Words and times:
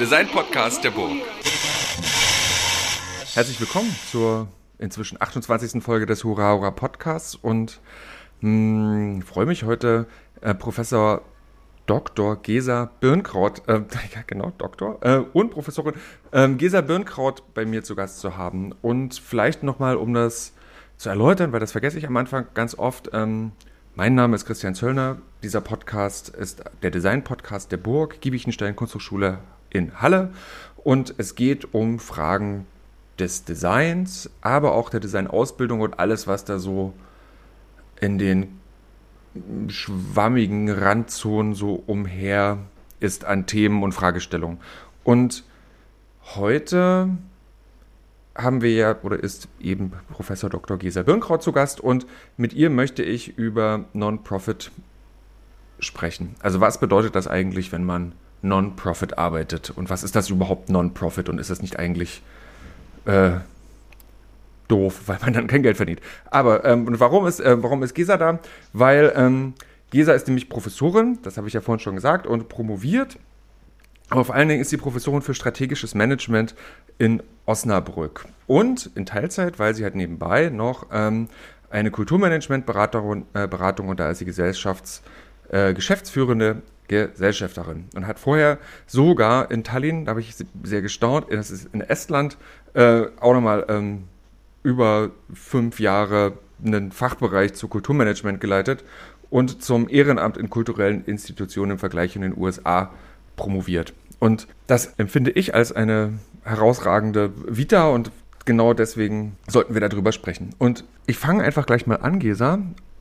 Design-Podcast 0.00 0.82
der 0.82 0.92
Burg. 0.92 1.12
Herzlich 3.34 3.60
willkommen 3.60 3.94
zur 4.10 4.48
inzwischen 4.78 5.20
28. 5.20 5.82
Folge 5.82 6.06
des 6.06 6.24
Hurra 6.24 6.54
Hurra 6.54 6.70
Podcasts 6.70 7.34
und 7.34 7.80
mh, 8.40 9.22
freue 9.26 9.44
mich 9.44 9.64
heute 9.64 10.06
äh, 10.40 10.54
Professor 10.54 11.20
Dr. 11.84 12.36
Gesa 12.36 12.90
Birnkraut, 13.00 13.68
äh, 13.68 13.82
genau, 14.26 14.54
Doktor, 14.56 15.00
äh, 15.02 15.18
und 15.34 15.50
Professorin 15.50 15.92
äh, 16.30 16.48
Gesa 16.48 16.80
Birnkraut 16.80 17.52
bei 17.52 17.66
mir 17.66 17.84
zu 17.84 17.94
Gast 17.94 18.20
zu 18.20 18.38
haben. 18.38 18.74
Und 18.80 19.16
vielleicht 19.16 19.62
nochmal, 19.62 19.96
um 19.96 20.14
das 20.14 20.54
zu 20.96 21.10
erläutern, 21.10 21.52
weil 21.52 21.60
das 21.60 21.72
vergesse 21.72 21.98
ich 21.98 22.06
am 22.06 22.16
Anfang 22.16 22.46
ganz 22.54 22.74
oft. 22.74 23.10
Ähm, 23.12 23.52
mein 23.94 24.14
Name 24.14 24.34
ist 24.34 24.46
Christian 24.46 24.74
Zöllner. 24.74 25.18
Dieser 25.42 25.60
Podcast 25.60 26.30
ist 26.30 26.64
der 26.82 26.90
Design-Podcast 26.90 27.70
der 27.70 27.76
Burg, 27.76 28.22
Giebichenstein 28.22 28.74
Kunsthochschule 28.74 29.40
in 29.70 30.00
Halle. 30.00 30.32
Und 30.76 31.14
es 31.18 31.34
geht 31.34 31.74
um 31.74 31.98
Fragen 31.98 32.66
des 33.18 33.44
Designs, 33.44 34.30
aber 34.40 34.72
auch 34.72 34.90
der 34.90 35.00
Designausbildung 35.00 35.80
und 35.80 35.98
alles, 35.98 36.26
was 36.26 36.44
da 36.44 36.58
so 36.58 36.94
in 38.00 38.18
den 38.18 38.60
schwammigen 39.68 40.70
Randzonen 40.70 41.54
so 41.54 41.82
umher 41.86 42.58
ist 42.98 43.24
an 43.24 43.46
Themen 43.46 43.82
und 43.82 43.92
Fragestellungen. 43.92 44.58
Und 45.04 45.44
heute 46.34 47.10
haben 48.36 48.62
wir 48.62 48.72
ja, 48.72 48.96
oder 49.02 49.22
ist 49.22 49.48
eben 49.60 49.92
Professor 50.10 50.50
Dr. 50.50 50.78
Gesa 50.78 51.02
Birnkraut 51.02 51.42
zu 51.42 51.52
Gast 51.52 51.80
und 51.80 52.06
mit 52.36 52.52
ihr 52.52 52.70
möchte 52.70 53.02
ich 53.02 53.36
über 53.36 53.84
Non-Profit 53.92 54.70
sprechen. 55.78 56.34
Also 56.40 56.60
was 56.60 56.80
bedeutet 56.80 57.14
das 57.14 57.26
eigentlich, 57.26 57.72
wenn 57.72 57.84
man 57.84 58.12
Non-Profit 58.42 59.18
arbeitet 59.18 59.70
und 59.70 59.90
was 59.90 60.02
ist 60.02 60.16
das 60.16 60.30
überhaupt 60.30 60.70
Non-Profit 60.70 61.28
und 61.28 61.38
ist 61.38 61.50
das 61.50 61.62
nicht 61.62 61.78
eigentlich 61.78 62.22
äh, 63.04 63.32
doof, 64.68 65.02
weil 65.06 65.18
man 65.20 65.32
dann 65.32 65.46
kein 65.46 65.62
Geld 65.62 65.76
verdient. 65.76 66.00
Aber 66.30 66.64
ähm, 66.64 66.86
und 66.86 67.00
warum 67.00 67.26
ist, 67.26 67.40
äh, 67.40 67.62
warum 67.62 67.82
ist 67.82 67.94
Gesa 67.94 68.16
da? 68.16 68.38
Weil 68.72 69.12
ähm, 69.16 69.54
Gesa 69.90 70.12
ist 70.12 70.26
nämlich 70.26 70.48
Professorin, 70.48 71.18
das 71.22 71.36
habe 71.36 71.48
ich 71.48 71.54
ja 71.54 71.60
vorhin 71.60 71.80
schon 71.80 71.96
gesagt, 71.96 72.26
und 72.26 72.48
promoviert. 72.48 73.18
Aber 74.08 74.24
vor 74.24 74.34
allen 74.34 74.48
Dingen 74.48 74.60
ist 74.60 74.70
sie 74.70 74.76
Professorin 74.76 75.22
für 75.22 75.34
strategisches 75.34 75.94
Management 75.94 76.54
in 76.98 77.22
Osnabrück. 77.46 78.26
Und 78.46 78.90
in 78.94 79.06
Teilzeit, 79.06 79.58
weil 79.58 79.74
sie 79.74 79.84
halt 79.84 79.94
nebenbei 79.94 80.48
noch 80.48 80.86
ähm, 80.92 81.28
eine 81.70 81.90
Kulturmanagementberatung 81.90 83.26
äh, 83.34 83.46
Beratung 83.46 83.88
und 83.88 84.00
da 84.00 84.10
ist 84.10 84.18
sie 84.18 84.24
Gesellschafts, 84.24 85.02
äh, 85.50 85.72
Geschäftsführende 85.74 86.62
Gesellschafterin 86.90 87.84
und 87.94 88.06
hat 88.06 88.18
vorher 88.18 88.58
sogar 88.86 89.50
in 89.50 89.62
Tallinn, 89.62 90.04
da 90.04 90.10
habe 90.10 90.20
ich 90.20 90.34
sehr 90.64 90.82
gestaunt, 90.82 91.26
das 91.30 91.50
ist 91.50 91.68
in 91.72 91.80
Estland, 91.80 92.36
äh, 92.74 93.02
auch 93.20 93.32
nochmal 93.32 93.64
ähm, 93.68 94.04
über 94.64 95.10
fünf 95.32 95.78
Jahre 95.78 96.32
einen 96.64 96.90
Fachbereich 96.90 97.54
zu 97.54 97.68
Kulturmanagement 97.68 98.40
geleitet 98.40 98.84
und 99.30 99.62
zum 99.62 99.88
Ehrenamt 99.88 100.36
in 100.36 100.50
kulturellen 100.50 101.04
Institutionen 101.04 101.72
im 101.72 101.78
Vergleich 101.78 102.16
in 102.16 102.22
den 102.22 102.36
USA 102.36 102.90
promoviert. 103.36 103.94
Und 104.18 104.48
das 104.66 104.92
empfinde 104.98 105.30
ich 105.30 105.54
als 105.54 105.72
eine 105.72 106.14
herausragende 106.42 107.32
Vita 107.46 107.88
und 107.88 108.10
genau 108.44 108.74
deswegen 108.74 109.36
sollten 109.46 109.74
wir 109.74 109.80
darüber 109.80 110.10
sprechen. 110.10 110.56
Und 110.58 110.84
ich 111.06 111.18
fange 111.18 111.44
einfach 111.44 111.66
gleich 111.66 111.86
mal 111.86 111.96
an, 111.96 112.18
Gesa. 112.18 112.58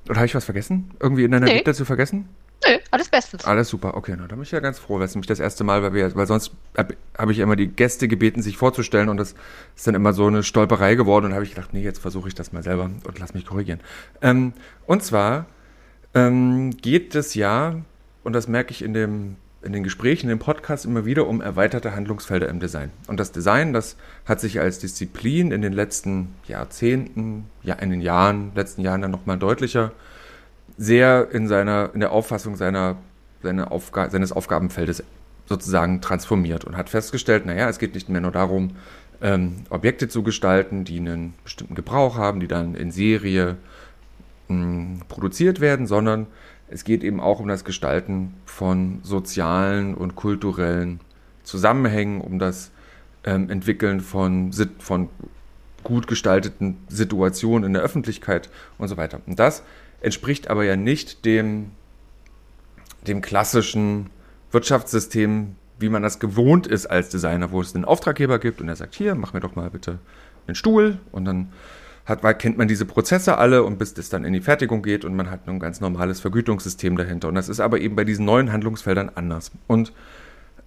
Oder 0.07 0.17
habe 0.17 0.27
ich 0.27 0.35
was 0.35 0.45
vergessen? 0.45 0.91
Irgendwie 0.99 1.23
in 1.23 1.31
deiner 1.31 1.47
nee. 1.47 1.59
Vita 1.59 1.73
zu 1.73 1.85
vergessen? 1.85 2.29
Nö, 2.67 2.77
alles 2.91 3.07
bestens. 3.07 3.45
Alles 3.45 3.69
super, 3.69 3.95
okay, 3.95 4.15
na, 4.17 4.27
da 4.27 4.35
bin 4.35 4.43
ich 4.43 4.51
ja 4.51 4.59
ganz 4.59 4.79
froh, 4.79 4.99
weil 4.99 5.05
es 5.05 5.15
nämlich 5.15 5.27
das 5.27 5.39
erste 5.39 5.63
Mal, 5.63 5.81
weil, 5.81 5.93
wir, 5.93 6.13
weil 6.15 6.27
sonst 6.27 6.51
habe 6.77 6.95
hab 7.17 7.29
ich 7.29 7.39
immer 7.39 7.55
die 7.55 7.67
Gäste 7.67 8.07
gebeten, 8.07 8.41
sich 8.41 8.57
vorzustellen 8.57 9.07
und 9.07 9.17
das 9.17 9.35
ist 9.75 9.87
dann 9.87 9.95
immer 9.95 10.11
so 10.11 10.27
eine 10.27 10.43
Stolperei 10.43 10.95
geworden 10.95 11.27
und 11.27 11.33
habe 11.33 11.43
ich 11.43 11.51
gedacht, 11.51 11.73
nee, 11.73 11.81
jetzt 11.81 11.99
versuche 11.99 12.27
ich 12.27 12.35
das 12.35 12.51
mal 12.51 12.63
selber 12.63 12.83
und 12.83 13.19
lass 13.19 13.33
mich 13.33 13.45
korrigieren. 13.45 13.79
Ähm, 14.21 14.53
und 14.85 15.03
zwar 15.03 15.45
ähm, 16.13 16.75
geht 16.77 17.15
es 17.15 17.33
ja, 17.33 17.75
und 18.23 18.33
das 18.33 18.49
merke 18.49 18.71
ich 18.71 18.81
in, 18.81 18.93
dem, 18.93 19.37
in 19.61 19.71
den 19.71 19.83
Gesprächen, 19.83 20.29
in 20.29 20.37
dem 20.37 20.39
Podcast 20.39 20.83
immer 20.83 21.05
wieder, 21.05 21.27
um 21.27 21.39
erweiterte 21.39 21.95
Handlungsfelder 21.95 22.49
im 22.49 22.59
Design. 22.59 22.91
Und 23.07 23.21
das 23.21 23.31
Design, 23.31 23.71
das 23.71 23.95
hat 24.25 24.41
sich 24.41 24.59
als 24.59 24.79
Disziplin 24.79 25.51
in 25.51 25.61
den 25.61 25.73
letzten 25.73 26.35
Jahrzehnten, 26.45 27.45
ja, 27.63 27.75
in 27.75 27.89
den 27.89 28.01
Jahren, 28.01 28.51
letzten 28.53 28.81
Jahren 28.81 29.01
dann 29.01 29.11
nochmal 29.11 29.37
deutlicher 29.37 29.93
sehr 30.79 31.29
in 31.31 31.47
seiner, 31.47 31.91
in 31.93 31.99
der 31.99 32.11
Auffassung 32.11 32.55
seiner, 32.55 32.95
seiner 33.43 33.71
Aufga 33.71 34.09
seines 34.09 34.31
Aufgabenfeldes 34.31 35.03
sozusagen 35.45 35.99
transformiert 35.99 36.63
und 36.63 36.77
hat 36.77 36.89
festgestellt, 36.89 37.45
naja, 37.45 37.67
es 37.67 37.79
geht 37.79 37.95
nicht 37.95 38.07
mehr 38.07 38.21
nur 38.21 38.31
darum, 38.31 38.71
ähm, 39.21 39.57
Objekte 39.69 40.07
zu 40.07 40.23
gestalten, 40.23 40.85
die 40.85 40.97
einen 40.97 41.33
bestimmten 41.43 41.75
Gebrauch 41.75 42.17
haben, 42.17 42.39
die 42.39 42.47
dann 42.47 42.75
in 42.75 42.91
Serie 42.91 43.57
hm, 44.47 45.01
produziert 45.09 45.59
werden, 45.59 45.85
sondern 45.85 46.27
es 46.69 46.85
geht 46.85 47.03
eben 47.03 47.19
auch 47.19 47.41
um 47.41 47.47
das 47.49 47.65
Gestalten 47.65 48.35
von 48.45 48.99
sozialen 49.03 49.95
und 49.95 50.15
kulturellen 50.15 51.01
Zusammenhängen, 51.43 52.21
um 52.21 52.39
das 52.39 52.71
ähm, 53.25 53.49
Entwickeln 53.49 53.99
von, 53.99 54.53
von 54.79 55.09
gut 55.83 56.07
gestalteten 56.07 56.77
Situationen 56.87 57.65
in 57.65 57.73
der 57.73 57.81
Öffentlichkeit 57.81 58.49
und 58.77 58.87
so 58.87 58.95
weiter. 58.95 59.19
Und 59.25 59.39
das 59.39 59.63
entspricht 60.01 60.49
aber 60.49 60.63
ja 60.63 60.75
nicht 60.75 61.25
dem, 61.25 61.71
dem 63.05 63.21
klassischen 63.21 64.09
Wirtschaftssystem, 64.51 65.55
wie 65.79 65.89
man 65.89 66.01
das 66.01 66.19
gewohnt 66.19 66.67
ist 66.67 66.87
als 66.87 67.09
Designer, 67.09 67.51
wo 67.51 67.61
es 67.61 67.75
einen 67.75 67.85
Auftraggeber 67.85 68.39
gibt 68.39 68.61
und 68.61 68.69
er 68.69 68.75
sagt, 68.75 68.95
hier, 68.95 69.15
mach 69.15 69.33
mir 69.33 69.39
doch 69.39 69.55
mal 69.55 69.69
bitte 69.69 69.99
einen 70.47 70.55
Stuhl 70.55 70.99
und 71.11 71.25
dann 71.25 71.51
hat, 72.05 72.39
kennt 72.39 72.57
man 72.57 72.67
diese 72.67 72.85
Prozesse 72.85 73.37
alle 73.37 73.63
und 73.63 73.77
bis 73.77 73.93
das 73.93 74.09
dann 74.09 74.25
in 74.25 74.33
die 74.33 74.41
Fertigung 74.41 74.81
geht 74.81 75.05
und 75.05 75.15
man 75.15 75.29
hat 75.29 75.47
ein 75.47 75.59
ganz 75.59 75.79
normales 75.79 76.19
Vergütungssystem 76.19 76.97
dahinter. 76.97 77.27
Und 77.27 77.35
das 77.35 77.49
ist 77.49 77.59
aber 77.59 77.79
eben 77.79 77.95
bei 77.95 78.03
diesen 78.03 78.25
neuen 78.25 78.51
Handlungsfeldern 78.51 79.11
anders. 79.13 79.51
Und 79.67 79.93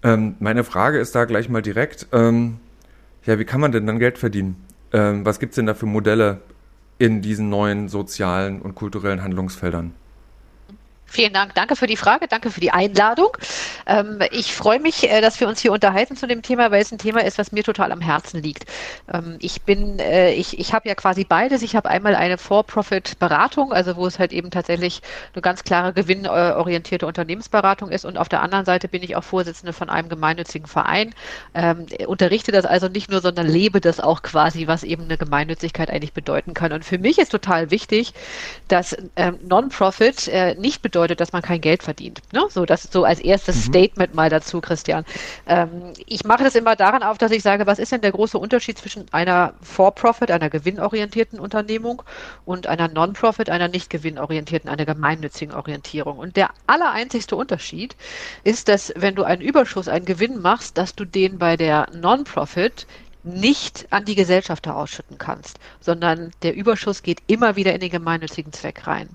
ähm, 0.04 0.36
meine 0.38 0.62
Frage 0.62 0.98
ist 0.98 1.14
da 1.14 1.24
gleich 1.24 1.48
mal 1.48 1.62
direkt, 1.62 2.06
ähm, 2.12 2.58
ja, 3.24 3.38
wie 3.38 3.44
kann 3.44 3.60
man 3.60 3.72
denn 3.72 3.86
dann 3.86 3.98
Geld 3.98 4.18
verdienen? 4.18 4.56
Ähm, 4.92 5.24
was 5.24 5.40
gibt 5.40 5.52
es 5.52 5.56
denn 5.56 5.66
da 5.66 5.74
für 5.74 5.86
Modelle 5.86 6.40
in 7.02 7.20
diesen 7.20 7.48
neuen 7.48 7.88
sozialen 7.88 8.62
und 8.62 8.76
kulturellen 8.76 9.24
Handlungsfeldern? 9.24 9.92
Vielen 11.12 11.34
Dank. 11.34 11.54
Danke 11.54 11.76
für 11.76 11.86
die 11.86 11.98
Frage. 11.98 12.26
Danke 12.26 12.50
für 12.50 12.60
die 12.60 12.70
Einladung. 12.70 13.36
Ähm, 13.86 14.20
ich 14.30 14.54
freue 14.54 14.80
mich, 14.80 15.10
äh, 15.10 15.20
dass 15.20 15.38
wir 15.40 15.46
uns 15.46 15.60
hier 15.60 15.70
unterhalten 15.70 16.16
zu 16.16 16.26
dem 16.26 16.40
Thema, 16.40 16.70
weil 16.70 16.80
es 16.80 16.90
ein 16.90 16.96
Thema 16.96 17.22
ist, 17.22 17.36
was 17.36 17.52
mir 17.52 17.62
total 17.62 17.92
am 17.92 18.00
Herzen 18.00 18.42
liegt. 18.42 18.64
Ähm, 19.12 19.36
ich 19.40 19.60
bin, 19.60 19.98
äh, 19.98 20.32
ich, 20.32 20.58
ich 20.58 20.72
habe 20.72 20.88
ja 20.88 20.94
quasi 20.94 21.24
beides. 21.24 21.60
Ich 21.60 21.76
habe 21.76 21.90
einmal 21.90 22.14
eine 22.14 22.38
For-Profit-Beratung, 22.38 23.74
also 23.74 23.96
wo 23.96 24.06
es 24.06 24.18
halt 24.18 24.32
eben 24.32 24.50
tatsächlich 24.50 25.02
eine 25.34 25.42
ganz 25.42 25.64
klare 25.64 25.92
gewinnorientierte 25.92 27.06
Unternehmensberatung 27.06 27.90
ist. 27.90 28.06
Und 28.06 28.16
auf 28.16 28.30
der 28.30 28.40
anderen 28.40 28.64
Seite 28.64 28.88
bin 28.88 29.02
ich 29.02 29.14
auch 29.14 29.24
Vorsitzende 29.24 29.74
von 29.74 29.90
einem 29.90 30.08
gemeinnützigen 30.08 30.66
Verein. 30.66 31.14
Ähm, 31.52 31.88
unterrichte 32.06 32.52
das 32.52 32.64
also 32.64 32.88
nicht 32.88 33.10
nur, 33.10 33.20
sondern 33.20 33.46
lebe 33.46 33.82
das 33.82 34.00
auch 34.00 34.22
quasi, 34.22 34.66
was 34.66 34.82
eben 34.82 35.04
eine 35.04 35.18
Gemeinnützigkeit 35.18 35.90
eigentlich 35.90 36.14
bedeuten 36.14 36.54
kann. 36.54 36.72
Und 36.72 36.86
für 36.86 36.96
mich 36.96 37.18
ist 37.18 37.32
total 37.32 37.70
wichtig, 37.70 38.14
dass 38.68 38.96
ähm, 39.16 39.38
Non-Profit 39.46 40.28
äh, 40.28 40.54
nicht 40.54 40.80
bedeutet, 40.80 41.01
bedeutet, 41.02 41.20
dass 41.20 41.32
man 41.32 41.42
kein 41.42 41.60
Geld 41.60 41.82
verdient. 41.82 42.20
Ne? 42.32 42.42
So, 42.48 42.64
das 42.64 42.84
so 42.84 43.04
als 43.04 43.18
erstes 43.18 43.56
mhm. 43.56 43.60
Statement 43.72 44.14
mal 44.14 44.30
dazu, 44.30 44.60
Christian. 44.60 45.04
Ähm, 45.46 45.92
ich 46.06 46.24
mache 46.24 46.44
das 46.44 46.54
immer 46.54 46.76
daran 46.76 47.02
auf, 47.02 47.18
dass 47.18 47.32
ich 47.32 47.42
sage, 47.42 47.66
was 47.66 47.78
ist 47.78 47.90
denn 47.90 48.00
der 48.00 48.12
große 48.12 48.38
Unterschied 48.38 48.78
zwischen 48.78 49.06
einer 49.12 49.54
For-Profit, 49.62 50.30
einer 50.30 50.48
gewinnorientierten 50.48 51.40
Unternehmung 51.40 52.02
und 52.44 52.68
einer 52.68 52.88
Non-Profit, 52.88 53.50
einer 53.50 53.68
nicht 53.68 53.90
gewinnorientierten, 53.90 54.70
einer 54.70 54.86
gemeinnützigen 54.86 55.54
Orientierung. 55.54 56.18
Und 56.18 56.36
der 56.36 56.50
allereinzigste 56.66 57.34
Unterschied 57.34 57.96
ist, 58.44 58.68
dass 58.68 58.92
wenn 58.96 59.16
du 59.16 59.24
einen 59.24 59.42
Überschuss, 59.42 59.88
einen 59.88 60.04
Gewinn 60.04 60.40
machst, 60.40 60.78
dass 60.78 60.94
du 60.94 61.04
den 61.04 61.38
bei 61.38 61.56
der 61.56 61.88
Non-Profit 61.92 62.86
nicht 63.24 63.86
an 63.90 64.04
die 64.04 64.14
Gesellschafter 64.14 64.76
ausschütten 64.76 65.18
kannst, 65.18 65.58
sondern 65.80 66.32
der 66.42 66.54
Überschuss 66.54 67.02
geht 67.02 67.22
immer 67.26 67.56
wieder 67.56 67.72
in 67.72 67.80
den 67.80 67.90
gemeinnützigen 67.90 68.52
Zweck 68.52 68.86
rein. 68.86 69.08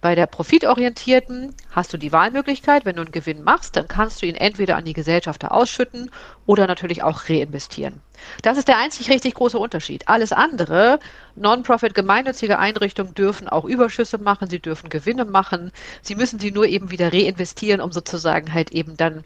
Bei 0.00 0.14
der 0.14 0.26
profitorientierten 0.26 1.54
hast 1.72 1.92
du 1.92 1.96
die 1.96 2.12
Wahlmöglichkeit, 2.12 2.84
wenn 2.84 2.96
du 2.96 3.02
einen 3.02 3.10
Gewinn 3.10 3.42
machst, 3.42 3.74
dann 3.74 3.88
kannst 3.88 4.22
du 4.22 4.26
ihn 4.26 4.36
entweder 4.36 4.76
an 4.76 4.84
die 4.84 4.92
Gesellschafter 4.92 5.50
ausschütten 5.50 6.10
oder 6.46 6.68
natürlich 6.68 7.02
auch 7.02 7.28
reinvestieren. 7.28 8.00
Das 8.42 8.58
ist 8.58 8.68
der 8.68 8.78
einzig 8.78 9.10
richtig 9.10 9.34
große 9.34 9.58
Unterschied. 9.58 10.06
Alles 10.06 10.32
andere, 10.32 11.00
Non-Profit, 11.34 11.94
gemeinnützige 11.94 12.58
Einrichtungen 12.58 13.14
dürfen 13.14 13.48
auch 13.48 13.64
Überschüsse 13.64 14.18
machen, 14.18 14.48
sie 14.48 14.60
dürfen 14.60 14.88
Gewinne 14.88 15.24
machen, 15.24 15.72
sie 16.02 16.14
müssen 16.14 16.38
sie 16.38 16.52
nur 16.52 16.66
eben 16.66 16.90
wieder 16.92 17.12
reinvestieren, 17.12 17.80
um 17.80 17.90
sozusagen 17.90 18.52
halt 18.52 18.70
eben 18.70 18.96
dann 18.96 19.24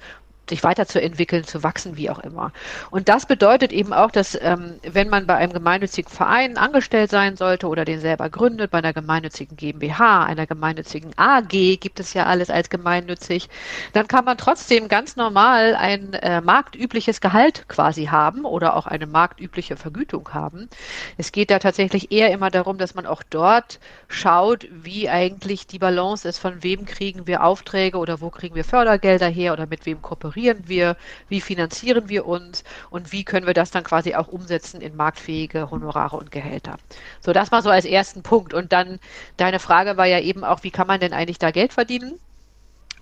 sich 0.52 0.62
weiterzuentwickeln, 0.62 1.44
zu 1.44 1.62
wachsen, 1.62 1.96
wie 1.96 2.10
auch 2.10 2.19
immer. 2.19 2.52
Und 2.90 3.08
das 3.08 3.25
bedeutet 3.25 3.72
eben 3.72 3.94
auch, 3.94 4.10
dass 4.10 4.38
ähm, 4.40 4.75
wenn 4.82 5.08
man 5.08 5.26
bei 5.26 5.34
einem 5.37 5.54
gemeinnützigen 5.54 6.12
Verein 6.12 6.58
angestellt 6.58 7.10
sein 7.10 7.37
sollte 7.37 7.69
oder 7.69 7.87
den 7.87 8.00
selber 8.00 8.28
gründet, 8.28 8.70
bei 8.70 8.78
einer 8.78 8.93
gemeinnützigen 8.93 9.56
GmbH, 9.56 10.25
einer 10.25 10.46
gemeinnützigen 10.46 11.12
AG, 11.16 11.49
gibt 11.49 12.00
es 12.00 12.12
ja 12.12 12.26
alles 12.26 12.50
als 12.50 12.69
gemeinnützig, 12.69 13.49
dann 13.94 14.08
kann 14.08 14.26
man 14.26 14.37
trotzdem 14.37 14.88
ganz 14.88 15.16
normal 15.16 15.75
ein 15.75 16.12
äh, 16.12 16.43
marktübliches 16.43 17.22
Gehalt 17.22 17.66
quasi 17.69 18.06
haben 18.06 18.44
oder 18.44 18.76
auch 18.76 18.87
eine 18.87 19.06
marktübliche 19.06 19.78
Vergütung 19.78 20.28
haben. 20.34 20.69
Es 21.16 21.32
geht 21.32 21.50
da 21.50 21.60
tatsächlich 21.60 22.12
eher 22.12 22.31
immer 22.31 22.50
darum, 22.50 22.76
dass 22.76 22.94
man 22.94 23.06
auch 23.06 23.22
dort 23.31 23.81
schaut, 24.08 24.66
wie 24.70 25.08
eigentlich 25.08 25.66
die 25.66 25.78
Balance 25.78 26.28
ist, 26.28 26.38
von 26.38 26.62
wem 26.62 26.84
kriegen 26.84 27.26
wir 27.26 27.43
Aufträge 27.43 27.96
oder 27.96 28.20
wo 28.20 28.28
kriegen 28.28 28.54
wir 28.54 28.64
Fördergelder 28.64 29.28
her 29.28 29.54
oder 29.54 29.66
mit 29.66 29.87
wem 29.87 30.02
kooperieren 30.02 30.41
wir, 30.66 30.96
wie 31.28 31.40
finanzieren 31.40 32.08
wir 32.08 32.26
uns 32.26 32.64
und 32.90 33.12
wie 33.12 33.24
können 33.24 33.46
wir 33.46 33.54
das 33.54 33.70
dann 33.70 33.84
quasi 33.84 34.14
auch 34.14 34.28
umsetzen 34.28 34.80
in 34.80 34.96
marktfähige 34.96 35.70
Honorare 35.70 36.16
und 36.16 36.30
Gehälter. 36.30 36.76
So, 37.20 37.32
das 37.32 37.50
mal 37.50 37.62
so 37.62 37.70
als 37.70 37.84
ersten 37.84 38.22
Punkt. 38.22 38.54
Und 38.54 38.72
dann 38.72 38.98
deine 39.36 39.58
Frage 39.58 39.96
war 39.96 40.06
ja 40.06 40.20
eben 40.20 40.44
auch, 40.44 40.62
wie 40.62 40.70
kann 40.70 40.86
man 40.86 41.00
denn 41.00 41.12
eigentlich 41.12 41.38
da 41.38 41.50
Geld 41.50 41.72
verdienen? 41.72 42.18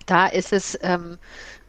Da 0.05 0.27
ist 0.27 0.53
es 0.53 0.77
ähm, 0.81 1.17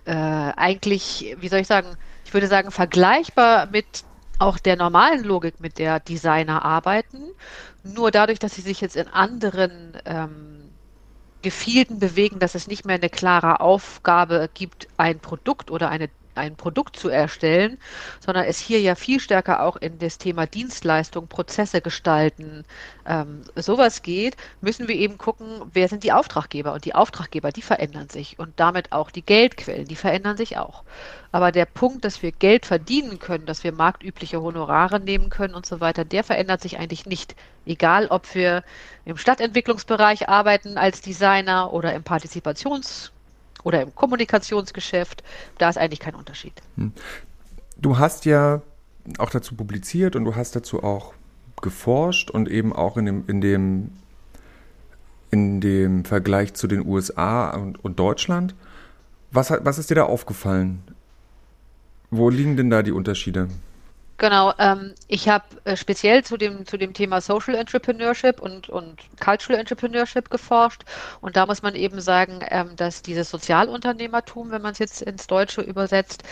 äh, 0.05 0.13
eigentlich, 0.13 1.37
wie 1.39 1.49
soll 1.49 1.61
ich 1.61 1.67
sagen, 1.67 1.97
ich 2.25 2.35
würde 2.35 2.47
sagen, 2.47 2.71
vergleichbar 2.71 3.69
mit 3.71 4.05
auch 4.39 4.59
der 4.59 4.77
normalen 4.77 5.23
Logik, 5.23 5.61
mit 5.61 5.79
der 5.79 6.01
Designer 6.01 6.65
arbeiten. 6.65 7.23
Nur 7.85 8.11
dadurch, 8.11 8.39
dass 8.39 8.55
sie 8.55 8.63
sich 8.63 8.81
jetzt 8.81 8.97
in 8.97 9.09
anderen 9.09 9.97
ähm, 10.05 10.52
Gefilden 11.43 11.99
bewegen, 11.99 12.39
dass 12.39 12.55
es 12.55 12.67
nicht 12.67 12.85
mehr 12.87 12.97
eine 12.97 13.11
klare 13.11 13.61
Aufgabe 13.61 14.49
gibt, 14.55 14.89
ein 14.97 15.21
Produkt 15.21 15.71
oder 15.71 15.91
eine 15.91 16.11
ein 16.35 16.57
Produkt 16.57 16.97
zu 16.97 17.09
erstellen, 17.09 17.79
sondern 18.21 18.45
es 18.45 18.59
hier 18.59 18.81
ja 18.81 18.95
viel 18.95 19.21
stärker 19.21 19.63
auch 19.63 19.77
in 19.77 19.99
das 19.99 20.19
Thema 20.19 20.47
Dienstleistung, 20.47 21.29
Prozesse 21.29 21.81
gestalten, 21.81 22.65
ähm, 23.07 23.43
sowas 23.55 24.03
geht, 24.03 24.37
müssen 24.61 24.89
wir 24.89 24.95
eben 24.95 25.19
gucken, 25.19 25.47
wer 25.73 25.89
sind 25.89 26.05
die 26.05 26.13
Auftraggeber. 26.13 26.73
Und 26.73 26.85
die 26.85 26.95
Auftraggeber, 26.95 27.53
die 27.53 27.63
verändern 27.63 28.09
sich 28.09 28.39
und 28.39 28.59
damit 28.59 28.93
auch 28.93 29.11
die 29.11 29.23
Geldquellen, 29.23 29.87
die 29.87 29.97
verändern 29.97 30.37
sich 30.37 30.59
auch. 30.59 30.85
Aber 31.33 31.53
der 31.53 31.67
Punkt, 31.67 32.05
dass 32.05 32.23
wir 32.23 32.33
Geld 32.33 32.67
verdienen 32.67 33.19
können, 33.19 33.47
dass 33.47 33.65
wir 33.65 33.73
marktübliche 33.73 34.43
Honorare 34.43 35.01
nehmen 35.01 35.31
können 35.31 35.55
und 35.55 35.67
so 35.67 35.81
weiter, 35.81 36.05
der 36.05 36.25
verändert 36.25 36.61
sich 36.61 36.79
eigentlich 36.79 37.07
nicht. 37.07 37.35
Egal, 37.65 38.09
ob 38.09 38.35
wir 38.35 38.65
im 39.05 39.17
Stadtentwicklungsbereich 39.17 40.29
arbeiten 40.29 40.77
als 40.77 41.01
Designer 41.01 41.73
oder 41.73 41.95
im 41.95 42.03
Partizipations- 42.03 43.12
oder 43.65 43.83
im 43.83 43.95
Kommunikationsgeschäft. 43.95 45.23
Da 45.59 45.69
ist 45.69 45.79
eigentlich 45.79 46.01
kein 46.01 46.15
Unterschied. 46.15 46.55
Hm. 46.77 46.93
Du 47.77 47.99
hast 47.99 48.25
ja 48.25 48.63
auch 49.19 49.31
dazu 49.31 49.55
publiziert 49.55 50.17
und 50.17 50.25
du 50.25 50.37
hast 50.37 50.55
dazu 50.55 50.83
auch 50.83 51.13
geforscht 51.61 52.31
und 52.31 52.49
eben 52.49 52.73
auch 52.73 52.97
in 52.97 53.07
dem, 53.07 53.25
in 53.27 53.41
dem, 53.41 53.91
in 55.31 55.61
dem 55.61 56.05
Vergleich 56.05 56.55
zu 56.55 56.67
den 56.67 56.87
USA 56.87 57.51
und, 57.51 57.83
und 57.85 57.99
Deutschland. 57.99 58.55
Was, 59.31 59.51
was 59.51 59.79
ist 59.79 59.91
dir 59.91 59.95
da 59.95 60.05
aufgefallen? 60.05 60.83
Wo 62.11 62.29
liegen 62.29 62.57
denn 62.57 62.69
da 62.69 62.83
die 62.83 62.93
Unterschiede? 62.93 63.49
Genau, 64.23 64.55
ähm, 64.61 64.95
ich 65.09 65.29
habe 65.29 65.45
äh, 65.65 65.77
speziell 65.77 66.23
zu 66.23 66.37
dem, 66.37 66.65
zu 66.65 66.77
dem 66.77 66.93
Thema 66.95 67.21
Social 67.21 67.57
Entrepreneurship 67.57 68.41
und, 68.41 68.69
und 68.69 69.01
Cultural 69.19 69.59
Entrepreneurship 69.59 70.31
geforscht. 70.31 70.83
Und 71.21 71.37
da 71.37 71.45
muss 71.45 71.63
man 71.63 71.75
eben 71.75 72.01
sagen, 72.01 72.39
ähm, 72.49 72.77
dass 72.77 73.03
dieses 73.03 73.31
Sozialunternehmertum, 73.31 74.53
wenn 74.53 74.63
man 74.63 74.73
es 74.75 74.79
jetzt 74.79 75.03
ins 75.03 75.27
Deutsche 75.27 75.61
übersetzt, 75.63 76.23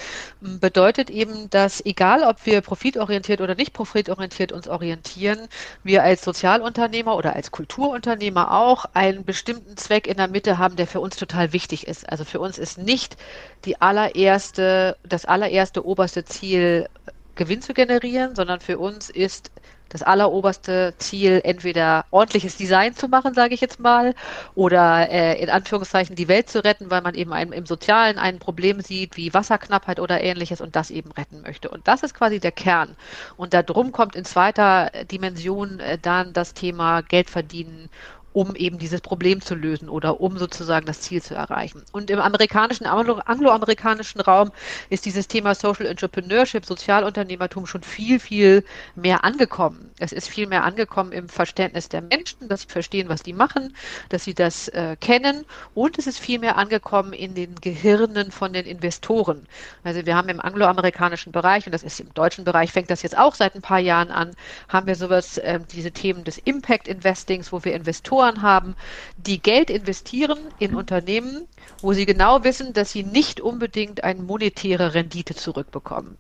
bedeutet 0.41 1.11
eben, 1.11 1.51
dass 1.51 1.85
egal 1.85 2.23
ob 2.23 2.47
wir 2.47 2.61
profitorientiert 2.61 3.41
oder 3.41 3.57
nicht 3.57 3.73
profitorientiert 3.73 4.53
uns 4.53 4.69
orientieren, 4.69 5.49
wir 5.83 6.05
als 6.05 6.23
Sozialunternehmer 6.23 7.17
oder 7.17 7.35
als 7.35 7.51
Kulturunternehmer 7.51 8.53
auch 8.53 8.85
einen 8.95 9.25
bestimmten 9.25 9.77
Zweck 9.77 10.07
in 10.07 10.17
der 10.17 10.29
Mitte 10.29 10.59
haben, 10.59 10.77
der 10.77 10.87
für 10.87 11.01
uns 11.01 11.17
total 11.17 11.53
wichtig 11.53 11.89
ist. 11.89 12.09
Also 12.09 12.25
für 12.25 12.39
uns 12.39 12.57
ist 12.57 12.79
nicht 12.79 13.17
die 13.65 13.81
allererste, 13.81 14.97
das 15.03 15.25
allererste 15.25 15.85
oberste 15.85 16.25
Ziel, 16.25 16.89
Gewinn 17.35 17.63
zu 17.63 17.75
generieren, 17.75 18.35
sondern 18.35 18.61
für 18.61 18.79
uns 18.79 19.11
ist 19.11 19.51
das 19.91 20.03
alleroberste 20.03 20.95
Ziel, 20.99 21.41
entweder 21.45 22.05
ordentliches 22.11 22.57
Design 22.57 22.95
zu 22.95 23.09
machen, 23.09 23.35
sage 23.35 23.55
ich 23.55 23.61
jetzt 23.61 23.81
mal, 23.81 24.15
oder 24.55 25.11
äh, 25.11 25.43
in 25.43 25.51
Anführungszeichen 25.51 26.15
die 26.17 26.29
Welt 26.29 26.49
zu 26.49 26.65
retten, 26.65 26.91
weil 26.91 27.03
man 27.03 27.15
eben 27.15 27.33
ein, 27.33 27.53
im 27.53 27.67
Sozialen 27.67 28.17
ein 28.19 28.39
Problem 28.39 28.81
sieht, 28.81 29.17
wie 29.17 29.35
Wasserknappheit 29.35 30.01
oder 30.01 30.23
ähnliches 30.23 30.61
und 30.61 30.77
das 30.77 30.91
eben 30.91 31.11
retten 31.13 31.43
möchte. 31.43 31.69
Und 31.69 31.89
das 31.89 32.03
ist 32.03 32.15
quasi 32.15 32.39
der 32.39 32.53
Kern. 32.53 32.97
Und 33.37 33.53
darum 33.53 33.91
kommt 33.91 34.15
in 34.15 34.25
zweiter 34.25 34.91
Dimension 35.11 35.81
äh, 35.81 35.99
dann 35.99 36.33
das 36.33 36.55
Thema 36.55 37.03
Geld 37.03 37.29
verdienen 37.29 37.91
um 38.33 38.55
eben 38.55 38.79
dieses 38.79 39.01
Problem 39.01 39.41
zu 39.41 39.55
lösen 39.55 39.89
oder 39.89 40.21
um 40.21 40.39
sozusagen 40.39 40.87
das 40.87 41.01
Ziel 41.01 41.21
zu 41.23 41.35
erreichen. 41.35 41.83
Und 41.93 42.11
im 42.11 42.21
amerikanischen, 42.21 42.87
angloamerikanischen 42.87 44.21
Raum 44.21 44.53
ist 44.89 45.05
dieses 45.05 45.27
Thema 45.27 45.55
Social 45.55 45.87
Entrepreneurship, 45.87 46.65
Sozialunternehmertum 46.65 47.67
schon 47.67 47.83
viel, 47.83 48.21
viel 48.21 48.65
mehr 48.95 49.25
angekommen. 49.25 49.91
Es 49.99 50.13
ist 50.13 50.29
viel 50.29 50.47
mehr 50.47 50.65
angekommen 50.65 51.13
im 51.13 51.29
Verständnis 51.29 51.89
der 51.89 52.03
Menschen, 52.03 52.49
dass 52.49 52.63
sie 52.63 52.69
verstehen, 52.69 53.09
was 53.09 53.23
die 53.23 53.33
machen, 53.33 53.75
dass 54.11 54.25
sie 54.25 54.35
das 54.35 54.69
äh, 54.69 54.97
kennen 55.01 55.45
und 55.75 55.99
es 55.99 56.07
ist 56.07 56.19
viel 56.19 56.39
mehr 56.39 56.57
angekommen 56.57 57.13
in 57.13 57.35
den 57.35 57.57
Gehirnen 57.57 58.31
von 58.31 58.53
den 58.53 58.67
Investoren. 58.67 59.47
Also 59.83 60.07
wir 60.07 60.17
haben 60.17 60.29
im 60.29 60.41
angloamerikanischen 60.41 61.33
Bereich, 61.33 61.67
und 61.67 61.73
das 61.73 61.83
ist 61.83 61.99
im 61.99 62.15
deutschen 62.15 62.45
Bereich, 62.45 62.71
fängt 62.71 62.91
das 62.91 63.03
jetzt 63.03 63.19
auch 63.19 63.35
seit 63.35 63.57
ein 63.57 63.63
paar 63.63 63.81
Jahren 63.81 64.11
an, 64.11 64.33
haben 64.69 64.87
wir 64.87 64.95
sowas, 64.95 65.39
äh, 65.39 65.59
diese 65.73 65.91
Themen 65.91 66.23
des 66.23 66.39
Impact 66.39 66.87
Investings, 66.87 67.53
wo 67.53 67.65
wir 67.65 67.75
Investoren 67.75 68.20
Investoren 68.21 68.43
haben, 68.43 68.75
die 69.17 69.41
Geld 69.41 69.71
investieren 69.71 70.39
in 70.59 70.75
Unternehmen, 70.75 71.47
wo 71.81 71.93
sie 71.93 72.07
genau 72.07 72.45
wissen, 72.45 72.73
dass 72.73 72.93
sie 72.93 73.03
nicht 73.03 73.41
unbedingt 73.41 74.05
eine 74.05 74.21
monetäre 74.21 74.95
Rendite 74.95 75.35
zurückbekommen. 75.35 76.17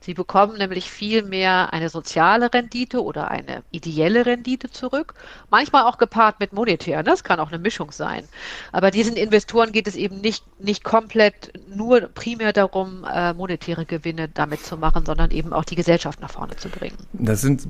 Sie 0.00 0.12
bekommen 0.12 0.58
nämlich 0.58 0.90
viel 0.90 1.22
mehr 1.22 1.72
eine 1.72 1.88
soziale 1.88 2.52
Rendite 2.52 3.02
oder 3.02 3.30
eine 3.30 3.62
ideelle 3.70 4.26
Rendite 4.26 4.70
zurück, 4.70 5.14
manchmal 5.48 5.84
auch 5.84 5.96
gepaart 5.96 6.40
mit 6.40 6.52
monetären. 6.52 7.06
Das 7.06 7.24
kann 7.24 7.40
auch 7.40 7.48
eine 7.48 7.58
Mischung 7.58 7.90
sein. 7.90 8.28
Aber 8.70 8.90
diesen 8.90 9.16
Investoren 9.16 9.72
geht 9.72 9.86
es 9.86 9.96
eben 9.96 10.20
nicht, 10.20 10.44
nicht 10.60 10.84
komplett 10.84 11.52
nur 11.74 12.02
primär 12.02 12.52
darum, 12.52 13.06
äh, 13.10 13.32
monetäre 13.32 13.86
Gewinne 13.86 14.28
damit 14.28 14.62
zu 14.62 14.76
machen, 14.76 15.06
sondern 15.06 15.30
eben 15.30 15.54
auch 15.54 15.64
die 15.64 15.76
Gesellschaft 15.76 16.20
nach 16.20 16.30
vorne 16.30 16.56
zu 16.56 16.68
bringen. 16.68 16.98
Das 17.14 17.40
sind 17.40 17.66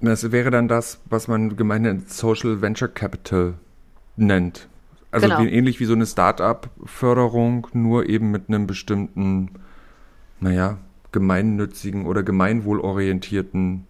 das 0.00 0.30
wäre 0.32 0.50
dann 0.50 0.68
das, 0.68 1.00
was 1.06 1.28
man 1.28 1.56
gemeinhin 1.56 2.04
Social 2.06 2.60
Venture 2.60 2.88
Capital 2.88 3.54
nennt. 4.16 4.68
Also 5.10 5.28
genau. 5.28 5.40
wie, 5.40 5.48
ähnlich 5.48 5.80
wie 5.80 5.86
so 5.86 5.94
eine 5.94 6.06
Start-up-Förderung, 6.06 7.68
nur 7.72 8.08
eben 8.08 8.30
mit 8.30 8.48
einem 8.48 8.66
bestimmten, 8.66 9.50
naja, 10.40 10.78
gemeinnützigen 11.12 12.06
oder 12.06 12.22
gemeinwohlorientierten 12.22 13.86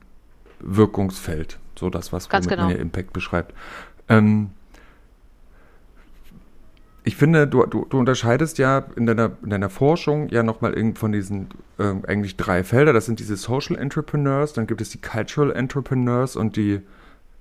Wirkungsfeld. 0.61 1.59
So 1.77 1.91
das, 1.91 2.13
was 2.13 2.29
Ganz 2.29 2.47
genau. 2.47 2.69
man 2.69 2.77
Impact 2.77 3.13
beschreibt. 3.13 3.55
Ähm, 4.09 4.51
ich 7.07 7.15
finde, 7.15 7.47
du, 7.47 7.65
du, 7.67 7.87
du 7.89 8.01
unterscheidest 8.01 8.59
ja 8.59 8.85
in 8.97 9.07
deiner, 9.07 9.31
in 9.45 9.51
deiner 9.51 9.71
Forschung 9.71 10.29
ja 10.29 10.43
nochmal 10.43 10.75
von 10.97 11.13
diesen 11.13 11.47
äh, 11.79 11.95
eigentlich 12.05 12.37
drei 12.37 12.65
Felder. 12.65 12.93
Das 12.93 13.07
sind 13.07 13.21
diese 13.21 13.37
Social 13.37 13.77
Entrepreneurs, 13.77 14.55
dann 14.55 14.67
gibt 14.67 14.81
es 14.81 14.91
die 14.91 15.01
Cultural 15.01 15.53
Entrepreneurs 15.53 16.35
und 16.35 16.57
die 16.57 16.81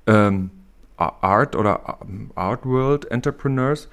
ähm, 0.05 0.51
Art 0.97 1.55
oder 1.55 1.97
ähm, 2.07 2.29
Art 2.35 2.63
World 2.63 3.09
Entrepreneurs. 3.09 3.89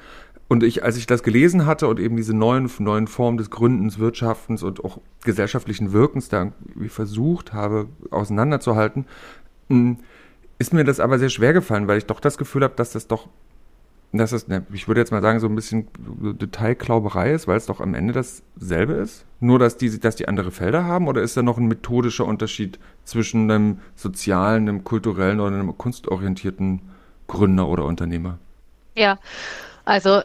Und 0.47 0.63
ich, 0.63 0.85
als 0.85 0.99
ich 0.99 1.07
das 1.07 1.23
gelesen 1.23 1.65
hatte 1.65 1.89
und 1.89 1.99
eben 1.99 2.19
diese 2.19 2.37
neuen, 2.37 2.71
neuen 2.79 3.07
Formen 3.07 3.39
des 3.39 3.49
Gründens, 3.49 3.99
Wirtschaftens 3.99 4.63
und 4.63 4.85
auch 4.85 5.01
gesellschaftlichen 5.25 5.95
Wirkens 5.95 6.29
da 6.29 6.53
irgendwie 6.69 6.91
versucht 6.91 7.55
habe, 7.55 7.89
auseinanderzuhalten, 8.11 9.07
hm, 9.71 9.97
ist 10.59 10.75
mir 10.75 10.85
das 10.85 11.01
aber 11.01 11.19
sehr 11.19 11.31
schwer 11.31 11.55
gefallen, 11.55 11.89
weil 11.89 11.97
ich 11.97 12.05
doch 12.05 12.21
das 12.21 12.37
Gefühl 12.37 12.63
habe, 12.63 12.75
dass 12.77 12.93
das 12.93 13.07
doch 13.07 13.31
dass 14.19 14.33
es, 14.33 14.47
ne, 14.47 14.67
ich 14.73 14.89
würde 14.89 15.01
jetzt 15.01 15.11
mal 15.11 15.23
sagen, 15.23 15.41
so 15.41 15.47
ein 15.47 15.55
bisschen 15.55 15.89
Detailklauberei 15.99 17.33
ist, 17.33 17.49
weil 17.49 17.57
es 17.57 17.67
doch 17.67 17.81
am 17.81 17.95
Ende 17.95 18.13
dasselbe 18.13 18.93
ist? 18.95 19.25
Nur, 19.41 19.59
dass 19.59 19.79
die, 19.79 19.99
dass 19.99 20.17
die 20.17 20.29
andere 20.29 20.51
Felder 20.51 20.85
haben? 20.85 21.09
Oder 21.09 21.23
ist 21.23 21.37
da 21.37 21.43
noch 21.43 21.57
ein 21.57 21.67
methodischer 21.67 22.27
Unterschied 22.27 22.79
zwischen 23.05 23.51
einem 23.51 23.79
sozialen, 23.97 24.69
einem 24.69 24.85
kulturellen 24.85 25.41
oder 25.41 25.57
einem 25.57 25.77
kunstorientierten 25.77 26.83
Gründer 27.27 27.69
oder 27.69 27.87
Unternehmer? 27.87 28.39
Ja, 28.95 29.19
also 29.85 30.21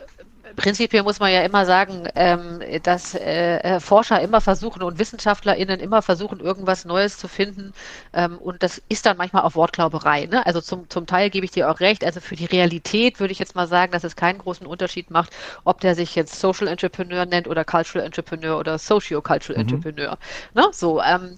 prinzipiell 0.58 1.04
muss 1.04 1.20
man 1.20 1.32
ja 1.32 1.44
immer 1.44 1.66
sagen, 1.66 2.10
ähm, 2.16 2.60
dass 2.84 3.16
äh, 3.16 3.60
äh 3.60 3.80
Forscher 3.80 4.20
immer 4.20 4.42
versuchen 4.42 4.82
und 4.82 5.00
WissenschaftlerInnen 5.00 5.80
immer 5.80 6.02
versuchen, 6.02 6.40
irgendwas 6.40 6.84
Neues 6.84 7.18
zu 7.18 7.28
finden. 7.30 7.74
Ähm, 8.12 8.38
und 8.40 8.64
das 8.64 8.82
ist 8.90 9.06
dann 9.06 9.18
manchmal 9.18 9.44
auch 9.44 9.56
Wortglauberei. 9.56 10.26
Ne? 10.26 10.46
Also 10.46 10.60
zum, 10.60 10.90
zum 10.90 11.06
Teil 11.06 11.30
gebe 11.30 11.46
ich 11.46 11.52
dir 11.52 11.70
auch 11.72 11.80
recht. 11.80 12.04
Also 12.04 12.20
für 12.20 12.36
die 12.36 12.46
Realität 12.46 13.20
würde 13.20 13.32
ich 13.32 13.40
jetzt 13.40 13.56
mal 13.56 13.68
sagen, 13.68 13.92
dass 13.92 14.04
es 14.04 14.16
keinen 14.16 14.40
großen 14.40 14.68
Unterschied 14.68 15.12
macht, 15.12 15.32
ob 15.64 15.80
der 15.80 15.96
sich 15.96 16.16
jetzt 16.16 16.40
Social 16.40 16.68
Entrepreneur 16.68 17.26
nennt 17.26 17.48
oder 17.48 17.64
Cultural 17.64 18.06
Entrepreneur 18.06 18.58
oder 18.60 18.80
Socio-Cultural 18.80 19.64
mhm. 19.64 19.70
Entrepreneur. 19.70 20.18
Ne? 20.56 20.68
So, 20.72 21.02
ähm, 21.02 21.38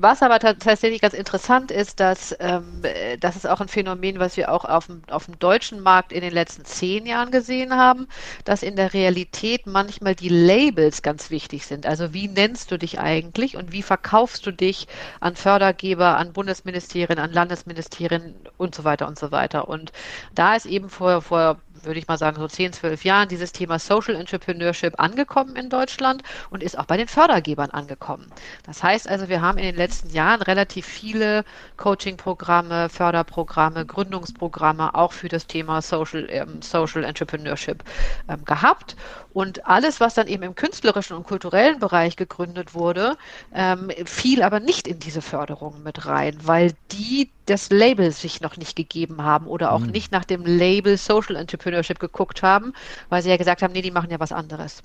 was 0.00 0.22
aber 0.22 0.38
tatsächlich 0.38 1.00
ganz 1.00 1.14
interessant 1.14 1.70
ist, 1.70 2.00
dass 2.00 2.36
ähm, 2.40 2.82
das 3.20 3.36
ist 3.36 3.46
auch 3.46 3.60
ein 3.60 3.68
Phänomen, 3.68 4.18
was 4.18 4.36
wir 4.36 4.52
auch 4.52 4.64
auf 4.64 4.86
dem, 4.86 5.02
auf 5.10 5.26
dem 5.26 5.38
deutschen 5.38 5.80
Markt 5.80 6.12
in 6.12 6.20
den 6.20 6.32
letzten 6.32 6.64
zehn 6.64 7.06
Jahren 7.06 7.30
gesehen 7.30 7.74
haben, 7.74 8.06
dass 8.44 8.62
in 8.62 8.76
der 8.76 8.94
Realität 8.94 9.66
manchmal 9.66 10.14
die 10.14 10.28
Labels 10.28 11.02
ganz 11.02 11.30
wichtig 11.30 11.66
sind. 11.66 11.86
Also 11.86 12.14
wie 12.14 12.28
nennst 12.28 12.70
du 12.70 12.78
dich 12.78 12.98
eigentlich 13.00 13.56
und 13.56 13.72
wie 13.72 13.82
verkaufst 13.82 14.46
du 14.46 14.52
dich 14.52 14.86
an 15.20 15.36
Fördergeber, 15.36 16.16
an 16.16 16.32
Bundesministerien, 16.32 17.18
an 17.18 17.32
Landesministerien 17.32 18.34
und 18.56 18.74
so 18.74 18.84
weiter 18.84 19.08
und 19.08 19.18
so 19.18 19.30
weiter. 19.32 19.68
Und 19.68 19.92
da 20.34 20.54
ist 20.54 20.66
eben 20.66 20.88
vor, 20.90 21.22
vor 21.22 21.58
würde 21.88 21.98
ich 21.98 22.06
mal 22.06 22.18
sagen, 22.18 22.36
so 22.38 22.46
10, 22.46 22.74
12 22.74 23.04
Jahren 23.04 23.28
dieses 23.28 23.50
Thema 23.50 23.80
Social 23.80 24.14
Entrepreneurship 24.14 25.00
angekommen 25.00 25.56
in 25.56 25.70
Deutschland 25.70 26.22
und 26.50 26.62
ist 26.62 26.78
auch 26.78 26.84
bei 26.84 26.96
den 26.96 27.08
Fördergebern 27.08 27.70
angekommen. 27.70 28.30
Das 28.64 28.82
heißt 28.82 29.08
also, 29.08 29.28
wir 29.28 29.40
haben 29.40 29.58
in 29.58 29.64
den 29.64 29.74
letzten 29.74 30.10
Jahren 30.10 30.42
relativ 30.42 30.86
viele 30.86 31.44
Coaching-Programme, 31.76 32.88
Förderprogramme, 32.88 33.86
Gründungsprogramme 33.86 34.94
auch 34.94 35.12
für 35.12 35.28
das 35.28 35.46
Thema 35.46 35.82
Social, 35.82 36.28
ähm, 36.30 36.62
Social 36.62 37.02
Entrepreneurship 37.02 37.82
ähm, 38.28 38.44
gehabt. 38.44 38.94
Und 39.38 39.66
alles, 39.66 40.00
was 40.00 40.14
dann 40.14 40.26
eben 40.26 40.42
im 40.42 40.56
künstlerischen 40.56 41.16
und 41.16 41.24
kulturellen 41.24 41.78
Bereich 41.78 42.16
gegründet 42.16 42.74
wurde, 42.74 43.16
ähm, 43.54 43.88
fiel 44.04 44.42
aber 44.42 44.58
nicht 44.58 44.88
in 44.88 44.98
diese 44.98 45.22
Förderung 45.22 45.84
mit 45.84 46.06
rein, 46.06 46.36
weil 46.42 46.72
die 46.90 47.30
das 47.46 47.70
Label 47.70 48.10
sich 48.10 48.40
noch 48.40 48.56
nicht 48.56 48.74
gegeben 48.74 49.22
haben 49.22 49.46
oder 49.46 49.70
auch 49.70 49.78
mhm. 49.78 49.92
nicht 49.92 50.10
nach 50.10 50.24
dem 50.24 50.44
Label 50.44 50.96
Social 50.96 51.36
Entrepreneurship 51.36 52.00
geguckt 52.00 52.42
haben, 52.42 52.72
weil 53.10 53.22
sie 53.22 53.28
ja 53.30 53.36
gesagt 53.36 53.62
haben, 53.62 53.72
nee, 53.72 53.80
die 53.80 53.92
machen 53.92 54.10
ja 54.10 54.18
was 54.18 54.32
anderes. 54.32 54.82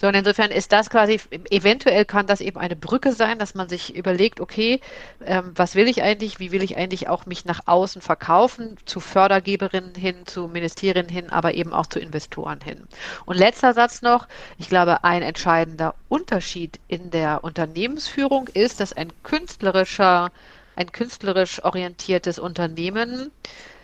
So, 0.00 0.08
und 0.08 0.14
insofern 0.14 0.50
ist 0.50 0.72
das 0.72 0.90
quasi, 0.90 1.20
eventuell 1.50 2.04
kann 2.04 2.26
das 2.26 2.40
eben 2.40 2.58
eine 2.58 2.76
Brücke 2.76 3.12
sein, 3.12 3.38
dass 3.38 3.54
man 3.54 3.68
sich 3.68 3.94
überlegt, 3.94 4.40
okay, 4.40 4.80
ähm, 5.24 5.52
was 5.54 5.74
will 5.74 5.88
ich 5.88 6.02
eigentlich, 6.02 6.38
wie 6.38 6.52
will 6.52 6.62
ich 6.62 6.76
eigentlich 6.76 7.08
auch 7.08 7.26
mich 7.26 7.44
nach 7.44 7.60
außen 7.66 8.02
verkaufen, 8.02 8.76
zu 8.84 9.00
Fördergeberinnen 9.00 9.94
hin, 9.94 10.26
zu 10.26 10.48
Ministerien 10.48 11.08
hin, 11.08 11.30
aber 11.30 11.54
eben 11.54 11.72
auch 11.72 11.86
zu 11.86 11.98
Investoren 11.98 12.60
hin. 12.60 12.86
Und 13.24 13.36
letzter 13.36 13.74
Satz 13.74 14.02
noch, 14.02 14.28
ich 14.58 14.68
glaube, 14.68 15.04
ein 15.04 15.22
entscheidender 15.22 15.94
Unterschied 16.08 16.78
in 16.88 17.10
der 17.10 17.44
Unternehmensführung 17.44 18.48
ist, 18.54 18.80
dass 18.80 18.92
ein 18.92 19.12
künstlerischer, 19.22 20.30
ein 20.76 20.92
künstlerisch 20.92 21.64
orientiertes 21.64 22.38
Unternehmen 22.38 23.30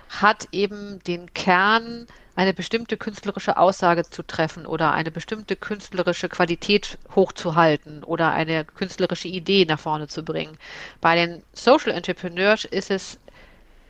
hat 0.08 0.48
eben 0.52 1.00
den 1.06 1.32
Kern, 1.32 2.06
eine 2.34 2.54
bestimmte 2.54 2.96
künstlerische 2.96 3.56
Aussage 3.58 4.04
zu 4.08 4.22
treffen 4.22 4.66
oder 4.66 4.92
eine 4.92 5.10
bestimmte 5.10 5.54
künstlerische 5.54 6.28
Qualität 6.28 6.98
hochzuhalten 7.14 8.02
oder 8.04 8.32
eine 8.32 8.64
künstlerische 8.64 9.28
Idee 9.28 9.66
nach 9.66 9.78
vorne 9.78 10.08
zu 10.08 10.24
bringen. 10.24 10.56
Bei 11.00 11.14
den 11.14 11.42
Social 11.52 11.92
Entrepreneurs 11.92 12.64
ist 12.64 12.90
es 12.90 13.18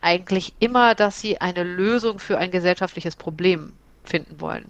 eigentlich 0.01 0.55
immer, 0.59 0.95
dass 0.95 1.21
sie 1.21 1.41
eine 1.41 1.63
Lösung 1.63 2.19
für 2.19 2.39
ein 2.39 2.51
gesellschaftliches 2.51 3.15
Problem 3.15 3.73
finden 4.05 4.41
wollen. 4.41 4.67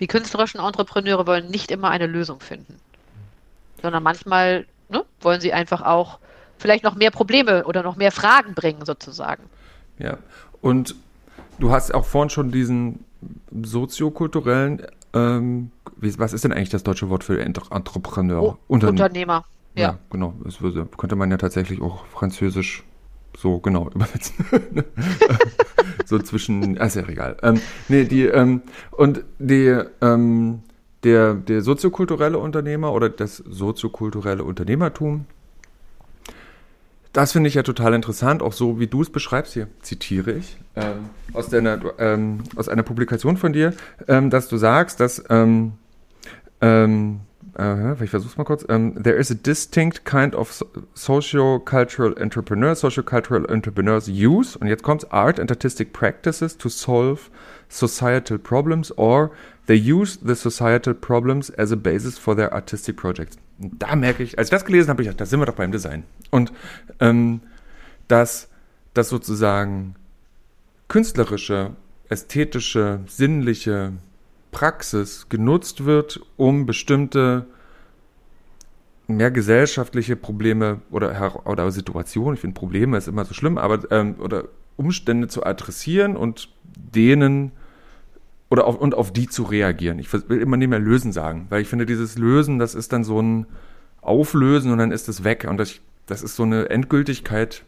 Die 0.00 0.08
künstlerischen 0.08 0.60
Entrepreneure 0.60 1.26
wollen 1.26 1.48
nicht 1.48 1.70
immer 1.70 1.90
eine 1.90 2.06
Lösung 2.06 2.40
finden, 2.40 2.80
sondern 3.80 4.02
manchmal 4.02 4.66
ne, 4.88 5.04
wollen 5.20 5.40
sie 5.40 5.52
einfach 5.52 5.82
auch 5.82 6.18
vielleicht 6.58 6.84
noch 6.84 6.96
mehr 6.96 7.12
Probleme 7.12 7.64
oder 7.64 7.82
noch 7.82 7.96
mehr 7.96 8.12
Fragen 8.12 8.54
bringen, 8.54 8.84
sozusagen. 8.84 9.44
Ja, 9.98 10.18
und 10.60 10.96
du 11.58 11.70
hast 11.70 11.94
auch 11.94 12.04
vorhin 12.04 12.30
schon 12.30 12.50
diesen 12.50 13.04
soziokulturellen, 13.62 14.82
ähm, 15.14 15.70
wie, 15.96 16.18
was 16.18 16.32
ist 16.32 16.44
denn 16.44 16.52
eigentlich 16.52 16.70
das 16.70 16.82
deutsche 16.82 17.08
Wort 17.08 17.24
für 17.24 17.40
Entrepreneur? 17.40 18.42
Oh, 18.42 18.56
Unterne 18.68 18.90
Unternehmer. 18.92 19.44
Ja, 19.74 19.82
ja 19.82 19.98
genau. 20.10 20.34
Das 20.44 20.60
würde, 20.60 20.86
könnte 20.96 21.16
man 21.16 21.30
ja 21.30 21.36
tatsächlich 21.36 21.80
auch 21.80 22.06
französisch 22.06 22.84
so 23.36 23.58
genau 23.58 23.90
übersetzen. 23.94 24.34
so 26.04 26.18
zwischen, 26.18 26.78
ah, 26.78 26.86
ist 26.86 26.96
ja 26.96 27.06
egal. 27.08 27.36
Ähm, 27.42 27.60
nee, 27.88 28.04
die, 28.04 28.24
ähm, 28.24 28.62
und 28.92 29.24
die, 29.38 29.78
ähm, 30.00 30.60
der, 31.04 31.34
der 31.34 31.62
soziokulturelle 31.62 32.38
Unternehmer 32.38 32.92
oder 32.92 33.08
das 33.08 33.36
soziokulturelle 33.36 34.42
Unternehmertum 34.42 35.26
das 37.16 37.32
finde 37.32 37.48
ich 37.48 37.54
ja 37.54 37.62
total 37.62 37.94
interessant, 37.94 38.42
auch 38.42 38.52
so 38.52 38.78
wie 38.78 38.88
du 38.88 39.00
es 39.00 39.08
beschreibst, 39.08 39.54
hier. 39.54 39.68
Zitiere 39.80 40.32
ich 40.32 40.58
ähm, 40.76 41.08
aus, 41.32 41.48
deiner, 41.48 41.80
ähm, 41.98 42.40
aus 42.56 42.68
einer 42.68 42.82
Publikation 42.82 43.38
von 43.38 43.54
dir, 43.54 43.72
ähm, 44.06 44.28
dass 44.28 44.48
du 44.48 44.58
sagst, 44.58 45.00
dass, 45.00 45.24
ähm, 45.30 45.72
ähm, 46.60 47.20
äh, 47.58 48.04
ich 48.04 48.10
versuch's 48.10 48.36
mal 48.36 48.44
kurz, 48.44 48.66
ähm, 48.68 49.02
there 49.02 49.16
is 49.16 49.30
a 49.30 49.34
distinct 49.34 50.04
kind 50.04 50.34
of 50.34 50.62
socio-cultural 50.92 52.14
entrepreneur, 52.18 52.74
socio-cultural 52.74 53.46
entrepreneurs 53.46 54.08
use, 54.08 54.58
und 54.58 54.66
jetzt 54.66 54.82
kommt 54.82 55.10
Art 55.10 55.40
and 55.40 55.50
Artistic 55.50 55.94
Practices 55.94 56.58
to 56.58 56.68
solve 56.68 57.30
societal 57.68 58.38
problems 58.38 58.92
or 58.96 59.30
they 59.66 59.76
use 59.76 60.18
the 60.24 60.34
societal 60.34 60.94
problems 60.94 61.50
as 61.50 61.72
a 61.72 61.76
basis 61.76 62.18
for 62.18 62.36
their 62.36 62.52
artistic 62.52 62.96
projects. 62.96 63.36
Und 63.58 63.82
da 63.82 63.96
merke 63.96 64.22
ich, 64.22 64.38
als 64.38 64.48
ich 64.48 64.50
das 64.50 64.64
gelesen 64.64 64.90
habe, 64.90 65.02
ich 65.02 65.08
gedacht, 65.08 65.20
da 65.20 65.26
sind 65.26 65.40
wir 65.40 65.46
doch 65.46 65.54
beim 65.54 65.72
Design. 65.72 66.04
Und 66.30 66.52
ähm, 67.00 67.40
dass 68.08 68.48
das 68.94 69.08
sozusagen 69.08 69.94
künstlerische, 70.88 71.72
ästhetische, 72.08 73.00
sinnliche 73.06 73.92
Praxis 74.52 75.28
genutzt 75.28 75.84
wird, 75.84 76.20
um 76.36 76.66
bestimmte 76.66 77.46
mehr 79.08 79.30
gesellschaftliche 79.30 80.16
Probleme 80.16 80.80
oder, 80.90 81.46
oder 81.46 81.70
Situationen, 81.70 82.34
ich 82.34 82.40
finde 82.40 82.54
Probleme 82.54 82.96
ist 82.96 83.08
immer 83.08 83.24
so 83.24 83.34
schlimm, 83.34 83.58
aber 83.58 83.80
ähm, 83.90 84.16
oder 84.18 84.44
Umstände 84.76 85.28
zu 85.28 85.44
adressieren 85.44 86.16
und 86.16 86.50
denen 86.74 87.52
oder 88.48 88.66
auf, 88.66 88.78
und 88.78 88.94
auf 88.94 89.12
die 89.12 89.28
zu 89.28 89.42
reagieren. 89.42 89.98
Ich 89.98 90.12
will 90.12 90.40
immer 90.40 90.56
nicht 90.56 90.68
mehr 90.68 90.78
lösen 90.78 91.12
sagen, 91.12 91.46
weil 91.48 91.62
ich 91.62 91.68
finde, 91.68 91.86
dieses 91.86 92.16
Lösen, 92.18 92.58
das 92.58 92.74
ist 92.74 92.92
dann 92.92 93.04
so 93.04 93.20
ein 93.20 93.46
Auflösen 94.02 94.70
und 94.70 94.78
dann 94.78 94.92
ist 94.92 95.08
es 95.08 95.24
weg. 95.24 95.46
Und 95.48 95.58
das, 95.58 95.80
das 96.06 96.22
ist 96.22 96.36
so 96.36 96.44
eine 96.44 96.70
Endgültigkeit. 96.70 97.64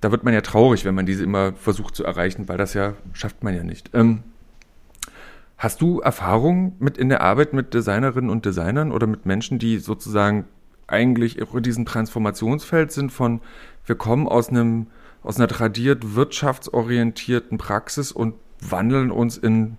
Da 0.00 0.12
wird 0.12 0.22
man 0.22 0.32
ja 0.32 0.40
traurig, 0.40 0.84
wenn 0.84 0.94
man 0.94 1.06
diese 1.06 1.24
immer 1.24 1.52
versucht 1.54 1.96
zu 1.96 2.04
erreichen, 2.04 2.48
weil 2.48 2.58
das 2.58 2.74
ja 2.74 2.94
schafft 3.12 3.42
man 3.42 3.56
ja 3.56 3.64
nicht. 3.64 3.90
Ähm, 3.94 4.22
hast 5.56 5.80
du 5.80 5.98
Erfahrung 5.98 6.76
mit 6.78 6.96
in 6.96 7.08
der 7.08 7.22
Arbeit 7.22 7.52
mit 7.52 7.74
Designerinnen 7.74 8.30
und 8.30 8.44
Designern 8.44 8.92
oder 8.92 9.08
mit 9.08 9.26
Menschen, 9.26 9.58
die 9.58 9.78
sozusagen 9.78 10.44
eigentlich 10.86 11.38
in 11.38 11.62
diesem 11.62 11.84
Transformationsfeld 11.84 12.92
sind 12.92 13.12
von, 13.12 13.40
wir 13.84 13.96
kommen 13.96 14.28
aus 14.28 14.48
einem, 14.48 14.86
aus 15.28 15.36
einer 15.36 15.46
tradiert 15.46 16.14
wirtschaftsorientierten 16.14 17.58
Praxis 17.58 18.12
und 18.12 18.34
wandeln 18.60 19.10
uns 19.10 19.36
in 19.36 19.76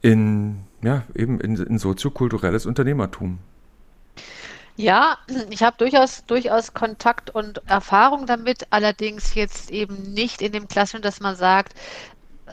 in, 0.00 0.64
ja, 0.82 1.02
eben 1.14 1.40
in, 1.40 1.56
in 1.56 1.78
soziokulturelles 1.78 2.64
Unternehmertum. 2.64 3.38
Ja, 4.76 5.18
ich 5.50 5.62
habe 5.62 5.76
durchaus, 5.76 6.24
durchaus 6.26 6.72
Kontakt 6.72 7.30
und 7.30 7.60
Erfahrung 7.68 8.26
damit, 8.26 8.68
allerdings 8.70 9.34
jetzt 9.34 9.70
eben 9.70 10.14
nicht 10.14 10.40
in 10.40 10.52
dem 10.52 10.68
Klassischen, 10.68 11.02
dass 11.02 11.20
man 11.20 11.34
sagt, 11.36 11.74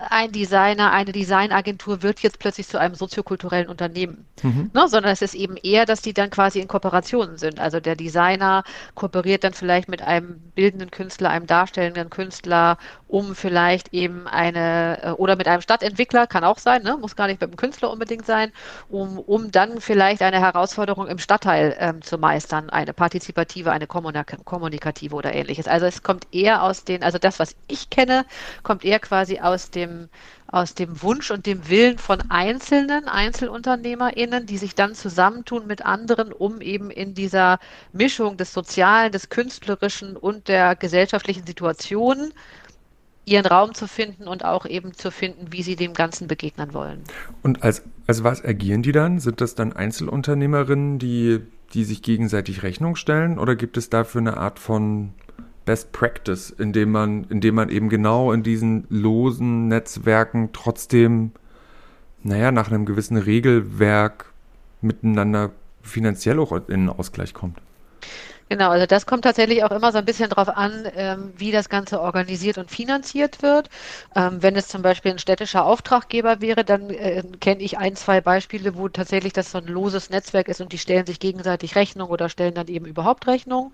ein 0.09 0.31
Designer, 0.31 0.91
eine 0.91 1.11
Designagentur 1.11 2.01
wird 2.03 2.19
jetzt 2.21 2.39
plötzlich 2.39 2.67
zu 2.67 2.79
einem 2.79 2.95
soziokulturellen 2.95 3.67
Unternehmen, 3.67 4.25
mhm. 4.43 4.71
ne, 4.73 4.87
sondern 4.87 5.11
es 5.11 5.21
ist 5.21 5.35
eben 5.35 5.57
eher, 5.57 5.85
dass 5.85 6.01
die 6.01 6.13
dann 6.13 6.29
quasi 6.29 6.59
in 6.59 6.67
Kooperationen 6.67 7.37
sind. 7.37 7.59
Also 7.59 7.79
der 7.79 7.95
Designer 7.95 8.63
kooperiert 8.95 9.43
dann 9.43 9.53
vielleicht 9.53 9.89
mit 9.89 10.01
einem 10.01 10.39
bildenden 10.55 10.91
Künstler, 10.91 11.29
einem 11.29 11.47
darstellenden 11.47 12.09
Künstler, 12.09 12.77
um 13.07 13.35
vielleicht 13.35 13.93
eben 13.93 14.27
eine, 14.27 15.03
äh, 15.03 15.11
oder 15.11 15.35
mit 15.35 15.47
einem 15.47 15.61
Stadtentwickler, 15.61 16.27
kann 16.27 16.43
auch 16.43 16.57
sein, 16.57 16.83
ne, 16.83 16.97
muss 16.97 17.15
gar 17.15 17.27
nicht 17.27 17.39
mit 17.39 17.49
einem 17.49 17.57
Künstler 17.57 17.91
unbedingt 17.91 18.25
sein, 18.25 18.51
um, 18.89 19.19
um 19.19 19.51
dann 19.51 19.79
vielleicht 19.79 20.21
eine 20.21 20.39
Herausforderung 20.39 21.07
im 21.07 21.19
Stadtteil 21.19 21.75
ähm, 21.79 22.01
zu 22.01 22.17
meistern, 22.17 22.69
eine 22.69 22.93
partizipative, 22.93 23.71
eine 23.71 23.87
kommunikative 23.87 25.15
oder 25.15 25.33
ähnliches. 25.33 25.67
Also 25.67 25.85
es 25.85 26.03
kommt 26.03 26.27
eher 26.31 26.63
aus 26.63 26.83
den, 26.83 27.03
also 27.03 27.17
das, 27.17 27.39
was 27.39 27.55
ich 27.67 27.89
kenne, 27.89 28.25
kommt 28.63 28.83
eher 28.83 28.99
quasi 28.99 29.39
aus 29.39 29.69
dem 29.71 29.85
dem, 29.86 30.10
aus 30.48 30.74
dem 30.74 31.01
Wunsch 31.01 31.32
und 31.32 31.46
dem 31.46 31.70
Willen 31.70 31.98
von 31.98 32.20
einzelnen 32.30 33.08
EinzelunternehmerInnen, 33.08 34.46
die 34.46 34.58
sich 34.58 34.75
dann 34.75 34.96
zusammentun 34.96 35.68
mit 35.68 35.86
anderen, 35.86 36.32
um 36.32 36.62
eben 36.62 36.89
in 36.89 37.13
dieser 37.13 37.60
Mischung 37.94 38.38
des 38.38 38.54
Sozialen, 38.54 39.12
des 39.12 39.30
Künstlerischen 39.30 40.18
und 40.18 40.48
der 40.48 40.75
gesellschaftlichen 40.75 41.46
Situation 41.46 42.34
ihren 43.25 43.46
Raum 43.46 43.74
zu 43.74 43.88
finden 43.88 44.27
und 44.27 44.46
auch 44.46 44.65
eben 44.65 44.94
zu 44.94 45.12
finden, 45.12 45.48
wie 45.51 45.63
sie 45.63 45.75
dem 45.75 45.94
Ganzen 45.94 46.27
begegnen 46.27 46.74
wollen. 46.74 47.04
Und 47.42 47.63
als, 47.63 47.82
als 48.08 48.24
was 48.24 48.44
agieren 48.44 48.84
die 48.84 48.92
dann? 48.92 49.20
Sind 49.20 49.42
das 49.42 49.56
dann 49.56 49.74
Einzelunternehmerinnen, 49.74 51.00
die, 51.00 51.42
die 51.74 51.84
sich 51.84 52.01
gegenseitig 52.04 52.63
Rechnung 52.63 52.96
stellen? 52.96 53.39
Oder 53.39 53.56
gibt 53.56 53.77
es 53.77 53.89
dafür 53.89 54.22
eine 54.22 54.38
Art 54.38 54.60
von 54.60 55.13
Best 55.65 55.91
Practice, 55.91 56.51
indem 56.51 56.91
man, 56.91 57.25
indem 57.29 57.55
man 57.55 57.69
eben 57.69 57.89
genau 57.89 58.31
in 58.31 58.43
diesen 58.43 58.86
losen 58.89 59.67
Netzwerken 59.67 60.50
trotzdem, 60.53 61.31
naja, 62.24 62.51
nach 62.51 62.72
einem 62.72 62.86
gewissen 62.86 63.17
Regelwerk 63.17 64.31
miteinander 64.81 65.51
finanziell 65.81 66.39
auch 66.39 66.51
in 66.67 66.89
Ausgleich 66.89 67.34
kommt? 67.34 67.60
Genau, 68.47 68.69
also 68.69 68.85
das 68.85 69.07
kommt 69.07 69.23
tatsächlich 69.23 69.63
auch 69.63 69.71
immer 69.71 69.91
so 69.91 69.97
ein 69.97 70.05
bisschen 70.05 70.29
darauf 70.29 70.49
an, 70.55 70.87
ähm, 70.95 71.33
wie 71.35 71.51
das 71.51 71.67
Ganze 71.67 71.99
organisiert 71.99 72.59
und 72.59 72.69
finanziert 72.69 73.41
wird. 73.41 73.69
Ähm, 74.15 74.43
wenn 74.43 74.55
es 74.55 74.67
zum 74.67 74.83
Beispiel 74.83 75.11
ein 75.13 75.17
städtischer 75.17 75.65
Auftraggeber 75.65 76.41
wäre, 76.41 76.63
dann 76.63 76.91
äh, 76.91 77.23
kenne 77.39 77.63
ich 77.63 77.79
ein, 77.79 77.95
zwei 77.95 78.21
Beispiele, 78.21 78.75
wo 78.77 78.87
tatsächlich 78.87 79.33
das 79.33 79.49
so 79.49 79.57
ein 79.57 79.65
loses 79.65 80.11
Netzwerk 80.11 80.47
ist 80.47 80.61
und 80.61 80.71
die 80.73 80.77
stellen 80.77 81.07
sich 81.07 81.19
gegenseitig 81.19 81.75
Rechnung 81.75 82.09
oder 82.11 82.29
stellen 82.29 82.53
dann 82.53 82.67
eben 82.67 82.85
überhaupt 82.85 83.25
Rechnung. 83.25 83.73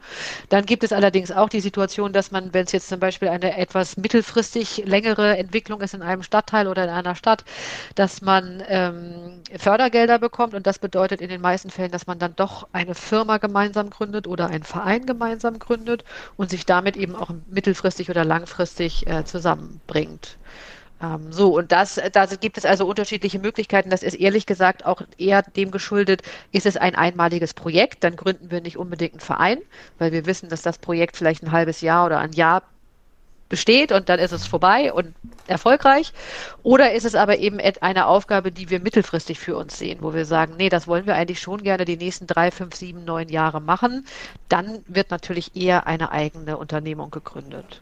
Dann 0.50 0.66
gibt 0.66 0.84
es 0.86 0.94
allerdings 0.94 1.32
auch 1.32 1.50
die 1.50 1.60
Situation, 1.62 2.14
dass 2.14 2.32
man, 2.32 2.54
wenn 2.54 2.66
es 2.66 2.72
jetzt 2.72 2.88
zum 2.88 3.00
Beispiel 3.02 3.28
eine 3.30 3.58
etwas 3.58 3.98
mittelfristig 3.98 4.84
längere 4.86 5.38
Entwicklung 5.38 5.82
ist 5.82 5.94
in 5.94 6.02
einem 6.02 6.24
Stadtteil 6.24 6.68
oder 6.68 6.86
in 6.86 6.90
einer 6.90 7.16
Stadt, 7.16 7.44
dass 7.96 8.22
man 8.22 8.64
ähm, 8.68 9.42
Fördergelder 9.58 10.20
bekommt 10.20 10.54
und 10.54 10.68
das 10.68 10.80
bedeutet 10.80 11.22
in 11.22 11.30
den 11.30 11.42
meisten 11.42 11.70
Fällen, 11.70 11.92
dass 11.92 12.08
man 12.08 12.20
dann 12.20 12.36
doch 12.36 12.68
eine 12.72 12.96
Firma 12.96 13.38
gemeinsam 13.38 13.90
gründet 13.90 14.28
oder 14.28 14.48
ein 14.48 14.61
einen 14.62 14.66
Verein 14.66 15.06
gemeinsam 15.06 15.60
gründet 15.60 16.04
und 16.38 16.50
sich 16.50 16.66
damit 16.66 16.96
eben 16.98 17.16
auch 17.16 17.32
mittelfristig 17.48 18.10
oder 18.10 18.24
langfristig 18.26 19.08
äh, 19.08 19.26
zusammenbringt. 19.26 20.38
Ähm, 21.02 21.32
so, 21.32 21.58
und 21.58 21.72
das, 21.72 22.00
da 22.14 22.26
gibt 22.28 22.58
es 22.58 22.66
also 22.66 22.86
unterschiedliche 22.86 23.40
Möglichkeiten. 23.40 23.90
Das 23.90 24.04
ist 24.04 24.14
ehrlich 24.16 24.46
gesagt 24.46 24.86
auch 24.86 25.02
eher 25.18 25.42
dem 25.42 25.72
geschuldet, 25.72 26.22
ist 26.52 26.66
es 26.66 26.78
ein 26.78 26.96
einmaliges 26.96 27.54
Projekt, 27.54 28.04
dann 28.04 28.16
gründen 28.16 28.52
wir 28.52 28.62
nicht 28.62 28.78
unbedingt 28.78 29.14
einen 29.14 29.20
Verein, 29.22 29.60
weil 29.98 30.12
wir 30.12 30.26
wissen, 30.26 30.50
dass 30.50 30.62
das 30.62 30.78
Projekt 30.78 31.18
vielleicht 31.18 31.44
ein 31.44 31.52
halbes 31.52 31.82
Jahr 31.82 32.06
oder 32.06 32.20
ein 32.20 32.34
Jahr 32.34 32.64
besteht 33.52 33.92
und 33.92 34.10
dann 34.10 34.18
ist 34.18 34.32
es 34.32 34.48
vorbei 34.48 34.92
und 34.92 35.14
erfolgreich? 35.46 36.14
Oder 36.64 36.94
ist 36.94 37.06
es 37.06 37.14
aber 37.14 37.38
eben 37.38 37.60
eine 37.82 38.08
Aufgabe, 38.08 38.52
die 38.52 38.72
wir 38.72 38.80
mittelfristig 38.80 39.40
für 39.40 39.56
uns 39.56 39.78
sehen, 39.78 40.00
wo 40.02 40.16
wir 40.16 40.26
sagen, 40.26 40.56
nee, 40.58 40.70
das 40.70 40.88
wollen 40.88 41.06
wir 41.06 41.16
eigentlich 41.16 41.42
schon 41.42 41.62
gerne 41.62 41.86
die 41.86 41.98
nächsten 41.98 42.26
drei, 42.26 42.50
fünf, 42.50 42.76
sieben, 42.76 43.06
neun 43.06 43.30
Jahre 43.30 43.62
machen? 43.62 44.08
Dann 44.50 44.84
wird 44.88 45.12
natürlich 45.12 45.56
eher 45.56 45.86
eine 45.86 46.12
eigene 46.12 46.58
Unternehmung 46.58 47.12
gegründet. 47.12 47.82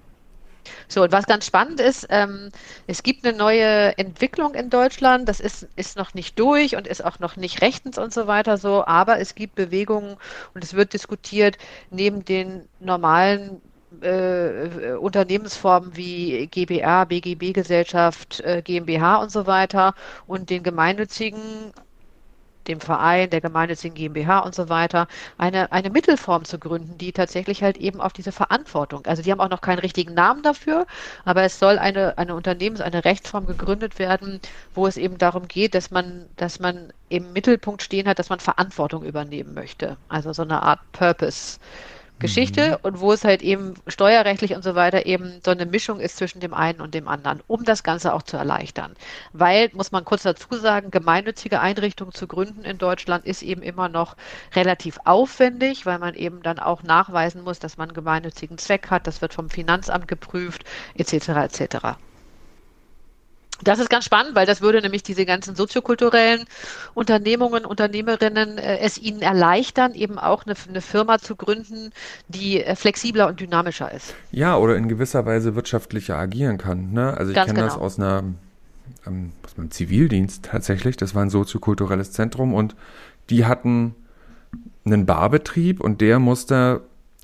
So, 0.88 1.04
und 1.04 1.12
was 1.12 1.26
ganz 1.26 1.46
spannend 1.46 1.80
ist, 1.80 2.08
ähm, 2.10 2.52
es 2.88 3.04
gibt 3.04 3.26
eine 3.26 3.38
neue 3.38 3.98
Entwicklung 3.98 4.54
in 4.56 4.70
Deutschland, 4.70 5.30
das 5.30 5.40
ist, 5.40 5.68
ist 5.76 5.98
noch 5.98 6.14
nicht 6.14 6.38
durch 6.40 6.76
und 6.76 6.88
ist 6.88 7.04
auch 7.04 7.20
noch 7.20 7.38
nicht 7.38 7.62
rechtens 7.62 7.98
und 7.98 8.14
so 8.14 8.28
weiter 8.28 8.58
so, 8.58 8.86
aber 8.86 9.20
es 9.20 9.36
gibt 9.36 9.56
Bewegungen 9.56 10.18
und 10.54 10.64
es 10.64 10.74
wird 10.74 10.94
diskutiert, 10.94 11.58
neben 11.90 12.26
den 12.26 12.68
normalen 12.80 13.62
äh, 14.02 14.94
Unternehmensformen 14.94 15.96
wie 15.96 16.48
GBR, 16.48 17.06
BGB-Gesellschaft, 17.06 18.40
äh, 18.42 18.62
GmbH 18.64 19.18
und 19.18 19.32
so 19.32 19.48
weiter 19.48 19.94
und 20.28 20.50
den 20.50 20.64
gemeinnützigen 20.64 21.74
dem 22.70 22.80
Verein, 22.80 23.30
der 23.30 23.42
gemeinnützigen 23.42 23.96
GmbH 23.96 24.40
und 24.40 24.56
so 24.56 24.70
weiter, 24.70 25.08
eine, 25.38 25.72
eine 25.72 25.90
Mittelform 25.90 26.46
zu 26.46 26.60
gründen, 26.60 26.98
die 26.98 27.12
tatsächlich 27.12 27.64
halt 27.64 27.78
eben 27.78 28.00
auf 28.00 28.14
diese 28.14 28.32
Verantwortung, 28.32 29.06
also 29.08 29.22
die 29.24 29.32
haben 29.32 29.42
auch 29.42 29.50
noch 29.50 29.62
keinen 29.62 29.80
richtigen 29.80 30.14
Namen 30.14 30.44
dafür, 30.44 30.86
aber 31.26 31.44
es 31.44 31.60
soll 31.60 31.78
eine, 31.80 32.18
eine 32.18 32.36
Unternehmens-, 32.36 32.82
eine 32.82 33.04
Rechtsform 33.04 33.46
gegründet 33.48 34.00
werden, 34.00 34.40
wo 34.76 34.88
es 34.88 34.98
eben 34.98 35.18
darum 35.18 35.48
geht, 35.48 35.74
dass 35.74 35.92
man, 35.92 36.28
dass 36.38 36.60
man 36.60 36.94
im 37.10 37.34
Mittelpunkt 37.34 37.82
stehen 37.82 38.08
hat, 38.08 38.20
dass 38.20 38.30
man 38.30 38.40
Verantwortung 38.40 39.04
übernehmen 39.04 39.54
möchte. 39.54 39.98
Also 40.08 40.32
so 40.32 40.44
eine 40.44 40.62
Art 40.62 40.80
Purpose. 40.92 41.60
Geschichte 42.20 42.72
mhm. 42.72 42.78
und 42.84 43.00
wo 43.00 43.12
es 43.14 43.24
halt 43.24 43.42
eben 43.42 43.76
steuerrechtlich 43.88 44.56
und 44.56 44.64
so 44.64 44.76
weiter 44.76 45.06
eben 45.06 45.40
so 45.44 45.52
eine 45.52 45.66
Mischung 45.66 46.00
ist 46.00 46.18
zwischen 46.18 46.40
dem 46.40 46.54
einen 46.54 46.82
und 46.82 46.94
dem 46.94 47.08
anderen, 47.08 47.42
um 47.48 47.64
das 47.64 47.84
Ganze 47.84 48.14
auch 48.14 48.24
zu 48.24 48.38
erleichtern. 48.38 48.96
Weil, 49.34 49.70
muss 49.74 49.92
man 49.92 50.06
kurz 50.06 50.24
dazu 50.24 50.56
sagen, 50.56 50.92
gemeinnützige 50.92 51.60
Einrichtungen 51.60 52.14
zu 52.14 52.28
gründen 52.28 52.64
in 52.64 52.78
Deutschland 52.78 53.26
ist 53.26 53.42
eben 53.42 53.62
immer 53.62 53.90
noch 53.90 54.16
relativ 54.56 55.00
aufwendig, 55.06 55.86
weil 55.86 56.00
man 56.00 56.16
eben 56.16 56.44
dann 56.44 56.60
auch 56.60 56.84
nachweisen 56.84 57.44
muss, 57.44 57.60
dass 57.60 57.78
man 57.78 57.90
einen 57.90 57.96
gemeinnützigen 57.96 58.58
Zweck 58.58 58.90
hat. 58.90 59.08
Das 59.08 59.22
wird 59.22 59.34
vom 59.34 59.50
Finanzamt 59.50 60.08
geprüft, 60.08 60.64
etc. 60.96 61.30
etc. 61.30 61.98
Das 63.64 63.80
ist 63.80 63.90
ganz 63.90 64.06
spannend, 64.06 64.36
weil 64.36 64.46
das 64.46 64.62
würde 64.62 64.82
nämlich 64.82 65.04
diese 65.04 65.26
ganzen 65.26 65.56
soziokulturellen 65.56 66.46
Unternehmungen, 66.94 67.66
Unternehmerinnen 67.66 68.58
äh, 68.58 68.80
es 68.80 68.98
ihnen 68.98 69.22
erleichtern, 69.22 69.94
eben 69.94 70.18
auch 70.18 70.46
eine, 70.46 70.56
eine 70.68 70.82
Firma 70.82 71.20
zu 71.20 71.36
gründen, 71.36 71.92
die 72.28 72.64
äh, 72.64 72.76
flexibler 72.76 73.28
und 73.28 73.40
dynamischer 73.40 73.92
ist. 73.92 74.16
Ja, 74.32 74.58
oder 74.58 74.76
in 74.76 74.88
gewisser 74.88 75.26
Weise 75.26 75.56
wirtschaftlicher 75.56 76.18
agieren 76.18 76.58
kann. 76.58 76.92
Ne? 76.94 77.16
Also 77.16 77.32
ich 77.32 77.38
kenne 77.38 77.54
genau. 77.54 77.66
das 77.66 77.78
aus 77.78 77.98
einer 77.98 78.24
ähm, 79.06 79.32
aus 79.46 79.58
meinem 79.58 79.72
Zivildienst 79.72 80.46
tatsächlich. 80.46 80.98
Das 80.98 81.16
war 81.16 81.24
ein 81.24 81.30
soziokulturelles 81.30 82.12
Zentrum 82.12 82.54
und 82.54 82.76
die 83.30 83.46
hatten 83.46 83.96
einen 84.86 85.06
Barbetrieb 85.06 85.80
und 85.82 86.02
der 86.02 86.20
musste 86.20 86.82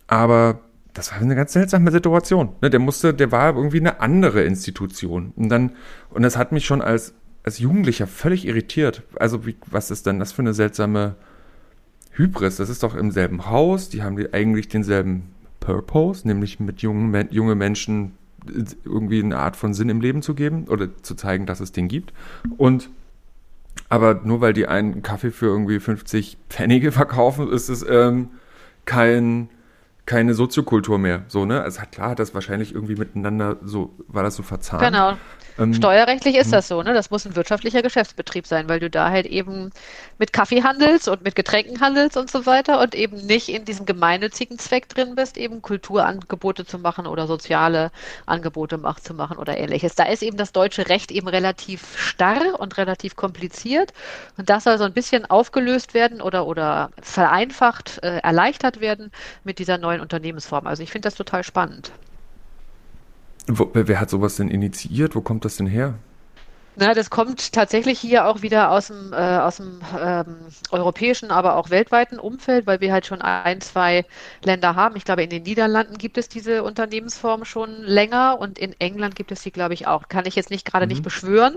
aber 0.07 0.59
das 0.95 1.11
war 1.11 1.19
eine 1.19 1.35
ganz 1.35 1.53
seltsame 1.53 1.91
Situation. 1.91 2.55
Ne? 2.61 2.69
Der 2.69 2.79
musste, 2.79 3.13
der 3.13 3.31
war 3.31 3.55
irgendwie 3.55 3.79
eine 3.79 3.99
andere 3.99 4.43
Institution. 4.43 5.33
Und 5.35 5.49
dann, 5.49 5.73
und 6.09 6.23
das 6.23 6.37
hat 6.37 6.51
mich 6.53 6.65
schon 6.65 6.81
als, 6.81 7.13
als 7.43 7.59
Jugendlicher 7.59 8.07
völlig 8.07 8.47
irritiert. 8.47 9.03
Also, 9.17 9.45
wie, 9.45 9.57
was 9.69 9.91
ist 9.91 10.05
denn 10.05 10.19
das 10.19 10.31
für 10.31 10.41
eine 10.41 10.53
seltsame 10.53 11.15
Hybris? 12.13 12.55
Das 12.55 12.69
ist 12.69 12.81
doch 12.81 12.95
im 12.95 13.11
selben 13.11 13.45
Haus, 13.47 13.89
die 13.89 14.03
haben 14.03 14.17
eigentlich 14.31 14.69
denselben 14.69 15.33
Purpose, 15.59 16.25
nämlich 16.25 16.61
mit 16.61 16.81
jungen, 16.81 17.27
junge 17.29 17.55
Menschen 17.55 18.13
irgendwie 18.85 19.21
eine 19.21 19.37
Art 19.37 19.57
von 19.57 19.73
Sinn 19.73 19.89
im 19.89 19.99
Leben 19.99 20.21
zu 20.21 20.33
geben 20.33 20.65
oder 20.69 20.87
zu 21.01 21.15
zeigen, 21.15 21.45
dass 21.45 21.59
es 21.59 21.73
den 21.73 21.89
gibt. 21.89 22.13
Und 22.57 22.89
aber 23.89 24.21
nur 24.23 24.39
weil 24.39 24.53
die 24.53 24.67
einen 24.67 25.01
Kaffee 25.01 25.31
für 25.31 25.47
irgendwie 25.47 25.79
50 25.79 26.37
Pfennige 26.49 26.91
verkaufen, 26.93 27.51
ist 27.51 27.67
es 27.67 27.85
ähm, 27.87 28.29
kein 28.85 29.49
keine 30.05 30.33
Soziokultur 30.33 30.99
mehr. 30.99 31.23
So, 31.27 31.45
ne? 31.45 31.61
Also 31.61 31.81
klar 31.91 32.11
hat 32.11 32.19
das 32.19 32.33
wahrscheinlich 32.33 32.73
irgendwie 32.73 32.95
miteinander 32.95 33.57
so, 33.63 33.95
war 34.07 34.23
das 34.23 34.35
so 34.35 34.43
verzahnt. 34.43 34.83
Genau. 34.83 35.17
Ähm, 35.57 35.73
Steuerrechtlich 35.73 36.35
ist 36.35 36.47
hm. 36.47 36.51
das 36.51 36.67
so, 36.67 36.83
ne? 36.83 36.93
Das 36.93 37.09
muss 37.11 37.25
ein 37.25 37.35
wirtschaftlicher 37.35 37.81
Geschäftsbetrieb 37.81 38.45
sein, 38.45 38.67
weil 38.67 38.79
du 38.79 38.89
da 38.89 39.09
halt 39.09 39.25
eben 39.25 39.71
mit 40.17 40.33
Kaffee 40.33 40.63
handelst 40.63 41.07
und 41.07 41.23
mit 41.23 41.35
Getränken 41.35 41.79
handelst 41.79 42.17
und 42.17 42.29
so 42.29 42.45
weiter 42.45 42.81
und 42.81 42.93
eben 42.93 43.25
nicht 43.25 43.49
in 43.49 43.63
diesem 43.63 43.85
gemeinnützigen 43.85 44.59
Zweck 44.59 44.89
drin 44.89 45.15
bist, 45.15 45.37
eben 45.37 45.61
Kulturangebote 45.61 46.65
zu 46.65 46.79
machen 46.79 47.07
oder 47.07 47.27
soziale 47.27 47.91
Angebote 48.25 48.79
zu 49.01 49.13
machen 49.13 49.37
oder 49.37 49.57
ähnliches. 49.57 49.95
Da 49.95 50.03
ist 50.05 50.23
eben 50.23 50.37
das 50.37 50.51
deutsche 50.51 50.89
Recht 50.89 51.11
eben 51.11 51.27
relativ 51.27 51.97
starr 51.97 52.59
und 52.59 52.77
relativ 52.77 53.15
kompliziert 53.15 53.93
und 54.37 54.49
das 54.49 54.65
soll 54.65 54.77
so 54.77 54.83
ein 54.83 54.93
bisschen 54.93 55.25
aufgelöst 55.25 55.93
werden 55.93 56.21
oder, 56.21 56.47
oder 56.47 56.91
vereinfacht, 57.01 58.03
äh, 58.03 58.17
erleichtert 58.17 58.81
werden 58.81 59.11
mit 59.43 59.59
dieser 59.59 59.77
neuen 59.77 60.01
Unternehmensform. 60.01 60.67
Also 60.67 60.83
ich 60.83 60.91
finde 60.91 61.07
das 61.07 61.15
total 61.15 61.43
spannend. 61.43 61.91
Wo, 63.47 63.69
wer 63.73 63.99
hat 63.99 64.09
sowas 64.09 64.37
denn 64.37 64.49
initiiert? 64.49 65.15
Wo 65.15 65.21
kommt 65.21 65.45
das 65.45 65.57
denn 65.57 65.67
her? 65.67 65.95
Na, 66.77 66.93
das 66.93 67.09
kommt 67.09 67.53
tatsächlich 67.53 67.99
hier 67.99 68.27
auch 68.27 68.41
wieder 68.41 68.71
aus 68.71 68.87
dem, 68.87 69.13
äh, 69.13 69.15
aus 69.15 69.57
dem 69.57 69.79
ähm, 69.97 70.35
europäischen, 70.71 71.31
aber 71.31 71.55
auch 71.55 71.69
weltweiten 71.69 72.19
Umfeld, 72.19 72.67
weil 72.67 72.81
wir 72.81 72.91
halt 72.91 73.05
schon 73.05 73.21
ein, 73.21 73.61
zwei 73.61 74.05
Länder 74.43 74.75
haben. 74.75 74.97
Ich 74.97 75.05
glaube, 75.05 75.23
in 75.23 75.29
den 75.29 75.43
Niederlanden 75.43 75.97
gibt 75.97 76.17
es 76.17 76.27
diese 76.27 76.63
Unternehmensform 76.63 77.45
schon 77.45 77.81
länger 77.83 78.37
und 78.39 78.59
in 78.59 78.73
England 78.79 79.15
gibt 79.15 79.31
es 79.31 79.41
sie, 79.41 79.51
glaube 79.51 79.73
ich, 79.73 79.87
auch. 79.87 80.09
Kann 80.09 80.25
ich 80.25 80.35
jetzt 80.35 80.49
nicht 80.49 80.65
gerade 80.65 80.85
mhm. 80.85 80.89
nicht 80.89 81.03
beschwören, 81.03 81.55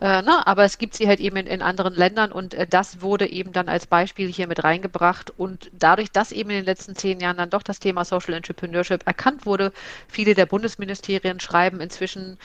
äh, 0.00 0.20
na, 0.22 0.46
aber 0.46 0.64
es 0.64 0.76
gibt 0.76 0.94
sie 0.94 1.08
halt 1.08 1.20
eben 1.20 1.36
in, 1.36 1.46
in 1.46 1.62
anderen 1.62 1.94
Ländern 1.94 2.30
und 2.30 2.52
äh, 2.52 2.66
das 2.66 3.00
wurde 3.00 3.26
eben 3.26 3.52
dann 3.52 3.68
als 3.70 3.86
Beispiel 3.86 4.28
hier 4.28 4.48
mit 4.48 4.64
reingebracht 4.64 5.32
und 5.38 5.70
dadurch, 5.72 6.12
dass 6.12 6.30
eben 6.30 6.50
in 6.50 6.56
den 6.56 6.66
letzten 6.66 6.94
zehn 6.94 7.20
Jahren 7.20 7.38
dann 7.38 7.50
doch 7.50 7.62
das 7.62 7.78
Thema 7.78 8.04
Social 8.04 8.34
Entrepreneurship 8.34 9.06
erkannt 9.06 9.46
wurde, 9.46 9.72
viele 10.08 10.34
der 10.34 10.46
Bundesministerien 10.46 11.40
schreiben 11.40 11.80
inzwischen 11.80 12.38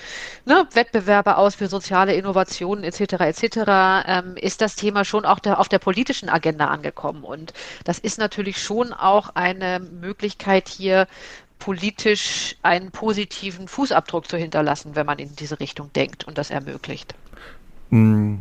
ne, 0.46 0.66
Wettbewerbe 0.72 1.38
aus 1.38 1.56
für 1.56 1.68
soziale 1.68 2.13
Innovationen 2.16 2.84
etc. 2.84 3.14
etc. 3.20 3.44
Ähm, 4.08 4.38
ist 4.38 4.62
das 4.62 4.76
Thema 4.76 5.06
schon 5.06 5.26
auch 5.26 5.40
der, 5.40 5.60
auf 5.60 5.70
der 5.70 5.80
politischen 5.80 6.30
Agenda 6.30 6.68
angekommen. 6.68 7.24
Und 7.24 7.54
das 7.84 8.00
ist 8.00 8.18
natürlich 8.20 8.62
schon 8.62 8.94
auch 8.94 9.30
eine 9.36 9.80
Möglichkeit 9.80 10.70
hier 10.70 11.08
politisch 11.64 12.58
einen 12.62 12.92
positiven 12.92 13.70
Fußabdruck 13.70 14.28
zu 14.28 14.36
hinterlassen, 14.36 14.96
wenn 14.96 15.06
man 15.06 15.18
in 15.18 15.34
diese 15.38 15.62
Richtung 15.62 15.94
denkt 15.94 16.26
und 16.26 16.38
das 16.38 16.50
ermöglicht. 16.50 17.16
Mm, 17.90 18.40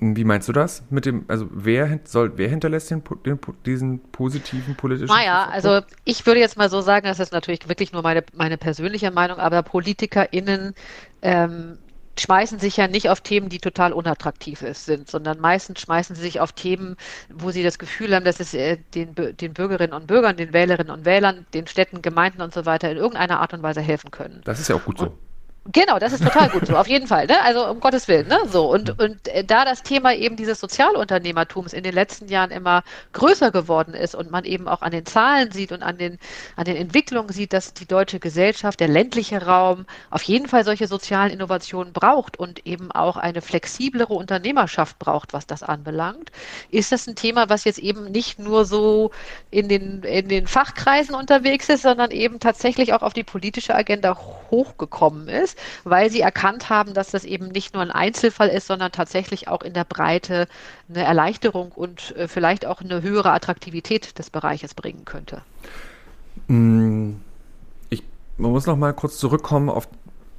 Wie 0.00 0.24
meinst 0.24 0.48
du 0.48 0.52
das 0.52 0.82
mit 0.90 1.06
dem, 1.06 1.24
also 1.28 1.46
wer 1.52 2.00
soll, 2.02 2.32
wer 2.36 2.48
hinterlässt 2.48 2.90
den, 2.90 3.04
den 3.24 3.38
diesen 3.64 4.00
positiven 4.10 4.74
politischen? 4.74 5.14
Naja, 5.14 5.48
also 5.52 5.82
ich 6.04 6.26
würde 6.26 6.40
jetzt 6.40 6.56
mal 6.56 6.68
so 6.68 6.80
sagen, 6.80 7.06
das 7.06 7.20
ist 7.20 7.32
natürlich 7.32 7.68
wirklich 7.68 7.92
nur 7.92 8.02
meine, 8.02 8.24
meine 8.32 8.58
persönliche 8.58 9.12
Meinung, 9.12 9.38
aber 9.38 9.62
PolitikerInnen 9.62 10.74
ähm, 11.22 11.78
schmeißen 12.18 12.58
sich 12.58 12.76
ja 12.76 12.88
nicht 12.88 13.08
auf 13.08 13.20
Themen, 13.20 13.48
die 13.48 13.58
total 13.58 13.92
unattraktiv 13.92 14.62
ist, 14.62 14.86
sind, 14.86 15.10
sondern 15.10 15.40
meistens 15.40 15.80
schmeißen 15.80 16.16
sie 16.16 16.22
sich 16.22 16.40
auf 16.40 16.52
Themen, 16.52 16.96
wo 17.32 17.50
sie 17.50 17.62
das 17.62 17.78
Gefühl 17.78 18.14
haben, 18.14 18.24
dass 18.24 18.40
es 18.40 18.54
äh, 18.54 18.78
den, 18.94 19.14
den 19.14 19.54
Bürgerinnen 19.54 19.92
und 19.92 20.06
Bürgern, 20.06 20.36
den 20.36 20.52
Wählerinnen 20.52 20.92
und 20.92 21.04
Wählern, 21.04 21.46
den 21.54 21.66
Städten, 21.66 22.02
Gemeinden 22.02 22.42
und 22.42 22.54
so 22.54 22.66
weiter 22.66 22.90
in 22.90 22.96
irgendeiner 22.96 23.40
Art 23.40 23.52
und 23.52 23.62
Weise 23.62 23.80
helfen 23.80 24.10
können. 24.10 24.40
Das 24.44 24.60
ist 24.60 24.68
ja 24.68 24.76
auch 24.76 24.84
gut 24.84 24.98
so. 24.98 25.06
Und, 25.06 25.23
Genau, 25.72 25.98
das 25.98 26.12
ist 26.12 26.22
total 26.22 26.50
gut 26.50 26.66
so, 26.66 26.76
auf 26.76 26.88
jeden 26.88 27.06
Fall. 27.06 27.26
Ne? 27.26 27.40
Also 27.42 27.66
um 27.66 27.80
Gottes 27.80 28.06
Willen. 28.06 28.28
Ne? 28.28 28.38
So 28.50 28.70
und 28.70 29.00
und 29.00 29.26
äh, 29.28 29.44
da 29.44 29.64
das 29.64 29.82
Thema 29.82 30.12
eben 30.12 30.36
dieses 30.36 30.60
Sozialunternehmertums 30.60 31.72
in 31.72 31.82
den 31.82 31.94
letzten 31.94 32.28
Jahren 32.28 32.50
immer 32.50 32.82
größer 33.14 33.50
geworden 33.50 33.94
ist 33.94 34.14
und 34.14 34.30
man 34.30 34.44
eben 34.44 34.68
auch 34.68 34.82
an 34.82 34.90
den 34.92 35.06
Zahlen 35.06 35.52
sieht 35.52 35.72
und 35.72 35.82
an 35.82 35.96
den 35.96 36.18
an 36.56 36.66
den 36.66 36.76
Entwicklungen 36.76 37.30
sieht, 37.30 37.54
dass 37.54 37.72
die 37.72 37.86
deutsche 37.86 38.20
Gesellschaft, 38.20 38.78
der 38.78 38.88
ländliche 38.88 39.46
Raum 39.46 39.86
auf 40.10 40.22
jeden 40.22 40.48
Fall 40.48 40.66
solche 40.66 40.86
sozialen 40.86 41.30
Innovationen 41.32 41.94
braucht 41.94 42.38
und 42.38 42.66
eben 42.66 42.92
auch 42.92 43.16
eine 43.16 43.40
flexiblere 43.40 44.12
Unternehmerschaft 44.12 44.98
braucht, 44.98 45.32
was 45.32 45.46
das 45.46 45.62
anbelangt, 45.62 46.30
ist 46.70 46.92
das 46.92 47.06
ein 47.06 47.16
Thema, 47.16 47.48
was 47.48 47.64
jetzt 47.64 47.78
eben 47.78 48.04
nicht 48.12 48.38
nur 48.38 48.66
so 48.66 49.12
in 49.50 49.70
den 49.70 50.02
in 50.02 50.28
den 50.28 50.46
Fachkreisen 50.46 51.14
unterwegs 51.14 51.70
ist, 51.70 51.82
sondern 51.82 52.10
eben 52.10 52.38
tatsächlich 52.38 52.92
auch 52.92 53.02
auf 53.02 53.14
die 53.14 53.24
politische 53.24 53.74
Agenda 53.74 54.14
hochgekommen 54.50 55.28
ist 55.28 55.53
weil 55.84 56.10
sie 56.10 56.20
erkannt 56.20 56.70
haben, 56.70 56.94
dass 56.94 57.10
das 57.10 57.24
eben 57.24 57.48
nicht 57.48 57.74
nur 57.74 57.82
ein 57.82 57.90
Einzelfall 57.90 58.48
ist, 58.48 58.66
sondern 58.66 58.92
tatsächlich 58.92 59.48
auch 59.48 59.62
in 59.62 59.72
der 59.72 59.84
Breite 59.84 60.46
eine 60.88 61.04
Erleichterung 61.04 61.72
und 61.72 62.16
äh, 62.16 62.28
vielleicht 62.28 62.66
auch 62.66 62.80
eine 62.80 63.02
höhere 63.02 63.32
Attraktivität 63.32 64.18
des 64.18 64.30
Bereiches 64.30 64.74
bringen 64.74 65.04
könnte. 65.04 65.42
Mm, 66.48 67.14
ich, 67.90 68.02
man 68.36 68.50
muss 68.50 68.66
noch 68.66 68.76
mal 68.76 68.92
kurz 68.92 69.18
zurückkommen 69.18 69.68
auf 69.68 69.88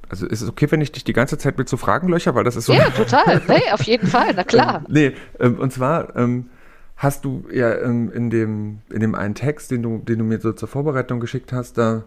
also 0.08 0.26
ist 0.26 0.40
es 0.40 0.48
okay, 0.48 0.70
wenn 0.70 0.80
ich 0.80 0.92
dich 0.92 1.02
die 1.02 1.12
ganze 1.12 1.36
Zeit 1.36 1.58
mit 1.58 1.68
so 1.68 1.76
Fragen 1.76 2.08
löcher, 2.08 2.34
weil 2.36 2.44
das 2.44 2.54
ist 2.54 2.66
so. 2.66 2.72
Ja, 2.72 2.90
total. 2.90 3.42
Nee, 3.48 3.72
auf 3.72 3.82
jeden 3.82 4.06
Fall, 4.06 4.32
na 4.36 4.44
klar. 4.44 4.76
ähm, 4.76 4.84
nee, 4.88 5.12
ähm, 5.40 5.58
und 5.58 5.72
zwar 5.72 6.14
ähm, 6.14 6.48
hast 6.96 7.24
du 7.24 7.44
ja 7.52 7.72
in 7.72 8.30
dem 8.30 8.82
in 8.90 9.00
dem 9.00 9.14
einen 9.14 9.34
Text, 9.34 9.70
den 9.70 9.82
du 9.82 9.98
den 9.98 10.18
du 10.18 10.24
mir 10.24 10.38
so 10.38 10.52
zur 10.52 10.68
Vorbereitung 10.68 11.20
geschickt 11.20 11.52
hast, 11.52 11.76
da 11.76 12.04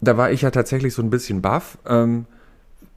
da 0.00 0.16
war 0.16 0.30
ich 0.30 0.42
ja 0.42 0.50
tatsächlich 0.50 0.94
so 0.94 1.02
ein 1.02 1.10
bisschen 1.10 1.42
baff, 1.42 1.78
ähm, 1.86 2.26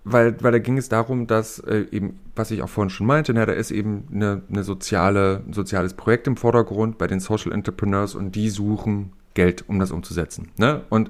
weil, 0.06 0.36
weil 0.42 0.52
da 0.52 0.60
ging 0.60 0.78
es 0.78 0.90
darum, 0.90 1.28
dass 1.28 1.60
äh, 1.60 1.86
eben, 1.92 2.20
was 2.36 2.52
ich 2.52 2.62
auch 2.62 2.70
vorhin 2.70 2.90
schon 2.90 3.08
meinte, 3.08 3.34
na, 3.34 3.46
da 3.46 3.54
ist 3.54 3.72
eben 3.72 4.08
eine, 4.14 4.42
eine 4.50 4.64
soziale, 4.64 5.44
ein 5.48 5.54
soziales 5.54 5.94
Projekt 5.94 6.28
im 6.28 6.36
Vordergrund 6.36 6.98
bei 6.98 7.08
den 7.08 7.20
Social 7.20 7.52
Entrepreneurs 7.52 8.16
und 8.16 8.36
die 8.36 8.50
suchen 8.50 9.14
Geld, 9.34 9.64
um 9.68 9.80
das 9.80 9.92
umzusetzen. 9.92 10.50
Ne? 10.58 10.82
Und 10.90 11.10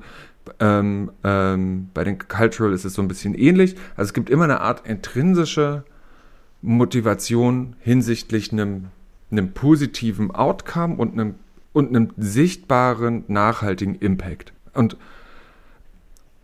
ähm, 0.60 1.12
ähm, 1.24 1.90
bei 1.94 2.04
den 2.04 2.20
Cultural 2.20 2.74
ist 2.74 2.86
es 2.86 2.94
so 2.94 3.02
ein 3.02 3.08
bisschen 3.08 3.34
ähnlich. 3.34 3.76
Also 3.96 4.10
es 4.10 4.14
gibt 4.14 4.30
immer 4.30 4.44
eine 4.44 4.62
Art 4.62 4.86
intrinsische 4.86 5.84
Motivation 6.62 7.76
hinsichtlich 7.80 8.52
einem, 8.52 8.86
einem 9.32 9.54
positiven 9.54 10.32
Outcome 10.32 10.96
und 10.96 11.14
einem, 11.14 11.36
und 11.72 11.90
einem 11.90 12.12
sichtbaren, 12.18 13.24
nachhaltigen 13.28 13.96
Impact. 13.96 14.54
Und 14.74 14.98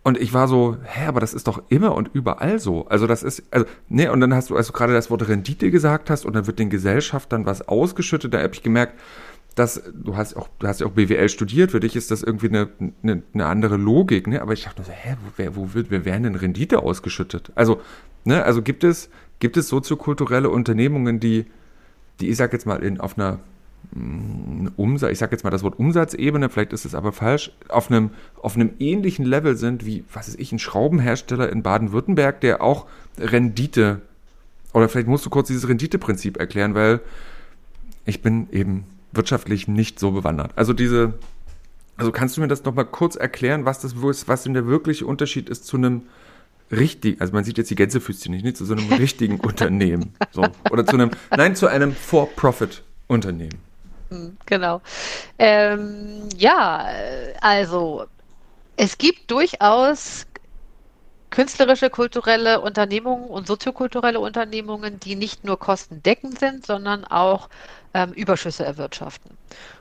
und 0.02 0.18
ich 0.18 0.32
war 0.32 0.48
so, 0.48 0.76
hä, 0.82 1.06
aber 1.06 1.20
das 1.20 1.34
ist 1.34 1.46
doch 1.46 1.62
immer 1.68 1.94
und 1.94 2.10
überall 2.14 2.58
so. 2.58 2.86
Also 2.86 3.06
das 3.06 3.22
ist, 3.22 3.42
also, 3.50 3.66
ne, 3.88 4.10
und 4.10 4.20
dann 4.20 4.34
hast 4.34 4.48
du, 4.48 4.56
als 4.56 4.68
du 4.68 4.72
gerade 4.72 4.94
das 4.94 5.10
Wort 5.10 5.28
Rendite 5.28 5.70
gesagt 5.70 6.08
hast 6.08 6.24
und 6.24 6.34
dann 6.34 6.46
wird 6.46 6.58
den 6.58 6.70
Gesellschaftern 6.70 7.44
was 7.44 7.68
ausgeschüttet, 7.68 8.32
da 8.32 8.40
habe 8.40 8.54
ich 8.54 8.62
gemerkt, 8.62 8.98
dass 9.56 9.82
du 9.92 10.16
hast 10.16 10.36
auch, 10.36 10.48
du 10.58 10.66
hast 10.66 10.80
ja 10.80 10.86
auch 10.86 10.92
BWL 10.92 11.28
studiert, 11.28 11.72
für 11.72 11.80
dich 11.80 11.96
ist 11.96 12.10
das 12.10 12.22
irgendwie 12.22 12.48
eine, 12.48 12.68
eine, 13.02 13.22
eine 13.34 13.46
andere 13.46 13.76
Logik, 13.76 14.26
ne? 14.26 14.40
Aber 14.40 14.52
ich 14.54 14.64
dachte 14.64 14.82
so, 14.82 14.92
hä, 14.92 15.16
wo, 15.36 15.56
wo 15.56 15.74
wird, 15.74 15.90
wer 15.90 16.04
werden 16.04 16.22
denn 16.22 16.34
Rendite 16.34 16.82
ausgeschüttet? 16.82 17.52
Also, 17.54 17.80
ne, 18.24 18.44
also 18.44 18.62
gibt 18.62 18.84
es, 18.84 19.10
gibt 19.38 19.56
es 19.56 19.68
soziokulturelle 19.68 20.48
Unternehmungen, 20.48 21.20
die, 21.20 21.46
die 22.20 22.28
ich 22.28 22.36
sag 22.36 22.52
jetzt 22.52 22.64
mal 22.64 22.82
in, 22.82 23.00
auf 23.00 23.18
einer 23.18 23.40
Umsatz, 24.76 25.10
ich 25.10 25.18
sage 25.18 25.32
jetzt 25.32 25.42
mal 25.42 25.50
das 25.50 25.64
Wort 25.64 25.78
Umsatzebene, 25.78 26.48
vielleicht 26.48 26.72
ist 26.72 26.84
es 26.84 26.94
aber 26.94 27.12
falsch, 27.12 27.50
auf 27.68 27.90
einem, 27.90 28.10
auf 28.40 28.54
einem 28.54 28.70
ähnlichen 28.78 29.24
Level 29.24 29.56
sind 29.56 29.84
wie, 29.84 30.04
was 30.12 30.28
ist 30.28 30.38
ich, 30.38 30.52
ein 30.52 30.60
Schraubenhersteller 30.60 31.50
in 31.50 31.62
Baden-Württemberg, 31.62 32.40
der 32.40 32.62
auch 32.62 32.86
Rendite, 33.18 34.00
oder 34.72 34.88
vielleicht 34.88 35.08
musst 35.08 35.26
du 35.26 35.30
kurz 35.30 35.48
dieses 35.48 35.68
Renditeprinzip 35.68 36.38
erklären, 36.38 36.74
weil 36.74 37.00
ich 38.06 38.22
bin 38.22 38.48
eben 38.52 38.84
wirtschaftlich 39.12 39.66
nicht 39.66 39.98
so 39.98 40.12
bewandert. 40.12 40.52
Also 40.54 40.72
diese, 40.72 41.14
also 41.96 42.12
kannst 42.12 42.36
du 42.36 42.40
mir 42.40 42.48
das 42.48 42.64
nochmal 42.64 42.86
kurz 42.86 43.16
erklären, 43.16 43.64
was 43.64 43.80
das 43.80 43.94
ist, 43.94 44.28
was 44.28 44.44
denn 44.44 44.54
der 44.54 44.66
wirkliche 44.66 45.04
Unterschied 45.04 45.48
ist 45.48 45.66
zu 45.66 45.76
einem 45.76 46.02
richtig, 46.70 47.20
also 47.20 47.32
man 47.32 47.42
sieht 47.42 47.58
jetzt 47.58 47.70
die 47.70 47.74
Gänsefüßchen 47.74 48.32
nicht, 48.32 48.44
nicht 48.44 48.56
zu 48.56 48.64
so 48.64 48.74
einem 48.74 48.92
richtigen 48.92 49.40
Unternehmen, 49.40 50.14
so, 50.30 50.46
oder 50.70 50.86
zu 50.86 50.94
einem, 50.94 51.10
nein, 51.36 51.56
zu 51.56 51.66
einem 51.66 51.92
For-Profit-Unternehmen. 51.92 53.69
Genau. 54.46 54.82
Ähm, 55.38 56.28
ja, 56.36 56.88
also 57.40 58.06
es 58.76 58.98
gibt 58.98 59.30
durchaus 59.30 60.26
künstlerische, 61.30 61.90
kulturelle 61.90 62.60
Unternehmungen 62.60 63.28
und 63.30 63.46
soziokulturelle 63.46 64.18
Unternehmungen, 64.20 64.98
die 65.00 65.14
nicht 65.16 65.44
nur 65.44 65.58
kostendeckend 65.58 66.38
sind, 66.40 66.66
sondern 66.66 67.04
auch 67.04 67.48
ähm, 67.94 68.12
Überschüsse 68.12 68.64
erwirtschaften. 68.64 69.38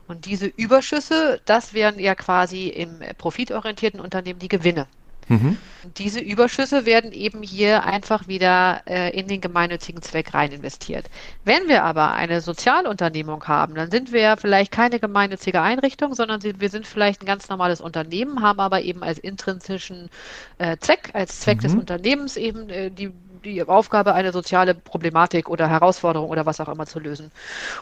Und 0.08 0.26
diese 0.26 0.48
Überschüsse, 0.48 1.42
das 1.46 1.74
wären 1.74 2.00
ja 2.00 2.16
quasi 2.16 2.68
im 2.70 3.00
profitorientierten 3.18 4.00
Unternehmen 4.00 4.40
die 4.40 4.48
Gewinne. 4.50 4.88
Mhm. 5.30 5.58
Diese 5.98 6.20
Überschüsse 6.20 6.86
werden 6.86 7.12
eben 7.14 7.42
hier 7.42 7.84
einfach 7.84 8.28
wieder 8.28 8.82
äh, 8.86 9.18
in 9.18 9.28
den 9.28 9.40
gemeinnützigen 9.40 10.02
Zweck 10.02 10.34
rein 10.34 10.52
investiert. 10.52 11.10
Wenn 11.46 11.68
wir 11.68 11.84
aber 11.84 12.12
eine 12.14 12.42
Sozialunternehmung 12.42 13.46
haben, 13.46 13.76
dann 13.76 13.90
sind 13.90 14.12
wir 14.12 14.36
vielleicht 14.38 14.72
keine 14.72 15.00
gemeinnützige 15.00 15.62
Einrichtung, 15.62 16.16
sondern 16.16 16.42
wir 16.44 16.70
sind 16.70 16.86
vielleicht 16.86 17.22
ein 17.22 17.26
ganz 17.26 17.48
normales 17.48 17.80
Unternehmen, 17.80 18.42
haben 18.42 18.60
aber 18.60 18.82
eben 18.82 19.04
als 19.04 19.20
intrinsischen 19.20 20.10
äh, 20.58 20.78
Zweck, 20.78 21.12
als 21.14 21.40
Zweck 21.40 21.60
mhm. 21.60 21.62
des 21.62 21.74
Unternehmens 21.76 22.36
eben 22.36 22.70
äh, 22.70 22.92
die 22.92 23.12
die 23.44 23.64
Aufgabe, 23.64 24.14
eine 24.14 24.32
soziale 24.32 24.74
Problematik 24.74 25.50
oder 25.50 25.68
Herausforderung 25.68 26.30
oder 26.30 26.46
was 26.46 26.60
auch 26.60 26.70
immer 26.70 26.86
zu 26.86 27.00
lösen. 27.00 27.32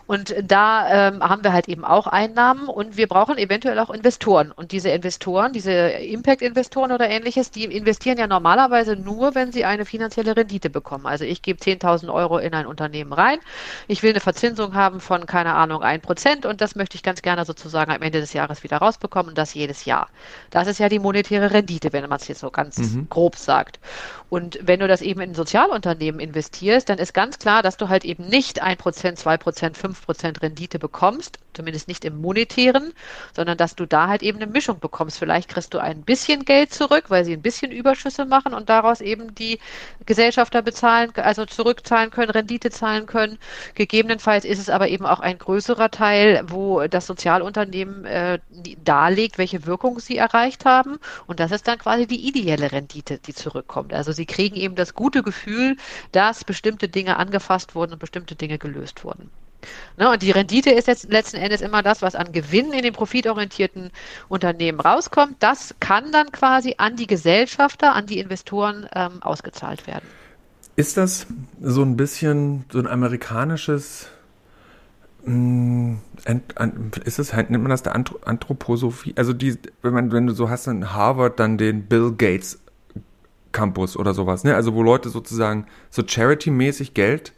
Und 0.05 0.35
da 0.43 1.09
ähm, 1.09 1.23
haben 1.23 1.43
wir 1.43 1.53
halt 1.53 1.67
eben 1.67 1.85
auch 1.85 2.07
Einnahmen 2.07 2.67
und 2.67 2.97
wir 2.97 3.07
brauchen 3.07 3.37
eventuell 3.37 3.79
auch 3.79 3.89
Investoren. 3.89 4.51
Und 4.51 4.71
diese 4.71 4.89
Investoren, 4.89 5.53
diese 5.53 5.71
Impact-Investoren 5.71 6.91
oder 6.91 7.09
ähnliches, 7.09 7.51
die 7.51 7.65
investieren 7.65 8.17
ja 8.17 8.27
normalerweise 8.27 8.95
nur, 8.95 9.35
wenn 9.35 9.51
sie 9.51 9.65
eine 9.65 9.85
finanzielle 9.85 10.35
Rendite 10.35 10.69
bekommen. 10.69 11.05
Also 11.05 11.25
ich 11.25 11.41
gebe 11.41 11.59
10.000 11.59 12.13
Euro 12.13 12.37
in 12.37 12.53
ein 12.53 12.65
Unternehmen 12.65 13.13
rein. 13.13 13.39
Ich 13.87 14.03
will 14.03 14.11
eine 14.11 14.19
Verzinsung 14.19 14.75
haben 14.75 14.99
von, 14.99 15.25
keine 15.25 15.53
Ahnung, 15.53 15.83
1% 15.83 16.45
und 16.45 16.61
das 16.61 16.75
möchte 16.75 16.95
ich 16.95 17.03
ganz 17.03 17.21
gerne 17.21 17.45
sozusagen 17.45 17.91
am 17.91 18.01
Ende 18.01 18.19
des 18.19 18.33
Jahres 18.33 18.63
wieder 18.63 18.77
rausbekommen 18.77 19.29
und 19.29 19.37
das 19.37 19.53
jedes 19.53 19.85
Jahr. 19.85 20.07
Das 20.49 20.67
ist 20.67 20.79
ja 20.79 20.89
die 20.89 20.99
monetäre 20.99 21.51
Rendite, 21.51 21.93
wenn 21.93 22.07
man 22.07 22.19
es 22.19 22.27
jetzt 22.27 22.41
so 22.41 22.51
ganz 22.51 22.77
mhm. 22.77 23.07
grob 23.09 23.35
sagt. 23.35 23.79
Und 24.29 24.59
wenn 24.61 24.79
du 24.79 24.87
das 24.87 25.01
eben 25.01 25.21
in 25.21 25.33
Sozialunternehmen 25.47 26.19
investierst, 26.19 26.89
dann 26.89 26.97
ist 26.97 27.13
ganz 27.13 27.39
klar, 27.39 27.63
dass 27.63 27.77
du 27.77 27.87
halt 27.87 28.03
eben 28.03 28.27
nicht 28.27 28.61
1%, 28.61 28.77
2%, 29.17 29.75
5% 29.77 30.41
Rendite 30.41 30.77
bekommst, 30.77 31.39
zumindest 31.53 31.87
nicht 31.87 32.03
im 32.03 32.19
monetären, 32.19 32.91
sondern 33.33 33.57
dass 33.57 33.73
du 33.73 33.85
da 33.85 34.09
halt 34.09 34.23
eben 34.23 34.41
eine 34.41 34.51
Mischung 34.51 34.81
bekommst. 34.81 35.17
Vielleicht 35.17 35.47
kriegst 35.47 35.73
du 35.73 35.77
ein 35.77 36.01
bisschen 36.01 36.43
Geld 36.43 36.73
zurück, 36.73 37.05
weil 37.07 37.23
sie 37.23 37.31
ein 37.31 37.41
bisschen 37.41 37.71
Überschüsse 37.71 38.25
machen 38.25 38.53
und 38.53 38.67
daraus 38.67 38.99
eben 38.99 39.33
die 39.35 39.59
Gesellschafter 40.05 40.61
bezahlen, 40.61 41.13
also 41.15 41.45
zurückzahlen 41.45 42.11
können, 42.11 42.31
Rendite 42.31 42.69
zahlen 42.69 43.05
können. 43.05 43.39
Gegebenenfalls 43.73 44.43
ist 44.43 44.59
es 44.59 44.69
aber 44.69 44.89
eben 44.89 45.05
auch 45.05 45.21
ein 45.21 45.37
größerer 45.37 45.91
Teil, 45.91 46.43
wo 46.47 46.85
das 46.87 47.07
Sozialunternehmen 47.07 48.03
äh, 48.03 48.39
darlegt, 48.83 49.37
welche 49.37 49.65
Wirkung 49.65 49.99
sie 49.99 50.17
erreicht 50.17 50.65
haben. 50.65 50.97
Und 51.25 51.39
das 51.39 51.51
ist 51.51 51.69
dann 51.69 51.79
quasi 51.79 52.05
die 52.05 52.27
ideelle 52.27 52.73
Rendite, 52.73 53.19
die 53.19 53.33
zurückkommt. 53.33 53.93
Also 53.93 54.11
sie 54.11 54.25
kriegen 54.25 54.57
eben 54.57 54.75
das 54.75 54.93
gute 54.93 55.23
Gefühl, 55.23 55.36
dass 56.11 56.43
bestimmte 56.43 56.89
Dinge 56.89 57.17
angefasst 57.17 57.75
wurden 57.75 57.93
und 57.93 57.99
bestimmte 57.99 58.35
Dinge 58.35 58.57
gelöst 58.57 59.03
wurden. 59.03 59.29
Ne, 59.97 60.09
und 60.11 60.21
die 60.21 60.31
Rendite 60.31 60.69
ist 60.69 60.87
jetzt 60.87 61.09
letzten 61.11 61.37
Endes 61.37 61.61
immer 61.61 61.81
das, 61.81 62.01
was 62.01 62.15
an 62.15 62.31
Gewinn 62.31 62.71
in 62.71 62.83
den 62.83 62.93
profitorientierten 62.93 63.91
Unternehmen 64.29 64.79
rauskommt. 64.79 65.37
Das 65.39 65.75
kann 65.79 66.11
dann 66.11 66.31
quasi 66.31 66.75
an 66.77 66.95
die 66.95 67.07
Gesellschafter, 67.07 67.93
an 67.93 68.05
die 68.05 68.19
Investoren 68.19 68.87
ähm, 68.93 69.21
ausgezahlt 69.23 69.87
werden. 69.87 70.07
Ist 70.75 70.97
das 70.97 71.25
so 71.59 71.81
ein 71.81 71.97
bisschen 71.97 72.65
so 72.71 72.77
ein 72.77 72.85
amerikanisches 72.85 74.09
mm, 75.25 75.95
ist 77.03 77.17
es 77.17 77.33
nennt 77.33 77.49
man 77.49 77.69
das 77.69 77.81
der 77.81 77.95
Anthroposophie? 77.95 79.15
Also 79.17 79.33
die, 79.33 79.57
wenn 79.81 79.93
man, 79.93 80.11
wenn 80.11 80.27
du 80.27 80.33
so 80.33 80.51
hast 80.51 80.67
in 80.67 80.93
Harvard 80.93 81.39
dann 81.39 81.57
den 81.57 81.87
Bill 81.87 82.13
Gates 82.15 82.59
Campus 83.51 83.97
oder 83.97 84.13
sowas, 84.13 84.43
ne? 84.43 84.55
Also 84.55 84.73
wo 84.73 84.83
Leute 84.83 85.09
sozusagen 85.09 85.65
so 85.89 86.03
Charity-mäßig 86.03 86.93
Geld 86.93 87.33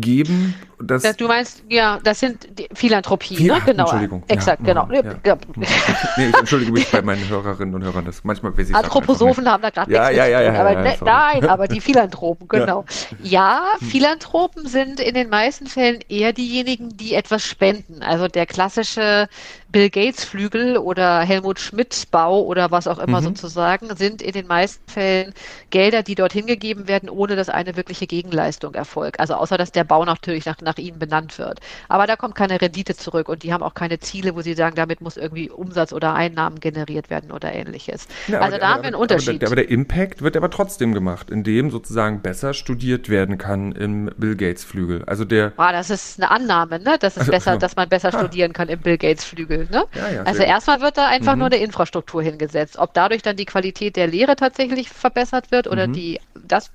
geben. 0.00 0.54
Das, 0.78 1.16
du 1.16 1.26
meinst, 1.26 1.64
ja, 1.70 1.98
das 2.04 2.20
sind 2.20 2.46
Philanthropie, 2.74 3.36
Phil 3.36 3.46
ne? 3.46 3.62
Genau. 3.64 3.84
Entschuldigung. 3.84 4.22
Exakt, 4.28 4.60
ja, 4.66 4.74
genau. 4.74 4.88
Ja. 5.24 5.38
nee, 5.56 6.28
ich 6.28 6.36
entschuldige 6.36 6.70
mich 6.70 6.90
bei 6.90 7.00
meinen 7.00 7.26
Hörerinnen 7.28 7.74
und 7.74 7.82
Hörern. 7.82 8.04
Das 8.04 8.22
manchmal 8.22 8.52
Anthroposophen 8.72 9.50
haben 9.50 9.62
da 9.62 9.70
gerade 9.70 9.90
ja, 9.90 10.02
nichts 10.02 10.18
ja, 10.18 10.26
ja, 10.26 10.40
ja, 10.42 10.60
aber 10.60 10.72
ja, 10.72 10.82
ne, 10.82 10.96
Nein, 11.02 11.48
aber 11.48 11.66
die 11.66 11.80
Philanthropen, 11.80 12.46
genau. 12.48 12.84
Ja. 13.22 13.62
Philanthropen 13.80 14.66
sind 14.66 15.00
in 15.00 15.14
den 15.14 15.30
meisten 15.30 15.66
Fällen 15.66 16.00
eher 16.08 16.34
diejenigen, 16.34 16.96
die 16.96 17.14
etwas 17.14 17.42
spenden. 17.42 18.02
Also 18.02 18.28
der 18.28 18.44
klassische 18.44 19.28
Bill 19.76 19.90
Gates 19.90 20.24
Flügel 20.24 20.78
oder 20.78 21.20
Helmut 21.20 21.60
Schmidt 21.60 22.10
Bau 22.10 22.42
oder 22.42 22.70
was 22.70 22.88
auch 22.88 22.98
immer 22.98 23.20
mhm. 23.20 23.26
sozusagen, 23.26 23.94
sind 23.94 24.22
in 24.22 24.32
den 24.32 24.46
meisten 24.46 24.90
Fällen 24.90 25.34
Gelder, 25.68 26.02
die 26.02 26.14
dorthin 26.14 26.46
gegeben 26.46 26.88
werden, 26.88 27.10
ohne 27.10 27.36
dass 27.36 27.50
eine 27.50 27.76
wirkliche 27.76 28.06
Gegenleistung 28.06 28.72
erfolgt. 28.72 29.20
Also 29.20 29.34
außer 29.34 29.58
dass 29.58 29.72
der 29.72 29.84
Bau 29.84 30.06
natürlich 30.06 30.46
nach, 30.46 30.62
nach 30.62 30.78
ihnen 30.78 30.98
benannt 30.98 31.38
wird. 31.38 31.60
Aber 31.90 32.06
da 32.06 32.16
kommt 32.16 32.34
keine 32.34 32.58
Rendite 32.58 32.96
zurück 32.96 33.28
und 33.28 33.42
die 33.42 33.52
haben 33.52 33.62
auch 33.62 33.74
keine 33.74 33.98
Ziele, 33.98 34.34
wo 34.34 34.40
sie 34.40 34.54
sagen, 34.54 34.76
damit 34.76 35.02
muss 35.02 35.18
irgendwie 35.18 35.50
Umsatz 35.50 35.92
oder 35.92 36.14
Einnahmen 36.14 36.58
generiert 36.58 37.10
werden 37.10 37.30
oder 37.30 37.52
ähnliches. 37.52 38.08
Ja, 38.28 38.40
also 38.40 38.56
da 38.56 38.68
haben 38.70 38.82
wir 38.82 38.86
einen 38.86 38.96
Unterschied. 38.96 39.28
Aber 39.28 39.38
der, 39.40 39.48
aber 39.48 39.56
der, 39.56 39.68
Impact 39.68 40.22
wird 40.22 40.38
aber 40.38 40.48
trotzdem 40.48 40.94
gemacht, 40.94 41.28
indem 41.28 41.70
sozusagen 41.70 42.22
besser 42.22 42.54
studiert 42.54 43.10
werden 43.10 43.36
kann 43.36 43.72
im 43.72 44.10
Bill 44.16 44.36
Gates 44.36 44.64
Flügel. 44.64 45.04
Also 45.04 45.26
der. 45.26 45.52
Ah, 45.58 45.72
das 45.72 45.90
ist 45.90 46.18
eine 46.18 46.30
Annahme, 46.30 46.78
ne? 46.78 46.96
Das 46.98 47.18
ist 47.18 47.18
also, 47.18 47.32
besser, 47.32 47.58
dass 47.58 47.76
man 47.76 47.90
besser 47.90 48.08
ah. 48.14 48.18
studieren 48.20 48.54
kann 48.54 48.70
im 48.70 48.80
Bill 48.80 48.96
Gates 48.96 49.26
Flügel. 49.26 49.65
Ne? 49.70 49.84
Ja, 49.94 50.08
ja, 50.08 50.22
also 50.22 50.42
erstmal 50.42 50.80
wird 50.80 50.96
da 50.96 51.08
einfach 51.08 51.34
mhm. 51.34 51.40
nur 51.40 51.46
eine 51.46 51.56
Infrastruktur 51.56 52.22
hingesetzt. 52.22 52.78
Ob 52.78 52.94
dadurch 52.94 53.22
dann 53.22 53.36
die 53.36 53.44
Qualität 53.44 53.96
der 53.96 54.06
Lehre 54.06 54.36
tatsächlich 54.36 54.88
verbessert 54.88 55.50
wird 55.50 55.66
oder 55.66 55.86
mhm. 55.86 55.92
die, 55.92 56.20
das 56.34 56.70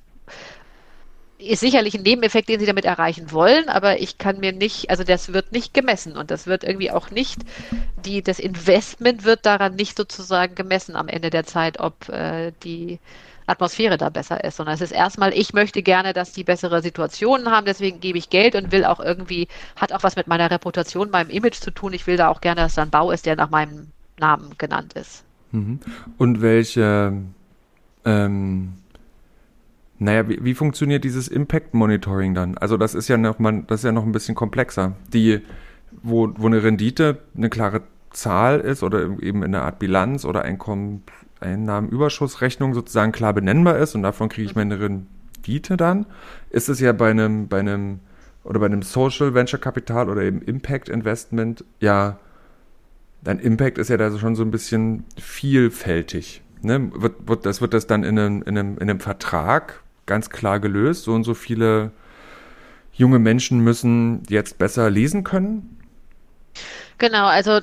ist 1.42 1.60
sicherlich 1.60 1.96
ein 1.96 2.04
Nebeneffekt, 2.04 2.50
den 2.50 2.60
sie 2.60 2.66
damit 2.66 2.86
erreichen 2.86 3.32
wollen, 3.32 3.68
aber 3.68 4.00
ich 4.00 4.18
kann 4.18 4.40
mir 4.40 4.54
nicht, 4.54 4.90
also 4.90 5.04
das 5.04 5.34
wird 5.34 5.52
nicht 5.52 5.74
gemessen 5.74 6.16
und 6.16 6.30
das 6.30 6.46
wird 6.46 6.64
irgendwie 6.64 6.92
auch 6.92 7.10
nicht, 7.10 7.40
die, 8.06 8.22
das 8.22 8.40
Investment 8.40 9.24
wird 9.24 9.46
daran 9.46 9.76
nicht 9.76 9.98
sozusagen 9.98 10.54
gemessen 10.56 10.96
am 10.96 11.08
Ende 11.08 11.30
der 11.30 11.46
Zeit, 11.46 11.80
ob 11.80 12.10
äh, 12.10 12.52
die 12.64 13.00
Atmosphäre 13.52 13.98
da 13.98 14.10
besser 14.10 14.44
ist, 14.44 14.58
sondern 14.58 14.76
es 14.76 14.82
ist 14.82 14.92
erstmal, 14.92 15.34
ich 15.34 15.54
möchte 15.54 15.84
gerne, 15.84 16.14
dass 16.14 16.32
die 16.32 16.44
bessere 16.44 16.82
Situationen 16.82 17.52
haben, 17.52 17.66
deswegen 17.66 18.00
gebe 18.00 18.18
ich 18.18 18.30
Geld 18.30 18.56
und 18.56 18.72
will 18.72 18.86
auch 18.86 19.00
irgendwie, 19.00 19.48
hat 19.76 19.94
auch 19.94 20.04
was 20.04 20.16
mit 20.16 20.28
meiner 20.28 20.50
Reputation, 20.50 21.12
meinem 21.12 21.30
Image 21.30 21.60
zu 21.60 21.72
tun. 21.72 21.94
Ich 21.94 22.08
will 22.08 22.18
da 22.18 22.30
auch 22.30 22.42
gerne, 22.42 22.62
dass 22.62 22.76
da 22.76 22.84
ein 22.84 22.90
Bau 22.90 23.12
ist, 23.12 23.26
der 23.26 23.36
nach 23.36 23.50
meinem 23.50 23.88
Namen 24.20 24.56
genannt 24.58 24.94
ist. 24.94 25.24
Mhm. 25.52 25.80
Und 26.18 26.42
welche, 26.42 27.14
ähm, 28.06 28.74
naja, 30.00 30.28
wie, 30.30 30.44
wie 30.44 30.54
funktioniert 30.54 31.04
dieses 31.04 31.28
Impact 31.28 31.74
Monitoring 31.74 32.34
dann? 32.34 32.58
Also 32.58 32.78
das 32.78 32.96
ist 32.96 33.08
ja 33.08 33.18
noch 33.18 33.40
mal, 33.40 33.64
das 33.68 33.82
ist 33.82 33.86
ja 33.86 33.92
noch 33.92 34.06
ein 34.06 34.12
bisschen 34.12 34.36
komplexer. 34.36 34.96
Die, 35.14 35.42
wo, 36.02 36.32
wo 36.38 36.48
eine 36.48 36.64
Rendite 36.64 37.20
eine 37.36 37.50
klare 37.50 37.84
Zahl 38.12 38.60
ist 38.60 38.84
oder 38.84 39.02
eben 39.22 39.44
in 39.44 39.56
einer 39.56 39.64
Art 39.64 39.80
Bilanz 39.80 40.26
oder 40.26 40.44
Einkommen 40.44 41.04
Einnahmenüberschussrechnung 41.42 42.74
sozusagen 42.74 43.12
klar 43.12 43.34
benennbar 43.34 43.78
ist 43.78 43.96
und 43.96 44.04
davon 44.04 44.30
kriege 44.30 44.46
ich 44.46 44.56
meine 44.56 44.80
Rendite 44.80 45.78
dann, 45.78 46.06
ist 46.50 46.70
es 46.70 46.80
ja 46.80 46.94
bei 46.94 47.12
einem, 47.12 47.48
bei 47.48 47.60
einem 47.60 48.00
oder 48.44 48.60
bei 48.60 48.66
einem 48.66 48.82
Social 48.82 49.34
Venture 49.34 49.60
Kapital 49.60 50.10
oder 50.10 50.22
eben 50.24 50.42
Impact 50.42 50.90
Investment 50.90 51.64
ja, 51.80 52.18
dein 53.24 53.40
Impact 53.40 53.78
ist 53.78 53.90
ja 53.90 53.98
da 53.98 54.18
schon 54.18 54.36
so 54.36 54.44
ein 54.44 54.52
bisschen 54.52 55.06
vielfältig. 55.20 56.42
Ne? 56.62 56.92
Wird, 56.94 57.28
wird, 57.28 57.46
das 57.46 57.62
wird 57.62 57.74
das 57.74 57.88
dann 57.88 58.04
in 58.04 58.18
einem, 58.18 58.42
in, 58.44 58.58
einem, 58.58 58.78
in 58.78 58.90
einem 58.90 59.00
Vertrag 59.00 59.82
ganz 60.06 60.30
klar 60.30 60.60
gelöst. 60.60 61.04
So 61.04 61.14
und 61.14 61.24
so 61.24 61.34
viele 61.34 61.92
junge 62.94 63.20
Menschen 63.20 63.60
müssen 63.60 64.24
jetzt 64.30 64.58
besser 64.58 64.90
lesen 64.90 65.24
können. 65.24 65.78
Genau, 66.98 67.26
also 67.26 67.62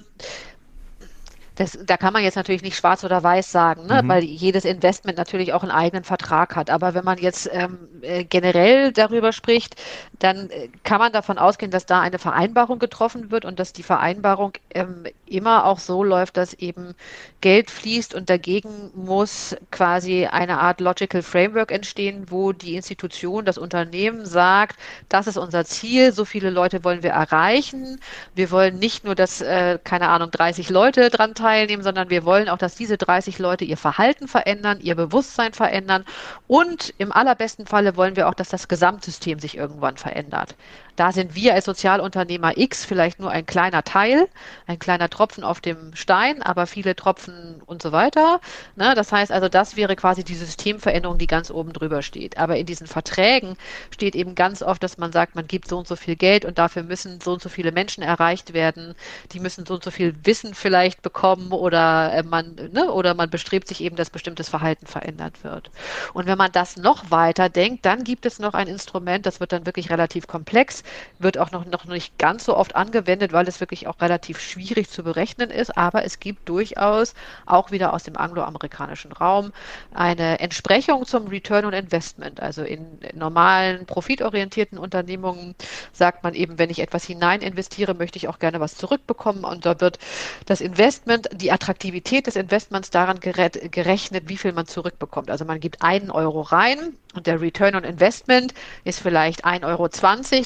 das, 1.59 1.77
da 1.85 1.97
kann 1.97 2.13
man 2.13 2.23
jetzt 2.23 2.37
natürlich 2.37 2.63
nicht 2.63 2.77
schwarz 2.77 3.03
oder 3.03 3.21
weiß 3.21 3.51
sagen, 3.51 3.87
ne? 3.87 4.01
Mhm. 4.03 4.09
weil 4.09 4.23
jedes 4.23 4.65
Investment 4.65 5.19
natürlich 5.19 5.53
auch 5.53 5.63
einen 5.63 5.73
eigenen 5.73 6.05
Vertrag 6.05 6.55
hat. 6.55 6.71
Aber 6.71 6.95
wenn 6.95 7.05
man 7.05 7.19
jetzt 7.19 7.51
ähm, 7.53 7.79
äh, 8.01 8.23
generell 8.23 8.93
darüber 8.93 9.33
spricht, 9.33 9.75
dann 10.21 10.51
äh, 10.51 10.69
kann 10.85 11.01
man 11.01 11.13
davon 11.13 11.37
ausgehen, 11.37 11.73
dass 11.73 11.85
da 11.85 12.01
eine 12.01 12.21
Vereinbarung 12.21 12.79
getroffen 12.79 13.33
wird 13.33 13.45
und 13.45 13.59
dass 13.59 13.73
die 13.73 13.83
Vereinbarung 13.83 14.53
ähm, 14.73 15.05
immer 15.27 15.65
auch 15.65 15.81
so 15.81 16.05
läuft, 16.05 16.37
dass 16.37 16.55
eben 16.55 16.95
Geld 17.41 17.73
fließt 17.73 18.15
und 18.15 18.31
dagegen 18.31 18.93
muss 18.95 19.57
quasi 19.73 20.27
eine 20.27 20.61
Art 20.61 20.81
Logical 20.81 21.23
Framework 21.23 21.73
entstehen, 21.73 22.27
wo 22.29 22.53
die 22.53 22.77
Institution, 22.77 23.45
das 23.45 23.59
Unternehmen 23.59 24.27
sagt, 24.27 24.79
das 25.09 25.27
ist 25.27 25.37
unser 25.37 25.65
Ziel, 25.65 26.13
so 26.13 26.25
viele 26.25 26.51
Leute 26.51 26.85
wollen 26.85 27.03
wir 27.03 27.11
erreichen. 27.11 28.01
Wir 28.37 28.53
wollen 28.53 28.79
nicht 28.79 29.05
nur, 29.05 29.17
dass, 29.17 29.41
äh, 29.41 29.79
keine 29.83 30.09
Ahnung, 30.09 30.31
30 30.31 30.71
Leute 30.71 31.11
dran 31.11 31.35
teilnehmen, 31.35 31.48
teilnehmen, 31.49 31.83
sondern 31.83 32.11
wir 32.11 32.27
wollen 32.27 32.51
auch, 32.51 32.59
dass 32.59 32.75
diese 32.75 32.99
30 32.99 33.39
Leute 33.39 33.65
ihr 33.65 33.79
Verhalten 33.79 34.29
verändern, 34.29 34.81
ihr 34.83 34.95
Bewusstsein 34.95 35.55
verändern 35.55 36.05
und 36.47 36.93
im 36.99 37.11
allerbesten 37.11 37.67
Falle 37.67 37.97
wollen 37.97 38.17
wir 38.17 38.29
auch, 38.29 38.35
dass 38.35 38.51
das 38.51 38.69
Gesamtsystem 38.69 39.39
sich 39.39 39.57
irgendwann 39.57 39.97
verändert. 39.97 40.55
Da 40.99 41.13
sind 41.13 41.37
wir 41.37 41.55
als 41.55 41.65
Sozialunternehmer 41.67 42.59
X 42.59 42.85
vielleicht 42.85 43.21
nur 43.21 43.31
ein 43.31 43.47
kleiner 43.47 43.85
Teil, 43.85 44.29
ein 44.67 44.81
kleiner 44.81 45.09
Tropfen 45.09 45.45
auf 45.45 45.61
dem 45.61 45.95
Stein, 45.95 46.43
aber 46.43 46.67
viele 46.67 46.97
Tropfen 46.97 47.63
und 47.67 47.81
so 47.81 47.93
weiter. 47.93 48.41
Ne? 48.75 48.95
Das 48.97 49.13
heißt 49.13 49.31
also, 49.31 49.49
das 49.49 49.77
wäre 49.77 49.95
quasi 49.95 50.25
die 50.25 50.35
Systemveränderung, 50.35 51.17
die 51.17 51.29
ganz 51.29 51.53
oben 51.53 51.73
drüber 51.73 52.03
steht. 52.03 52.37
Aber 52.37 52.57
in 52.57 52.67
diesen 52.67 52.89
Verträgen 52.89 53.57
steht 53.93 54.17
eben 54.17 54.35
ganz 54.35 54.61
oft, 54.61 54.83
dass 54.83 54.99
man 54.99 55.13
sagt, 55.13 55.37
man 55.37 55.47
gibt 55.47 55.69
so 55.69 55.79
und 55.79 55.87
so 55.87 55.95
viel 55.95 56.17
Geld 56.17 56.45
und 56.45 56.59
dafür 56.59 56.83
müssen 56.83 57.21
so 57.21 57.35
und 57.35 57.43
so 57.43 57.49
viele 57.49 57.71
Menschen 57.71 58.03
erreicht 58.03 58.53
werden. 58.53 58.97
Die 59.31 59.39
müssen 59.39 59.67
so 59.67 59.75
und 59.75 59.85
so 59.85 59.93
viel 59.93 60.17
Wissen 60.25 60.53
vielleicht 60.53 61.03
bekommen 61.03 61.38
oder 61.51 62.13
äh, 62.13 62.23
man, 62.23 62.55
ne? 62.73 62.93
oder 62.93 63.15
man 63.15 63.31
bestrebt 63.31 63.69
sich 63.69 63.81
eben, 63.83 63.97
dass 63.97 64.11
bestimmtes 64.11 64.49
Verhalten 64.49 64.87
verändert 64.87 65.45
wird. 65.45 65.71
Und 66.15 66.27
wenn 66.27 66.39
man 66.39 66.53
das 66.53 66.77
noch 66.77 67.11
weiter 67.11 67.49
denkt, 67.49 67.87
dann 67.87 68.05
gibt 68.05 68.27
es 68.27 68.39
noch 68.39 68.55
ein 68.55 68.69
Instrument, 68.69 69.27
das 69.27 69.41
wird 69.41 69.53
dann 69.53 69.67
wirklich 69.67 69.91
relativ 69.91 70.27
komplex 70.27 70.83
wird 71.19 71.39
auch 71.39 71.51
noch, 71.51 71.65
noch 71.67 71.85
nicht 71.85 72.19
ganz 72.19 72.45
so 72.45 72.57
oft 72.57 72.77
angewendet, 72.77 73.33
weil 73.33 73.49
es 73.49 73.61
wirklich 73.61 73.87
auch 73.87 74.01
relativ 74.01 74.41
schwierig 74.41 74.91
zu 74.91 75.03
berechnen 75.03 75.51
ist. 75.51 75.77
Aber 75.77 76.05
es 76.05 76.21
gibt 76.21 76.49
durchaus 76.49 77.15
auch 77.47 77.71
wieder 77.71 77.93
aus 77.93 78.05
dem 78.05 78.17
angloamerikanischen 78.17 79.13
Raum 79.13 79.53
eine 79.95 80.41
Entsprechung 80.41 81.07
zum 81.07 81.29
Return 81.29 81.65
on 81.65 81.73
Investment. 81.73 82.41
Also 82.41 82.63
in 82.63 82.87
normalen, 83.15 83.87
profitorientierten 83.87 84.79
Unternehmungen 84.79 85.55
sagt 85.93 86.23
man 86.25 86.35
eben, 86.35 86.59
wenn 86.59 86.71
ich 86.71 86.81
etwas 86.81 87.05
hinein 87.05 87.41
investiere, 87.41 87.95
möchte 87.95 88.19
ich 88.19 88.29
auch 88.29 88.39
gerne 88.39 88.61
was 88.61 88.77
zurückbekommen. 88.77 89.45
Und 89.45 89.67
da 89.67 89.81
wird 89.81 89.99
das 90.47 90.61
Investment, 90.61 91.28
die 91.33 91.53
Attraktivität 91.53 92.27
des 92.27 92.37
Investments 92.37 92.91
daran 92.91 93.21
gerechnet, 93.21 94.29
wie 94.29 94.37
viel 94.37 94.53
man 94.53 94.67
zurückbekommt. 94.67 95.31
Also 95.31 95.45
man 95.45 95.61
gibt 95.61 95.83
einen 95.83 96.11
Euro 96.11 96.41
rein 96.41 96.97
und 97.15 97.27
der 97.27 97.41
Return 97.41 97.75
on 97.75 97.85
Investment 97.85 98.55
ist 98.85 99.01
vielleicht 99.01 99.45
1,20 99.45 99.65
Euro. 99.67 99.89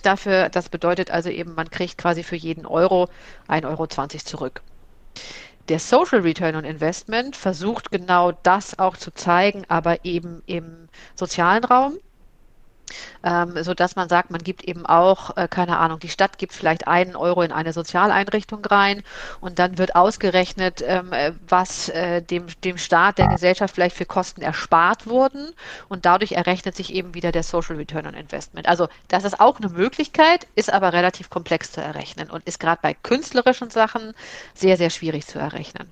Dafür, 0.03 0.49
das 0.49 0.69
bedeutet 0.69 1.11
also 1.11 1.31
eben, 1.31 1.55
man 1.55 1.71
kriegt 1.71 1.99
quasi 1.99 2.23
für 2.23 2.37
jeden 2.37 2.67
Euro 2.67 3.09
1,20 3.49 3.65
Euro 3.65 3.87
zurück. 4.25 4.63
Der 5.69 5.79
Social 5.79 6.21
Return 6.21 6.57
on 6.57 6.65
Investment 6.65 7.37
versucht 7.37 7.91
genau 7.91 8.33
das 8.33 8.79
auch 8.79 8.97
zu 8.97 9.13
zeigen, 9.13 9.65
aber 9.69 10.05
eben 10.05 10.43
im 10.47 10.89
sozialen 11.15 11.65
Raum 11.65 11.99
ähm, 13.23 13.63
so 13.63 13.75
dass 13.75 13.97
man 13.97 14.09
sagt, 14.09 14.31
man 14.31 14.43
gibt 14.43 14.65
eben 14.65 14.87
auch, 14.87 15.37
äh, 15.37 15.49
keine 15.49 15.79
Ahnung, 15.79 15.99
die 16.01 16.09
Stadt 16.09 16.39
gibt 16.39 16.53
vielleicht 16.53 16.87
einen 16.87 17.17
Euro 17.17 17.43
in 17.43 17.53
eine 17.53 17.73
Sozialeinrichtung 17.73 18.65
rein 18.65 19.03
und 19.41 19.59
dann 19.59 19.79
wird 19.79 19.95
ausgerechnet, 19.95 20.83
ähm, 20.87 21.13
äh, 21.13 21.33
was 21.49 21.89
äh, 21.89 22.23
dem, 22.23 22.47
dem 22.65 22.79
Staat, 22.79 23.19
der 23.19 23.29
Gesellschaft 23.29 23.75
vielleicht 23.75 23.97
für 23.97 24.07
Kosten 24.07 24.43
erspart 24.43 25.07
wurden 25.07 25.53
und 25.89 26.05
dadurch 26.05 26.33
errechnet 26.33 26.77
sich 26.77 26.93
eben 26.93 27.15
wieder 27.15 27.33
der 27.33 27.43
Social 27.43 27.77
Return 27.77 28.07
on 28.07 28.15
Investment. 28.15 28.69
Also 28.69 28.89
das 29.09 29.25
ist 29.25 29.41
auch 29.41 29.59
eine 29.59 29.69
Möglichkeit, 29.69 30.47
ist 30.55 30.73
aber 30.73 30.93
relativ 30.93 31.31
komplex 31.31 31.73
zu 31.73 31.81
errechnen 31.81 32.31
und 32.31 32.45
ist 32.45 32.61
gerade 32.61 32.81
bei 32.83 32.95
künstlerischen 32.95 33.71
Sachen 33.71 34.15
sehr, 34.55 34.77
sehr 34.77 34.91
schwierig 34.91 35.27
zu 35.27 35.39
errechnen. 35.39 35.89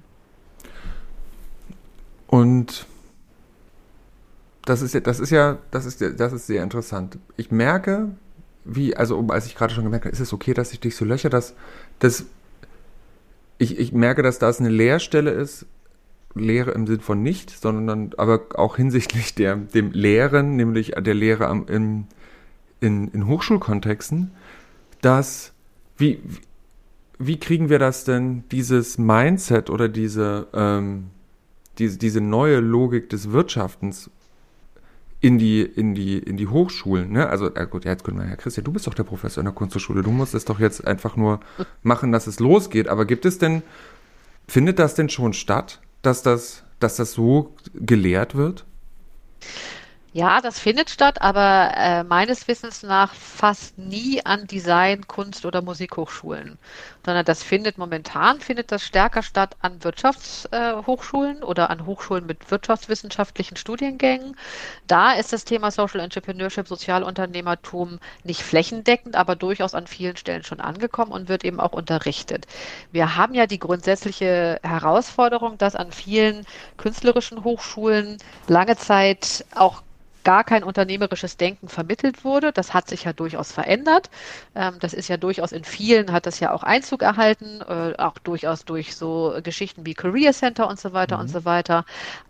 Und 2.27 2.87
das 4.71 4.83
ist 4.83 4.95
ja, 4.95 5.01
das 5.01 5.19
ist 5.19 5.31
ja, 5.31 5.59
das 5.73 5.85
ist, 5.85 6.01
das 6.01 6.33
ist 6.33 6.47
sehr 6.47 6.63
interessant. 6.63 7.19
Ich 7.37 7.51
merke, 7.51 8.11
wie, 8.65 8.97
also 8.97 9.27
als 9.29 9.47
ich 9.47 9.57
gerade 9.57 9.75
schon 9.75 9.83
gemerkt 9.83 10.05
habe, 10.05 10.13
ist 10.13 10.21
es 10.21 10.33
okay, 10.33 10.55
dass 10.55 10.73
ich 10.73 10.79
dich 10.79 10.95
so 10.95 11.05
löcher, 11.05 11.29
dass, 11.29 11.55
dass 11.99 12.27
ich, 13.59 13.81
ich 13.81 13.93
merke, 13.93 14.23
dass 14.23 14.39
das 14.39 14.61
eine 14.61 14.69
Leerstelle 14.69 15.33
ist, 15.33 15.67
Lehre 16.37 16.71
im 16.71 16.87
Sinn 16.87 17.01
von 17.01 17.21
nicht, 17.21 17.51
sondern 17.51 18.13
aber 18.17 18.43
auch 18.55 18.77
hinsichtlich 18.77 19.35
der, 19.35 19.57
dem 19.57 19.91
Lehren, 19.91 20.55
nämlich 20.55 20.93
der 20.93 21.15
Lehre 21.15 21.49
am, 21.49 21.67
in, 21.67 22.07
in, 22.79 23.09
in 23.09 23.27
Hochschulkontexten, 23.27 24.31
dass, 25.01 25.53
wie, 25.97 26.23
wie 27.19 27.41
kriegen 27.41 27.71
wir 27.71 27.81
das 27.81 28.05
denn, 28.05 28.45
dieses 28.53 28.99
Mindset 28.99 29.69
oder 29.69 29.89
diese, 29.89 30.47
ähm, 30.55 31.07
diese, 31.79 31.99
diese 31.99 32.21
neue 32.21 32.61
Logik 32.61 33.11
des 33.11 33.33
Wirtschaftens 33.33 34.11
in 35.21 35.39
die, 35.39 35.63
in 35.63 35.95
die, 35.95 36.19
in 36.19 36.37
die 36.37 36.49
Hochschulen, 36.49 37.13
ne? 37.13 37.29
Also, 37.29 37.55
äh, 37.55 37.67
gut, 37.67 37.85
jetzt 37.85 38.05
können 38.05 38.19
wir, 38.19 38.29
ja, 38.29 38.37
Christian, 38.37 38.65
du 38.65 38.73
bist 38.73 38.87
doch 38.87 38.95
der 38.95 39.05
Professor 39.05 39.43
in 39.43 39.47
der 39.47 39.55
Kunsthochschule, 39.55 40.03
du 40.03 40.11
musst 40.11 40.35
es 40.35 40.47
doch 40.47 40.59
jetzt 40.59 40.87
einfach 40.87 41.17
nur 41.17 41.41
machen, 41.83 42.11
dass 42.11 42.27
es 42.27 42.41
losgeht. 42.41 42.89
Aber 42.89 43.05
gibt 43.05 43.27
es 43.27 43.39
denn, 43.39 43.63
findet 44.49 44.79
das 44.79 44.95
denn 44.95 45.11
schon 45.11 45.35
statt, 45.35 45.81
dass 46.03 46.23
das, 46.23 46.65
dass 46.79 46.97
das 46.97 47.13
so 47.13 47.55
gelehrt 47.75 48.35
wird? 48.35 48.65
Ja, 50.12 50.40
das 50.40 50.59
findet 50.59 50.90
statt, 50.90 51.23
aber 51.23 51.70
äh, 51.77 52.03
meines 52.03 52.49
Wissens 52.49 52.83
nach 52.83 53.14
fast 53.14 53.79
nie 53.79 54.25
an 54.27 54.49
Design, 54.49 55.07
Kunst 55.07 55.44
oder 55.46 55.62
Musikhochschulen, 55.62 56.59
sondern 57.07 57.25
das 57.25 57.44
findet 57.44 57.79
momentan 57.79 58.40
findet 58.40 58.73
das 58.73 58.83
stärker 58.83 59.23
statt 59.23 59.57
an 59.61 59.85
Wirtschaftshochschulen 59.85 61.42
äh, 61.42 61.44
oder 61.44 61.70
an 61.70 61.87
Hochschulen 61.87 62.27
mit 62.27 62.51
wirtschaftswissenschaftlichen 62.51 63.57
Studiengängen. 63.57 64.37
Da 64.88 65.12
ist 65.12 65.33
das 65.33 65.44
Thema 65.44 65.70
Social 65.70 66.01
Entrepreneurship, 66.01 66.66
Sozialunternehmertum 66.66 68.01
nicht 68.25 68.42
flächendeckend, 68.42 69.14
aber 69.14 69.37
durchaus 69.37 69.75
an 69.75 69.87
vielen 69.87 70.16
Stellen 70.16 70.42
schon 70.42 70.61
angekommen 70.61 71.12
und 71.12 71.29
wird 71.29 71.44
eben 71.44 71.61
auch 71.61 71.73
unterrichtet. 71.73 72.46
Wir 72.90 73.14
haben 73.16 73.35
ja 73.35 73.46
die 73.46 73.61
grundsätzliche 73.61 74.59
Herausforderung, 74.64 75.57
dass 75.59 75.77
an 75.77 75.92
vielen 75.92 76.44
künstlerischen 76.79 77.44
Hochschulen 77.44 78.18
lange 78.49 78.77
Zeit 78.77 79.44
auch 79.55 79.83
gar 80.25 80.45
kein 80.45 80.65
unternehmerisches 80.65 81.37
Denken 81.37 81.69
vermittelt 81.69 82.25
wurde. 82.25 82.53
Das 82.53 82.75
hat 82.75 82.89
sich 82.89 83.05
ja 83.05 83.13
durchaus 83.13 83.53
verändert. 83.53 84.11
Ähm, 84.55 84.77
das 84.81 84.93
ist 84.93 85.09
ja 85.09 85.17
durchaus 85.17 85.53
in 85.53 85.65
vielen, 85.65 86.13
hat 86.13 86.27
das 86.27 86.41
ja 86.41 86.53
auch 86.53 86.63
Einzug 86.63 87.03
erhalten, 87.03 87.61
äh, 87.63 87.95
auch 87.99 88.19
durchaus 88.19 88.65
durch 88.65 88.97
so 88.97 89.39
Geschichten 89.43 89.87
wie 89.87 89.95
Career 89.95 90.33
Center 90.33 90.69
und 90.69 90.79
so 90.79 90.93
weiter 90.93 91.17
mhm. 91.17 91.23
und 91.23 91.29
so 91.29 91.45
weiter. 91.45 91.85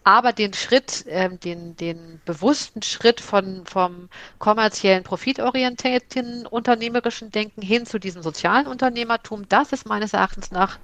Aber 0.05 0.33
den 0.33 0.53
Schritt, 0.53 1.05
ähm, 1.09 1.40
den, 1.40 1.76
den 1.76 2.20
bewussten 2.24 2.83
Schritt 2.83 3.20
von, 3.20 3.64
vom 3.66 4.09
kommerziellen, 4.38 5.05
profitorientierten 5.05 6.46
unternehmerischen 6.46 7.31
Denken 7.31 7.62
hin 7.62 7.87
zu 7.87 7.98
diesem 7.98 8.22
sozialen 8.22 8.66
Unternehmertum, 8.66 9.48
das 9.48 9.72
ist 9.72 9.87
meines 9.87 10.12
Erachtens 10.12 10.50
nach 10.50 10.79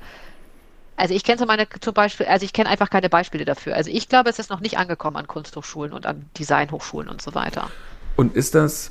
also 0.97 1.15
ich 1.15 1.25
kenne 1.25 1.39
zum 1.39 1.95
Beispiel, 1.95 2.27
also 2.27 2.45
ich 2.45 2.53
kenne 2.53 2.69
einfach 2.69 2.91
keine 2.91 3.09
Beispiele 3.09 3.45
dafür. 3.45 3.75
Also 3.77 3.91
ich 3.91 4.09
glaube, 4.09 4.31
es 4.31 4.39
ist 4.39 4.51
noch 4.51 4.61
nicht 4.61 4.79
angekommen 4.79 5.17
an 5.17 5.27
Kunsthochschulen 5.27 5.93
und 5.93 6.07
an 6.07 6.25
Designhochschulen 6.39 7.09
und 7.09 7.21
so 7.21 7.35
weiter. 7.35 7.71
Und 8.17 8.35
ist 8.35 8.55
das, 8.55 8.91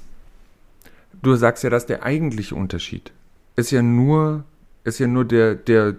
du 1.21 1.35
sagst 1.35 1.63
ja, 1.63 1.69
dass 1.69 1.85
der 1.85 2.03
eigentliche 2.03 2.55
Unterschied 2.55 3.11
ist 3.55 3.71
ja 3.71 3.81
nur, 3.81 4.43
ist 4.83 4.99
ja 4.99 5.07
nur 5.07 5.25
der, 5.25 5.55
der, 5.55 5.95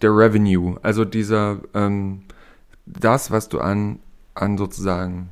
der 0.00 0.10
Revenue, 0.10 0.78
also 0.82 1.04
dieser, 1.04 1.58
ähm, 1.74 2.22
das, 2.86 3.30
was 3.30 3.48
du 3.48 3.60
an, 3.60 3.98
an 4.34 4.56
sozusagen, 4.56 5.30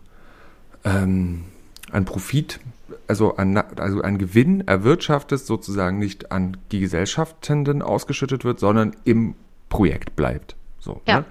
ähm, 0.84 1.44
an 1.90 2.04
Profit, 2.04 2.60
also 3.06 3.36
an, 3.36 3.56
also 3.56 4.02
an 4.02 4.18
Gewinn 4.18 4.66
erwirtschaftest, 4.66 5.46
sozusagen 5.46 5.98
nicht 5.98 6.32
an 6.32 6.56
die 6.72 6.80
Gesellschaftenden 6.80 7.82
ausgeschüttet 7.82 8.44
wird, 8.44 8.60
sondern 8.60 8.96
im 9.04 9.34
Projekt 9.70 10.14
bleibt. 10.16 10.54
So, 10.78 11.00
ja. 11.06 11.20
ne? 11.20 11.24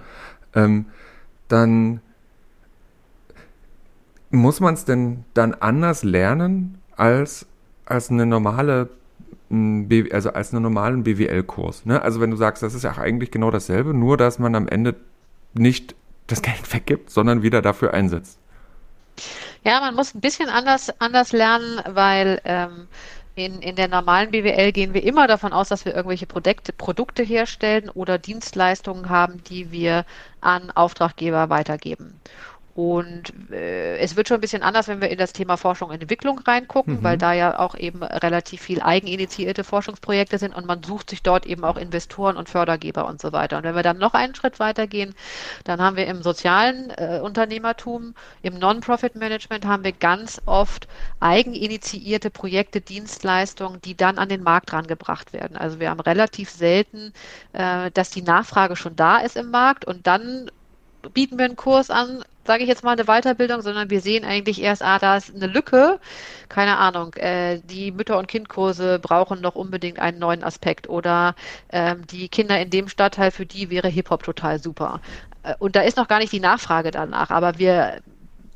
ähm, 0.54 0.86
dann 1.46 2.00
muss 4.30 4.58
man 4.58 4.74
es 4.74 4.84
denn 4.84 5.24
dann 5.34 5.54
anders 5.54 6.02
lernen 6.02 6.80
als, 6.96 7.46
als 7.86 8.10
eine 8.10 8.26
normale 8.26 8.88
also 10.12 10.32
als 10.32 10.54
einen 10.54 10.62
normalen 10.62 11.02
BWL-Kurs. 11.02 11.84
Ne? 11.84 12.00
Also 12.00 12.20
wenn 12.20 12.30
du 12.30 12.36
sagst, 12.36 12.62
das 12.62 12.72
ist 12.72 12.84
ja 12.84 12.96
eigentlich 12.96 13.32
genau 13.32 13.50
dasselbe, 13.50 13.92
nur 13.92 14.16
dass 14.16 14.38
man 14.38 14.54
am 14.54 14.68
Ende 14.68 14.94
nicht 15.54 15.96
das 16.28 16.40
Geld 16.40 16.72
weggibt, 16.72 17.10
sondern 17.10 17.42
wieder 17.42 17.60
dafür 17.60 17.92
einsetzt. 17.92 18.38
Ja, 19.64 19.80
man 19.80 19.96
muss 19.96 20.14
ein 20.14 20.20
bisschen 20.20 20.48
anders, 20.48 20.92
anders 21.00 21.32
lernen, 21.32 21.80
weil 21.88 22.40
ähm, 22.44 22.86
in, 23.34 23.62
in 23.62 23.76
der 23.76 23.88
normalen 23.88 24.30
BWL 24.30 24.72
gehen 24.72 24.94
wir 24.94 25.02
immer 25.04 25.26
davon 25.26 25.52
aus, 25.52 25.68
dass 25.68 25.84
wir 25.84 25.94
irgendwelche 25.94 26.26
Produkte, 26.26 26.72
Produkte 26.72 27.22
herstellen 27.22 27.88
oder 27.90 28.18
Dienstleistungen 28.18 29.08
haben, 29.08 29.42
die 29.44 29.70
wir 29.70 30.04
an 30.40 30.70
Auftraggeber 30.70 31.48
weitergeben. 31.48 32.20
Und 32.80 33.34
äh, 33.52 33.98
es 33.98 34.16
wird 34.16 34.28
schon 34.28 34.38
ein 34.38 34.40
bisschen 34.40 34.62
anders, 34.62 34.88
wenn 34.88 35.02
wir 35.02 35.10
in 35.10 35.18
das 35.18 35.34
Thema 35.34 35.58
Forschung 35.58 35.90
und 35.90 36.00
Entwicklung 36.00 36.38
reingucken, 36.38 36.94
mhm. 36.94 37.02
weil 37.02 37.18
da 37.18 37.34
ja 37.34 37.58
auch 37.58 37.74
eben 37.74 38.02
relativ 38.02 38.62
viel 38.62 38.80
eigeninitiierte 38.80 39.64
Forschungsprojekte 39.64 40.38
sind 40.38 40.54
und 40.54 40.64
man 40.64 40.82
sucht 40.82 41.10
sich 41.10 41.22
dort 41.22 41.44
eben 41.44 41.62
auch 41.62 41.76
Investoren 41.76 42.38
und 42.38 42.48
Fördergeber 42.48 43.06
und 43.06 43.20
so 43.20 43.32
weiter. 43.32 43.58
Und 43.58 43.64
wenn 43.64 43.74
wir 43.74 43.82
dann 43.82 43.98
noch 43.98 44.14
einen 44.14 44.34
Schritt 44.34 44.60
weitergehen, 44.60 45.14
dann 45.64 45.82
haben 45.82 45.96
wir 45.96 46.06
im 46.06 46.22
sozialen 46.22 46.88
äh, 46.96 47.20
Unternehmertum, 47.22 48.14
im 48.40 48.58
Non-Profit-Management 48.58 49.66
haben 49.66 49.84
wir 49.84 49.92
ganz 49.92 50.40
oft 50.46 50.88
eigeninitiierte 51.20 52.30
Projekte, 52.30 52.80
Dienstleistungen, 52.80 53.82
die 53.82 53.94
dann 53.94 54.16
an 54.16 54.30
den 54.30 54.42
Markt 54.42 54.72
rangebracht 54.72 55.34
werden. 55.34 55.58
Also 55.58 55.80
wir 55.80 55.90
haben 55.90 56.00
relativ 56.00 56.48
selten, 56.48 57.12
äh, 57.52 57.90
dass 57.90 58.08
die 58.08 58.22
Nachfrage 58.22 58.74
schon 58.74 58.96
da 58.96 59.18
ist 59.18 59.36
im 59.36 59.50
Markt 59.50 59.84
und 59.84 60.06
dann 60.06 60.50
bieten 61.12 61.38
wir 61.38 61.44
einen 61.44 61.56
Kurs 61.56 61.90
an, 61.90 62.24
sage 62.50 62.64
ich 62.64 62.68
jetzt 62.68 62.82
mal, 62.82 62.98
eine 62.98 63.04
Weiterbildung, 63.04 63.62
sondern 63.62 63.90
wir 63.90 64.00
sehen 64.00 64.24
eigentlich 64.24 64.60
erst, 64.60 64.82
ah, 64.82 64.98
da 64.98 65.16
ist 65.16 65.32
eine 65.32 65.46
Lücke, 65.46 66.00
keine 66.48 66.78
Ahnung, 66.78 67.14
äh, 67.14 67.60
die 67.62 67.92
Mütter- 67.92 68.18
und 68.18 68.26
Kindkurse 68.26 68.98
brauchen 68.98 69.40
noch 69.40 69.54
unbedingt 69.54 70.00
einen 70.00 70.18
neuen 70.18 70.42
Aspekt 70.42 70.88
oder 70.88 71.36
ähm, 71.70 72.04
die 72.08 72.28
Kinder 72.28 72.60
in 72.60 72.68
dem 72.70 72.88
Stadtteil, 72.88 73.30
für 73.30 73.46
die 73.46 73.70
wäre 73.70 73.86
Hip-Hop 73.86 74.24
total 74.24 74.58
super. 74.58 75.00
Äh, 75.44 75.54
und 75.60 75.76
da 75.76 75.82
ist 75.82 75.96
noch 75.96 76.08
gar 76.08 76.18
nicht 76.18 76.32
die 76.32 76.40
Nachfrage 76.40 76.90
danach, 76.90 77.30
aber 77.30 77.60
wir 77.60 78.00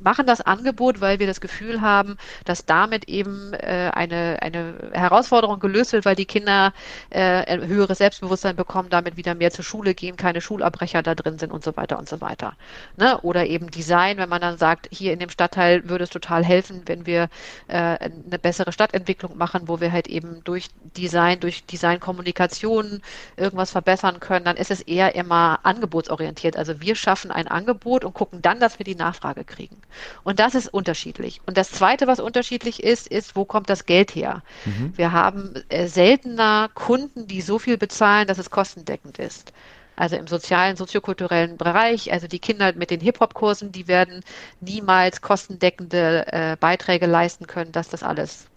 machen 0.05 0.27
das 0.27 0.39
Angebot, 0.39 1.01
weil 1.01 1.19
wir 1.19 1.27
das 1.27 1.41
Gefühl 1.41 1.81
haben, 1.81 2.17
dass 2.45 2.65
damit 2.65 3.09
eben 3.09 3.53
äh, 3.53 3.91
eine, 3.93 4.37
eine 4.41 4.75
Herausforderung 4.93 5.59
gelöst 5.59 5.93
wird, 5.93 6.05
weil 6.05 6.15
die 6.15 6.25
Kinder 6.25 6.73
äh, 7.09 7.57
höheres 7.65 7.97
Selbstbewusstsein 7.97 8.55
bekommen, 8.55 8.89
damit 8.89 9.17
wieder 9.17 9.33
mehr 9.33 9.49
zur 9.49 9.65
Schule 9.65 9.95
gehen, 9.95 10.15
keine 10.15 10.41
Schulabbrecher 10.41 11.01
da 11.01 11.15
drin 11.15 11.39
sind 11.39 11.51
und 11.51 11.63
so 11.63 11.75
weiter 11.75 11.97
und 11.97 12.07
so 12.07 12.21
weiter. 12.21 12.53
Ne? 12.97 13.19
Oder 13.21 13.47
eben 13.47 13.71
Design, 13.71 14.17
wenn 14.17 14.29
man 14.29 14.41
dann 14.41 14.59
sagt, 14.59 14.87
hier 14.91 15.11
in 15.11 15.19
dem 15.19 15.29
Stadtteil 15.29 15.89
würde 15.89 16.03
es 16.03 16.11
total 16.11 16.45
helfen, 16.45 16.83
wenn 16.85 17.07
wir 17.07 17.27
äh, 17.67 17.75
eine 17.75 18.39
bessere 18.39 18.71
Stadtentwicklung 18.71 19.35
machen, 19.37 19.67
wo 19.67 19.81
wir 19.81 19.91
halt 19.91 20.07
eben 20.07 20.43
durch 20.43 20.67
Design, 20.95 21.39
durch 21.39 21.65
Designkommunikation 21.65 23.01
irgendwas 23.37 23.71
verbessern 23.71 24.19
können, 24.19 24.45
dann 24.45 24.57
ist 24.57 24.69
es 24.69 24.81
eher 24.81 25.15
immer 25.15 25.59
angebotsorientiert. 25.63 26.57
Also 26.57 26.79
wir 26.79 26.95
schaffen 26.95 27.31
ein 27.31 27.47
Angebot 27.47 28.05
und 28.05 28.13
gucken 28.13 28.43
dann, 28.43 28.59
dass 28.59 28.77
wir 28.77 28.83
die 28.83 28.95
Nachfrage 28.95 29.43
kriegen. 29.43 29.77
Und 30.23 30.39
das 30.39 30.55
ist 30.55 30.73
unterschiedlich. 30.73 31.41
Und 31.45 31.57
das 31.57 31.71
Zweite, 31.71 32.07
was 32.07 32.19
unterschiedlich 32.19 32.83
ist, 32.83 33.07
ist, 33.07 33.35
wo 33.35 33.45
kommt 33.45 33.69
das 33.69 33.85
Geld 33.85 34.15
her? 34.15 34.43
Mhm. 34.65 34.93
Wir 34.95 35.11
haben 35.11 35.53
äh, 35.69 35.87
seltener 35.87 36.69
Kunden, 36.73 37.27
die 37.27 37.41
so 37.41 37.59
viel 37.59 37.77
bezahlen, 37.77 38.27
dass 38.27 38.37
es 38.37 38.49
kostendeckend 38.49 39.19
ist. 39.19 39.53
Also 39.95 40.17
im 40.17 40.27
sozialen, 40.27 40.75
soziokulturellen 40.75 41.57
Bereich, 41.57 42.11
also 42.11 42.27
die 42.27 42.39
Kinder 42.39 42.73
mit 42.73 42.91
den 42.91 42.99
Hip-Hop-Kursen, 42.99 43.71
die 43.71 43.87
werden 43.87 44.21
niemals 44.59 45.21
kostendeckende 45.21 46.25
äh, 46.27 46.57
Beiträge 46.59 47.05
leisten 47.05 47.47
können, 47.47 47.71
dass 47.71 47.87
das 47.87 48.03
alles 48.03 48.47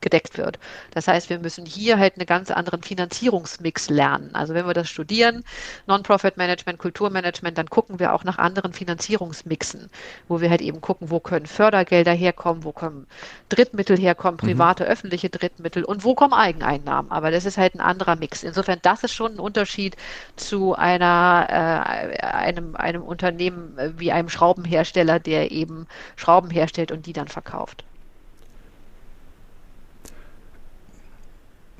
gedeckt 0.00 0.38
wird. 0.38 0.58
Das 0.92 1.08
heißt, 1.08 1.30
wir 1.30 1.38
müssen 1.38 1.66
hier 1.66 1.98
halt 1.98 2.16
einen 2.16 2.26
ganz 2.26 2.50
anderen 2.50 2.82
Finanzierungsmix 2.82 3.90
lernen. 3.90 4.30
Also 4.34 4.54
wenn 4.54 4.66
wir 4.66 4.74
das 4.74 4.88
studieren, 4.88 5.44
Non-Profit-Management, 5.86 6.78
Kulturmanagement, 6.78 7.58
dann 7.58 7.68
gucken 7.68 7.98
wir 7.98 8.12
auch 8.14 8.24
nach 8.24 8.38
anderen 8.38 8.72
Finanzierungsmixen, 8.72 9.90
wo 10.28 10.40
wir 10.40 10.50
halt 10.50 10.60
eben 10.60 10.80
gucken, 10.80 11.10
wo 11.10 11.20
können 11.20 11.46
Fördergelder 11.46 12.12
herkommen, 12.12 12.64
wo 12.64 12.72
können 12.72 13.06
Drittmittel 13.48 13.96
herkommen, 13.96 14.38
mhm. 14.42 14.46
private, 14.46 14.84
mhm. 14.84 14.90
öffentliche 14.90 15.30
Drittmittel 15.30 15.84
und 15.84 16.04
wo 16.04 16.14
kommen 16.14 16.34
Eigeneinnahmen. 16.34 17.10
Aber 17.10 17.30
das 17.30 17.44
ist 17.44 17.58
halt 17.58 17.74
ein 17.74 17.80
anderer 17.80 18.16
Mix. 18.16 18.42
Insofern, 18.42 18.78
das 18.82 19.04
ist 19.04 19.14
schon 19.14 19.34
ein 19.34 19.40
Unterschied 19.40 19.96
zu 20.36 20.74
einer, 20.74 21.46
äh, 21.48 22.22
einem, 22.22 22.76
einem 22.76 23.02
Unternehmen 23.02 23.76
wie 23.96 24.12
einem 24.12 24.28
Schraubenhersteller, 24.28 25.18
der 25.18 25.50
eben 25.50 25.86
Schrauben 26.16 26.50
herstellt 26.50 26.92
und 26.92 27.06
die 27.06 27.12
dann 27.12 27.28
verkauft. 27.28 27.84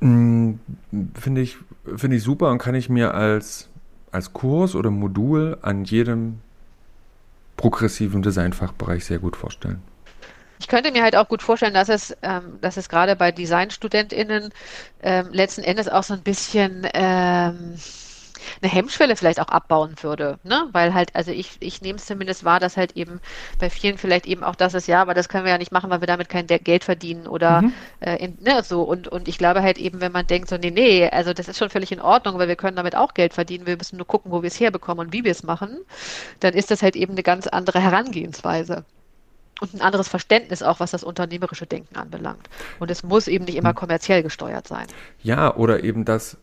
Finde 0.01 1.41
ich, 1.41 1.57
finde 1.97 2.17
ich 2.17 2.23
super 2.23 2.51
und 2.51 2.59
kann 2.59 2.75
ich 2.75 2.89
mir 2.89 3.15
als, 3.15 3.69
als 4.13 4.33
Kurs 4.33 4.75
oder 4.75 4.91
Modul 4.91 5.59
an 5.63 5.85
jedem 5.85 6.41
progressiven 7.57 8.23
Designfachbereich 8.23 9.05
sehr 9.05 9.19
gut 9.19 9.37
vorstellen. 9.37 9.83
Ich 10.61 10.69
könnte 10.69 10.91
mir 10.91 11.03
halt 11.03 11.17
auch 11.17 11.29
gut 11.29 11.43
vorstellen, 11.43 11.75
dass 11.75 11.89
es, 11.89 12.17
ähm, 12.23 12.59
dass 12.61 12.77
es 12.77 12.89
gerade 12.89 13.17
bei 13.17 13.31
DesignstudentInnen 13.31 14.51
ähm, 15.03 15.29
letzten 15.31 15.63
Endes 15.63 15.89
auch 15.89 16.03
so 16.03 16.15
ein 16.15 16.23
bisschen 16.23 16.87
ähm, 16.95 17.75
eine 18.63 18.71
Hemmschwelle 18.71 19.17
vielleicht 19.17 19.41
auch 19.41 19.49
abbauen 19.49 19.95
würde, 20.03 20.39
ne? 20.43 20.69
Weil 20.73 20.95
halt, 20.95 21.15
also 21.15 21.31
ich, 21.31 21.57
ich 21.61 21.83
nehme 21.83 21.99
es 21.99 22.07
zumindest 22.07 22.45
wahr, 22.45 22.61
dass 22.61 22.77
halt 22.77 22.97
eben 22.97 23.21
bei 23.59 23.71
vielen 23.71 23.99
vielleicht 23.99 24.27
eben 24.27 24.45
auch 24.45 24.55
das 24.55 24.75
ist, 24.75 24.89
ja, 24.89 25.01
aber 25.01 25.15
das 25.15 25.29
können 25.29 25.45
wir 25.45 25.53
ja 25.53 25.59
nicht 25.59 25.73
machen, 25.73 25.91
weil 25.91 26.01
wir 26.01 26.07
damit 26.07 26.29
kein 26.29 26.47
Geld 26.47 26.85
verdienen 26.85 27.27
oder 27.27 27.63
mhm. 27.63 27.73
äh, 28.01 28.17
in, 28.25 28.39
ne, 28.41 28.63
so 28.63 28.83
und, 28.83 29.09
und 29.09 29.29
ich 29.29 29.39
glaube 29.39 29.63
halt 29.63 29.79
eben, 29.79 30.01
wenn 30.01 30.13
man 30.13 30.27
denkt, 30.27 30.49
so, 30.49 30.57
nee, 30.57 30.71
nee, 30.71 31.09
also 31.09 31.33
das 31.33 31.49
ist 31.49 31.59
schon 31.59 31.71
völlig 31.71 31.93
in 31.93 32.01
Ordnung, 32.01 32.39
weil 32.39 32.49
wir 32.49 32.57
können 32.57 32.77
damit 32.77 32.97
auch 32.97 33.15
Geld 33.15 33.35
verdienen, 33.35 33.67
wir 33.67 33.77
müssen 33.77 33.97
nur 33.97 34.07
gucken, 34.07 34.33
wo 34.33 34.43
wir 34.43 34.49
es 34.49 34.61
herbekommen 34.61 35.07
und 35.07 35.13
wie 35.13 35.25
wir 35.25 35.33
es 35.33 35.43
machen, 35.43 35.79
dann 36.41 36.55
ist 36.55 36.71
das 36.71 36.83
halt 36.83 36.97
eben 36.97 37.13
eine 37.13 37.23
ganz 37.23 37.47
andere 37.47 37.81
Herangehensweise. 37.81 38.85
und 39.61 39.75
ein 39.75 39.81
anderes 39.81 40.09
Verständnis 40.09 40.63
auch, 40.63 40.81
was 40.81 40.93
das 40.93 41.03
unternehmerische 41.05 41.67
Denken 41.67 41.97
anbelangt. 41.97 42.49
Und 42.79 42.91
es 42.91 43.03
muss 43.03 43.29
eben 43.29 43.45
nicht 43.45 43.57
immer 43.57 43.71
hm. 43.71 43.77
kommerziell 43.77 44.23
gesteuert 44.23 44.69
sein. 44.69 44.87
Ja, 45.23 45.55
oder 45.57 45.83
eben 45.83 46.05
das, 46.05 46.37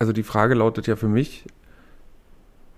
also 0.00 0.12
die 0.12 0.24
Frage 0.24 0.54
lautet 0.54 0.88
ja 0.88 0.96
für 0.96 1.08
mich, 1.08 1.44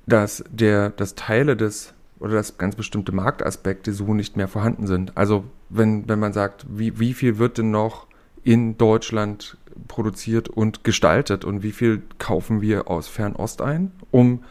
dass 0.07 0.45
der, 0.51 0.91
dass 0.91 1.14
Teile 1.14 1.57
des 1.57 1.95
oder 2.18 2.35
dass 2.35 2.59
ganz 2.59 2.77
bestimmte 2.77 3.12
Marktaspekte 3.12 3.93
so 3.93 4.12
nicht 4.12 4.37
mehr 4.37 4.49
vorhanden 4.49 4.87
sind. 4.87 5.16
Also 5.16 5.45
wenn, 5.70 6.09
wenn 6.09 6.18
man 6.18 6.33
sagt, 6.33 6.66
wie, 6.68 6.99
wie 6.99 7.14
viel 7.14 7.39
wird 7.39 7.59
denn 7.59 7.70
noch 7.70 8.07
in 8.45 8.77
Deutschland 8.77 9.57
produziert 9.89 10.49
und 10.49 10.85
gestaltet 10.85 11.45
und 11.45 11.62
wie 11.62 11.73
viel 11.73 12.03
kaufen 12.18 12.61
wir 12.61 12.89
aus 12.89 13.09
Fernost 13.09 13.62
ein, 13.62 13.93
um 14.11 14.45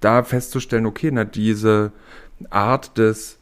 da 0.00 0.22
festzustellen, 0.22 0.86
okay, 0.86 1.10
na 1.10 1.24
diese 1.24 1.92
Art 2.50 2.96
des 2.96 3.37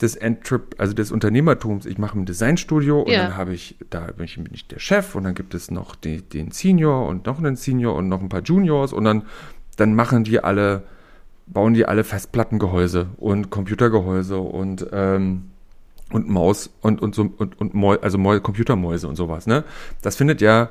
des 0.00 0.16
Entrep 0.16 0.74
also 0.78 0.94
des 0.94 1.10
Unternehmertums. 1.10 1.86
Ich 1.86 1.98
mache 1.98 2.18
ein 2.18 2.26
Designstudio 2.26 3.02
und 3.02 3.10
ja. 3.10 3.24
dann 3.24 3.36
habe 3.36 3.54
ich, 3.54 3.76
da 3.90 4.00
bin 4.16 4.24
ich, 4.24 4.36
bin 4.36 4.52
ich 4.52 4.66
der 4.66 4.78
Chef 4.78 5.14
und 5.14 5.24
dann 5.24 5.34
gibt 5.34 5.54
es 5.54 5.70
noch 5.70 5.94
die, 5.96 6.22
den 6.22 6.50
Senior 6.50 7.06
und 7.06 7.26
noch 7.26 7.38
einen 7.38 7.56
Senior 7.56 7.96
und 7.96 8.08
noch 8.08 8.20
ein 8.20 8.28
paar 8.28 8.42
Juniors 8.42 8.92
und 8.92 9.04
dann, 9.04 9.24
dann 9.76 9.94
machen 9.94 10.24
die 10.24 10.42
alle, 10.42 10.84
bauen 11.46 11.74
die 11.74 11.86
alle 11.86 12.04
Festplattengehäuse 12.04 13.08
und 13.16 13.50
Computergehäuse 13.50 14.38
und 14.38 14.86
ähm, 14.92 15.50
und 16.10 16.26
Maus 16.28 16.70
und 16.80 17.02
und 17.02 17.14
so 17.14 17.30
und 17.36 17.60
und 17.60 17.74
Mäu, 17.74 17.98
also 18.00 18.16
Mäu, 18.16 18.40
Computermäuse 18.40 19.06
und 19.08 19.16
sowas. 19.16 19.46
Ne, 19.46 19.64
das 20.00 20.16
findet 20.16 20.40
ja 20.40 20.70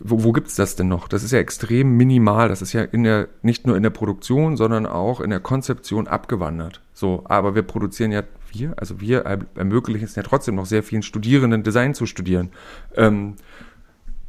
wo, 0.00 0.24
wo 0.24 0.32
gibt 0.32 0.48
es 0.48 0.56
das 0.56 0.76
denn 0.76 0.88
noch? 0.88 1.08
Das 1.08 1.22
ist 1.22 1.32
ja 1.32 1.38
extrem 1.38 1.96
minimal. 1.96 2.48
Das 2.48 2.62
ist 2.62 2.72
ja 2.72 2.82
in 2.82 3.04
der, 3.04 3.28
nicht 3.42 3.66
nur 3.66 3.76
in 3.76 3.82
der 3.82 3.90
Produktion, 3.90 4.56
sondern 4.56 4.86
auch 4.86 5.20
in 5.20 5.30
der 5.30 5.40
Konzeption 5.40 6.06
abgewandert. 6.06 6.82
So, 6.92 7.22
aber 7.26 7.54
wir 7.54 7.62
produzieren 7.62 8.12
ja, 8.12 8.22
wir, 8.52 8.74
also 8.76 9.00
wir 9.00 9.24
ermöglichen 9.54 10.04
es 10.04 10.14
ja 10.14 10.22
trotzdem 10.22 10.54
noch 10.54 10.66
sehr 10.66 10.82
vielen 10.82 11.02
Studierenden 11.02 11.62
Design 11.62 11.94
zu 11.94 12.06
studieren. 12.06 12.50
Ähm, 12.96 13.34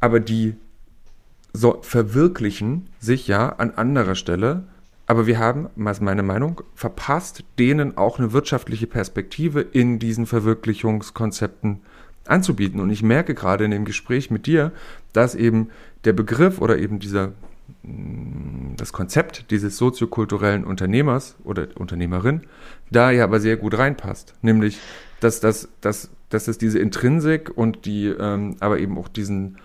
aber 0.00 0.20
die 0.20 0.56
so 1.52 1.78
verwirklichen 1.82 2.88
sich 3.00 3.26
ja 3.26 3.50
an 3.50 3.72
anderer 3.72 4.14
Stelle. 4.14 4.64
Aber 5.06 5.26
wir 5.26 5.38
haben, 5.40 5.68
ist 5.90 6.00
meine 6.00 6.22
Meinung, 6.22 6.62
verpasst, 6.74 7.44
denen 7.58 7.96
auch 7.98 8.18
eine 8.18 8.32
wirtschaftliche 8.32 8.86
Perspektive 8.86 9.60
in 9.60 9.98
diesen 9.98 10.26
Verwirklichungskonzepten 10.26 11.80
anzubieten. 12.26 12.80
Und 12.80 12.90
ich 12.90 13.02
merke 13.02 13.34
gerade 13.34 13.64
in 13.64 13.70
dem 13.70 13.84
Gespräch 13.84 14.30
mit 14.30 14.46
dir, 14.46 14.72
dass 15.12 15.34
eben 15.34 15.70
der 16.04 16.12
Begriff 16.12 16.60
oder 16.60 16.78
eben 16.78 16.98
dieser 16.98 17.32
mm, 17.82 18.76
das 18.76 18.92
Konzept 18.92 19.50
dieses 19.50 19.76
soziokulturellen 19.76 20.64
Unternehmers 20.64 21.36
oder 21.44 21.68
Unternehmerin 21.76 22.42
da 22.90 23.10
ja 23.10 23.24
aber 23.24 23.40
sehr 23.40 23.56
gut 23.56 23.76
reinpasst. 23.78 24.34
Nämlich, 24.42 24.78
dass, 25.20 25.40
dass, 25.40 25.68
dass, 25.80 26.10
dass 26.28 26.48
es 26.48 26.58
diese 26.58 26.78
Intrinsik 26.78 27.50
und 27.56 27.84
die, 27.84 28.06
ähm, 28.06 28.56
aber 28.60 28.78
eben 28.78 28.98
auch 28.98 29.08
diesen, 29.08 29.58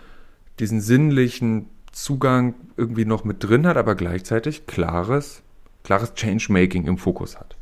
diesen 0.59 0.81
sinnlichen 0.81 1.69
Zugang 1.91 2.55
irgendwie 2.77 3.05
noch 3.05 3.23
mit 3.23 3.43
drin 3.43 3.65
hat, 3.65 3.77
aber 3.77 3.95
gleichzeitig 3.95 4.67
klares, 4.67 5.41
klares 5.83 6.13
Changemaking 6.13 6.87
im 6.87 6.97
Fokus 6.97 7.37
hat. 7.37 7.55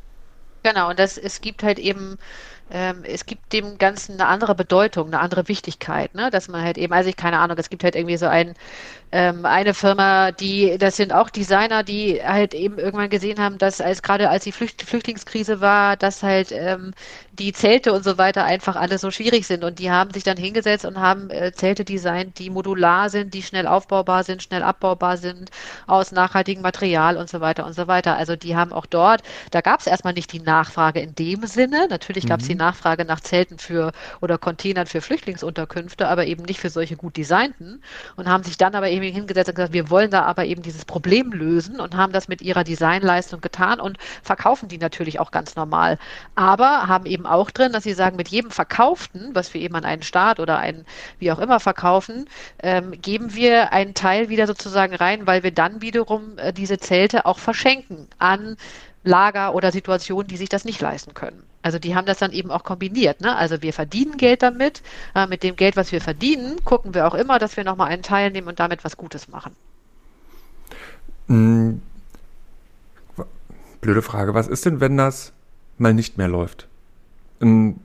Genau, 0.64 0.90
und 0.90 0.98
das, 0.98 1.18
es 1.18 1.40
gibt 1.40 1.62
halt 1.62 1.78
eben 1.78 2.16
ähm, 2.74 3.04
es 3.04 3.24
gibt 3.24 3.52
dem 3.52 3.78
Ganzen 3.78 4.14
eine 4.14 4.26
andere 4.26 4.56
Bedeutung, 4.56 5.06
eine 5.06 5.20
andere 5.20 5.46
Wichtigkeit, 5.46 6.12
ne? 6.16 6.28
dass 6.30 6.48
man 6.48 6.62
halt 6.62 6.76
eben, 6.76 6.92
also 6.92 7.08
ich 7.08 7.16
keine 7.16 7.38
Ahnung, 7.38 7.56
es 7.56 7.70
gibt 7.70 7.84
halt 7.84 7.94
irgendwie 7.94 8.16
so 8.16 8.26
ein, 8.26 8.54
ähm, 9.12 9.46
eine 9.46 9.74
Firma, 9.74 10.32
die, 10.32 10.76
das 10.76 10.96
sind 10.96 11.12
auch 11.12 11.30
Designer, 11.30 11.84
die 11.84 12.20
halt 12.20 12.52
eben 12.52 12.80
irgendwann 12.80 13.10
gesehen 13.10 13.38
haben, 13.38 13.58
dass 13.58 13.80
als 13.80 14.02
gerade 14.02 14.28
als 14.28 14.42
die 14.42 14.50
Flücht, 14.50 14.82
Flüchtlingskrise 14.82 15.60
war, 15.60 15.96
dass 15.96 16.24
halt 16.24 16.50
ähm, 16.50 16.94
die 17.30 17.52
Zelte 17.52 17.92
und 17.92 18.02
so 18.02 18.18
weiter 18.18 18.44
einfach 18.44 18.74
alle 18.74 18.98
so 18.98 19.12
schwierig 19.12 19.46
sind 19.46 19.62
und 19.62 19.78
die 19.78 19.92
haben 19.92 20.12
sich 20.12 20.24
dann 20.24 20.36
hingesetzt 20.36 20.84
und 20.84 20.98
haben 20.98 21.30
äh, 21.30 21.52
Zelte 21.52 21.84
designt, 21.84 22.40
die 22.40 22.50
modular 22.50 23.08
sind, 23.08 23.34
die 23.34 23.42
schnell 23.44 23.68
aufbaubar 23.68 24.24
sind, 24.24 24.42
schnell 24.42 24.64
abbaubar 24.64 25.16
sind, 25.16 25.50
aus 25.86 26.10
nachhaltigem 26.10 26.62
Material 26.62 27.16
und 27.16 27.28
so 27.30 27.40
weiter 27.40 27.66
und 27.66 27.74
so 27.74 27.86
weiter. 27.86 28.16
Also 28.16 28.34
die 28.34 28.56
haben 28.56 28.72
auch 28.72 28.86
dort, 28.86 29.22
da 29.52 29.60
gab 29.60 29.78
es 29.78 29.86
erstmal 29.86 30.12
nicht 30.14 30.32
die 30.32 30.40
Nachfrage 30.40 30.98
in 30.98 31.14
dem 31.14 31.46
Sinne, 31.46 31.86
natürlich 31.88 32.26
gab 32.26 32.40
es 32.40 32.46
mhm. 32.46 32.52
die 32.52 32.63
Nachfrage 32.64 33.04
nach 33.04 33.20
Zelten 33.20 33.58
für 33.58 33.92
oder 34.20 34.38
Containern 34.38 34.86
für 34.86 35.00
Flüchtlingsunterkünfte, 35.00 36.08
aber 36.08 36.26
eben 36.26 36.44
nicht 36.44 36.60
für 36.60 36.70
solche 36.70 36.96
gut 36.96 37.16
designten 37.16 37.82
und 38.16 38.28
haben 38.28 38.42
sich 38.44 38.56
dann 38.56 38.74
aber 38.74 38.88
eben 38.88 39.04
hingesetzt 39.04 39.50
und 39.50 39.56
gesagt, 39.56 39.72
wir 39.72 39.90
wollen 39.90 40.10
da 40.10 40.22
aber 40.22 40.44
eben 40.46 40.62
dieses 40.62 40.84
Problem 40.84 41.32
lösen 41.32 41.80
und 41.80 41.96
haben 41.96 42.12
das 42.12 42.28
mit 42.28 42.40
ihrer 42.42 42.64
Designleistung 42.64 43.40
getan 43.40 43.80
und 43.80 43.98
verkaufen 44.22 44.68
die 44.68 44.78
natürlich 44.78 45.20
auch 45.20 45.30
ganz 45.30 45.56
normal. 45.56 45.98
Aber 46.34 46.86
haben 46.88 47.06
eben 47.06 47.26
auch 47.26 47.50
drin, 47.50 47.72
dass 47.72 47.84
sie 47.84 47.92
sagen, 47.92 48.16
mit 48.16 48.28
jedem 48.28 48.50
Verkauften, 48.50 49.34
was 49.34 49.52
wir 49.52 49.60
eben 49.60 49.74
an 49.74 49.84
einen 49.84 50.02
Staat 50.02 50.40
oder 50.40 50.58
einen 50.58 50.86
wie 51.18 51.30
auch 51.32 51.38
immer 51.38 51.60
verkaufen, 51.60 52.26
ähm, 52.62 52.92
geben 53.02 53.34
wir 53.34 53.72
einen 53.72 53.94
Teil 53.94 54.28
wieder 54.28 54.46
sozusagen 54.46 54.94
rein, 54.94 55.26
weil 55.26 55.42
wir 55.42 55.52
dann 55.52 55.82
wiederum 55.82 56.38
äh, 56.38 56.52
diese 56.52 56.78
Zelte 56.78 57.26
auch 57.26 57.38
verschenken 57.38 58.08
an 58.18 58.56
Lager 59.04 59.54
oder 59.54 59.70
Situationen, 59.70 60.28
die 60.28 60.38
sich 60.38 60.48
das 60.48 60.64
nicht 60.64 60.80
leisten 60.80 61.12
können. 61.14 61.42
Also 61.64 61.78
die 61.78 61.96
haben 61.96 62.06
das 62.06 62.18
dann 62.18 62.30
eben 62.30 62.50
auch 62.50 62.62
kombiniert. 62.62 63.20
Ne? 63.20 63.34
Also 63.34 63.62
wir 63.62 63.72
verdienen 63.72 64.16
Geld 64.16 64.42
damit. 64.42 64.82
Äh, 65.14 65.26
mit 65.26 65.42
dem 65.42 65.56
Geld, 65.56 65.76
was 65.76 65.90
wir 65.90 66.00
verdienen, 66.00 66.62
gucken 66.64 66.94
wir 66.94 67.06
auch 67.06 67.14
immer, 67.14 67.38
dass 67.38 67.56
wir 67.56 67.64
nochmal 67.64 67.88
einen 67.88 68.02
Teil 68.02 68.30
nehmen 68.30 68.48
und 68.48 68.60
damit 68.60 68.84
was 68.84 68.96
Gutes 68.96 69.28
machen. 69.28 69.56
Hm. 71.28 71.80
Blöde 73.80 74.02
Frage. 74.02 74.34
Was 74.34 74.46
ist 74.46 74.66
denn, 74.66 74.80
wenn 74.80 74.96
das 74.96 75.32
mal 75.78 75.94
nicht 75.94 76.18
mehr 76.18 76.28
läuft? 76.28 76.68
Hm 77.40 77.80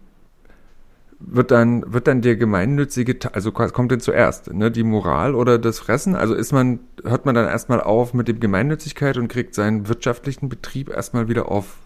wird 1.19 1.51
dann, 1.51 1.83
wird 1.91 2.07
dann 2.07 2.21
der 2.21 2.37
gemeinnützige, 2.37 3.17
also 3.33 3.51
kommt 3.51 3.91
denn 3.91 3.99
zuerst, 3.99 4.53
ne, 4.53 4.71
die 4.71 4.83
Moral 4.83 5.35
oder 5.35 5.59
das 5.59 5.79
Fressen? 5.79 6.15
Also 6.15 6.33
ist 6.33 6.53
man, 6.53 6.79
hört 7.03 7.25
man 7.25 7.35
dann 7.35 7.45
erstmal 7.47 7.81
auf 7.81 8.13
mit 8.13 8.27
dem 8.27 8.39
Gemeinnützigkeit 8.39 9.17
und 9.17 9.27
kriegt 9.27 9.53
seinen 9.53 9.87
wirtschaftlichen 9.87 10.49
Betrieb 10.49 10.89
erstmal 10.89 11.27
wieder 11.27 11.51
auf, 11.51 11.77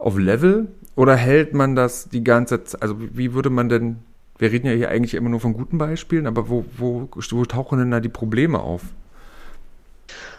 auf 0.00 0.18
Level? 0.18 0.68
Oder 0.96 1.16
hält 1.16 1.54
man 1.54 1.76
das 1.76 2.08
die 2.08 2.24
ganze 2.24 2.64
Zeit, 2.64 2.82
also 2.82 2.96
wie 2.98 3.32
würde 3.32 3.50
man 3.50 3.68
denn, 3.68 4.00
wir 4.38 4.50
reden 4.50 4.66
ja 4.66 4.72
hier 4.72 4.88
eigentlich 4.88 5.14
immer 5.14 5.30
nur 5.30 5.40
von 5.40 5.52
guten 5.52 5.78
Beispielen, 5.78 6.26
aber 6.26 6.48
wo, 6.48 6.64
wo, 6.76 7.08
wo 7.14 7.44
tauchen 7.44 7.78
denn 7.78 7.90
da 7.90 8.00
die 8.00 8.08
Probleme 8.08 8.58
auf? 8.58 8.82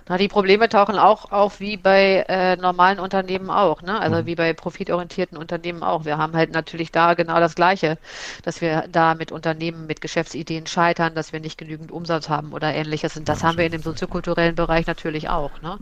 Na, 0.07 0.17
die 0.17 0.27
Probleme 0.27 0.67
tauchen 0.67 0.97
auch 0.97 1.31
auf 1.31 1.59
wie 1.59 1.77
bei 1.77 2.25
äh, 2.27 2.57
normalen 2.57 2.99
Unternehmen 2.99 3.49
auch, 3.49 3.81
ne? 3.81 3.99
Also 3.99 4.17
mhm. 4.17 4.25
wie 4.25 4.35
bei 4.35 4.51
profitorientierten 4.51 5.37
Unternehmen 5.37 5.83
auch. 5.83 6.05
Wir 6.05 6.17
haben 6.17 6.33
halt 6.33 6.51
natürlich 6.51 6.91
da 6.91 7.13
genau 7.13 7.39
das 7.39 7.55
Gleiche, 7.55 7.97
dass 8.43 8.61
wir 8.61 8.85
da 8.91 9.15
mit 9.15 9.31
Unternehmen, 9.31 9.87
mit 9.87 10.01
Geschäftsideen 10.01 10.67
scheitern, 10.67 11.15
dass 11.15 11.33
wir 11.33 11.39
nicht 11.39 11.57
genügend 11.57 11.91
Umsatz 11.91 12.29
haben 12.29 12.51
oder 12.51 12.73
ähnliches. 12.73 13.15
Und 13.15 13.29
das 13.29 13.41
ja, 13.41 13.47
haben 13.47 13.57
wir 13.57 13.65
in 13.65 13.71
dem 13.71 13.83
soziokulturellen 13.83 14.55
Bereich 14.55 14.87
natürlich 14.87 15.29
auch, 15.29 15.61
ne? 15.61 15.77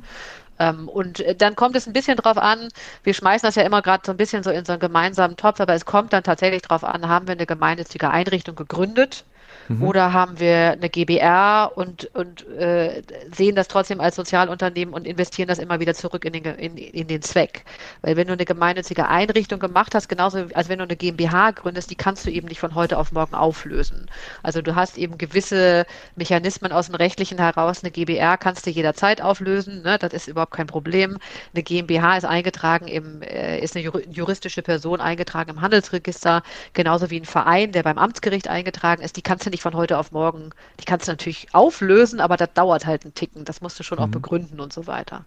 Ähm, 0.59 0.89
und 0.89 1.21
äh, 1.21 1.35
dann 1.35 1.55
kommt 1.55 1.75
es 1.75 1.87
ein 1.87 1.93
bisschen 1.93 2.17
drauf 2.17 2.37
an, 2.37 2.69
wir 3.03 3.13
schmeißen 3.13 3.47
das 3.47 3.55
ja 3.55 3.63
immer 3.63 3.81
gerade 3.81 4.03
so 4.05 4.11
ein 4.11 4.17
bisschen 4.17 4.43
so 4.43 4.51
in 4.51 4.65
so 4.65 4.73
einen 4.73 4.79
gemeinsamen 4.81 5.37
Topf, 5.37 5.59
aber 5.61 5.73
es 5.73 5.85
kommt 5.85 6.13
dann 6.13 6.23
tatsächlich 6.23 6.61
drauf 6.63 6.83
an, 6.83 7.07
haben 7.07 7.27
wir 7.27 7.33
eine 7.33 7.45
gemeinnützige 7.45 8.09
Einrichtung 8.09 8.55
gegründet, 8.55 9.25
Mhm. 9.69 9.83
Oder 9.83 10.13
haben 10.13 10.39
wir 10.39 10.71
eine 10.71 10.89
GBR 10.89 11.71
und, 11.75 12.09
und 12.15 12.47
äh, 12.49 13.03
sehen 13.35 13.55
das 13.55 13.67
trotzdem 13.67 14.01
als 14.01 14.15
Sozialunternehmen 14.15 14.95
und 14.95 15.05
investieren 15.05 15.47
das 15.47 15.59
immer 15.59 15.79
wieder 15.79 15.93
zurück 15.93 16.25
in 16.25 16.33
den, 16.33 16.43
in, 16.43 16.75
in 16.75 17.07
den 17.07 17.21
Zweck. 17.21 17.65
Weil 18.01 18.17
wenn 18.17 18.25
du 18.25 18.33
eine 18.33 18.45
gemeinnützige 18.45 19.07
Einrichtung 19.07 19.59
gemacht 19.59 19.93
hast, 19.93 20.09
genauso 20.09 20.47
als 20.55 20.69
wenn 20.69 20.79
du 20.79 20.85
eine 20.85 20.95
GmbH 20.95 21.51
gründest, 21.51 21.91
die 21.91 21.95
kannst 21.95 22.25
du 22.25 22.31
eben 22.31 22.47
nicht 22.47 22.59
von 22.59 22.73
heute 22.73 22.97
auf 22.97 23.11
morgen 23.11 23.35
auflösen. 23.35 24.07
Also 24.41 24.63
du 24.63 24.73
hast 24.73 24.97
eben 24.97 25.19
gewisse 25.19 25.85
Mechanismen 26.15 26.71
aus 26.71 26.87
dem 26.87 26.95
Rechtlichen 26.95 27.37
heraus. 27.37 27.83
Eine 27.83 27.91
GBR 27.91 28.37
kannst 28.37 28.65
du 28.65 28.71
jederzeit 28.71 29.21
auflösen, 29.21 29.83
ne? 29.83 29.99
das 29.99 30.13
ist 30.13 30.27
überhaupt 30.27 30.53
kein 30.53 30.67
Problem. 30.67 31.19
Eine 31.53 31.61
GmbH 31.61 32.17
ist 32.17 32.25
eingetragen 32.25 32.87
im, 32.87 33.21
äh, 33.21 33.59
ist 33.59 33.75
eine 33.75 33.85
juristische 34.09 34.63
Person 34.63 34.99
eingetragen 34.99 35.51
im 35.51 35.61
Handelsregister, 35.61 36.41
genauso 36.73 37.11
wie 37.11 37.19
ein 37.19 37.25
Verein, 37.25 37.71
der 37.71 37.83
beim 37.83 37.99
Amtsgericht 37.99 38.47
eingetragen 38.47 39.03
ist, 39.03 39.15
die 39.15 39.21
kannst 39.21 39.45
du 39.45 39.51
nicht 39.51 39.58
nicht 39.59 39.63
von 39.63 39.75
heute 39.75 39.97
auf 39.97 40.13
morgen, 40.13 40.51
die 40.79 40.85
kannst 40.85 41.07
du 41.07 41.11
natürlich 41.11 41.47
auflösen, 41.51 42.21
aber 42.21 42.37
das 42.37 42.53
dauert 42.53 42.85
halt 42.85 43.03
einen 43.03 43.13
Ticken. 43.13 43.43
Das 43.43 43.59
musst 43.59 43.77
du 43.77 43.83
schon 43.83 43.97
mhm. 43.97 44.05
auch 44.05 44.07
begründen 44.07 44.61
und 44.61 44.71
so 44.71 44.87
weiter. 44.87 45.25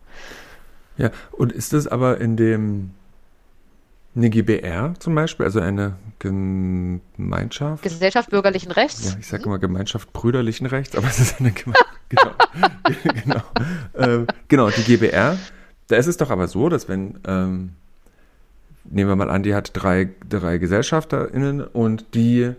Ja, 0.97 1.11
und 1.33 1.53
ist 1.53 1.75
das 1.75 1.87
aber 1.87 2.19
in 2.19 2.37
dem 2.37 2.91
eine 4.15 4.31
GBR 4.31 4.95
zum 4.99 5.15
Beispiel, 5.15 5.45
also 5.45 5.61
eine 5.61 5.97
Gemeinschaft? 6.19 7.83
Gesellschaft 7.83 8.31
bürgerlichen 8.31 8.73
Rechts. 8.73 9.13
Ja, 9.13 9.19
ich 9.19 9.27
sage 9.27 9.45
immer 9.45 9.59
Gemeinschaft 9.59 10.13
brüderlichen 10.13 10.67
Rechts, 10.67 10.97
aber 10.97 11.09
es 11.09 11.19
ist 11.19 11.41
eine 11.41 11.53
Gemeinschaft. 11.53 11.91
genau. 12.09 12.33
genau. 13.25 13.43
Ähm, 13.95 14.27
genau, 14.49 14.71
die 14.71 14.83
GBR. 14.83 15.39
Da 15.89 15.97
ist 15.97 16.07
es 16.07 16.17
doch 16.17 16.31
aber 16.31 16.49
so, 16.49 16.71
dass 16.71 16.89
wenn, 16.89 17.19
ähm, 17.27 17.73
nehmen 18.85 19.11
wir 19.11 19.17
mal 19.17 19.31
an, 19.31 19.43
die 19.43 19.55
hat 19.55 19.71
drei, 19.75 20.09
drei 20.29 20.59
GesellschafterInnen 20.59 21.63
und 21.63 22.15
die 22.15 22.55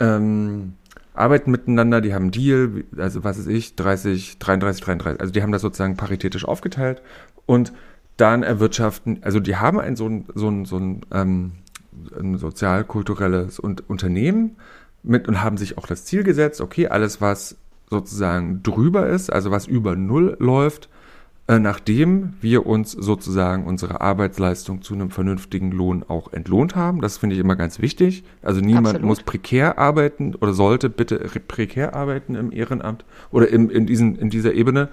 ähm, 0.00 0.74
arbeiten 1.20 1.50
miteinander, 1.50 2.00
die 2.00 2.14
haben 2.14 2.24
einen 2.24 2.30
Deal, 2.32 2.84
also 2.96 3.22
was 3.24 3.38
weiß 3.38 3.46
ich, 3.46 3.76
30, 3.76 4.38
33, 4.38 4.84
33, 4.84 5.20
also 5.20 5.32
die 5.32 5.42
haben 5.42 5.52
das 5.52 5.62
sozusagen 5.62 5.96
paritätisch 5.96 6.44
aufgeteilt 6.44 7.02
und 7.46 7.72
dann 8.16 8.42
erwirtschaften, 8.42 9.18
also 9.22 9.40
die 9.40 9.56
haben 9.56 9.80
ein 9.80 9.96
so 9.96 10.06
ein, 10.06 10.24
so 10.34 10.48
ein, 10.48 10.64
so 10.64 10.78
ein 10.78 11.00
ähm, 11.12 11.52
ein 12.18 12.38
sozial-kulturelles 12.38 13.58
Unternehmen 13.58 14.56
mit 15.02 15.28
und 15.28 15.42
haben 15.42 15.56
sich 15.56 15.78
auch 15.78 15.86
das 15.86 16.04
Ziel 16.04 16.22
gesetzt, 16.24 16.60
okay, 16.60 16.88
alles, 16.88 17.20
was 17.20 17.56
sozusagen 17.88 18.62
drüber 18.62 19.08
ist, 19.08 19.32
also 19.32 19.50
was 19.50 19.66
über 19.66 19.96
Null 19.96 20.36
läuft, 20.38 20.88
nachdem 21.58 22.34
wir 22.40 22.66
uns 22.66 22.92
sozusagen 22.92 23.64
unsere 23.64 24.00
Arbeitsleistung 24.00 24.82
zu 24.82 24.94
einem 24.94 25.10
vernünftigen 25.10 25.72
Lohn 25.72 26.04
auch 26.06 26.32
entlohnt 26.32 26.76
haben. 26.76 27.00
Das 27.00 27.18
finde 27.18 27.34
ich 27.34 27.40
immer 27.40 27.56
ganz 27.56 27.80
wichtig. 27.80 28.24
Also 28.42 28.60
niemand 28.60 28.88
Absolut. 28.88 29.06
muss 29.06 29.22
prekär 29.22 29.78
arbeiten 29.78 30.34
oder 30.36 30.52
sollte 30.52 30.88
bitte 30.90 31.18
prekär 31.48 31.94
arbeiten 31.94 32.34
im 32.34 32.52
Ehrenamt 32.52 33.04
oder 33.32 33.48
im, 33.48 33.68
in, 33.70 33.86
diesen, 33.86 34.16
in 34.16 34.30
dieser 34.30 34.52
Ebene. 34.52 34.90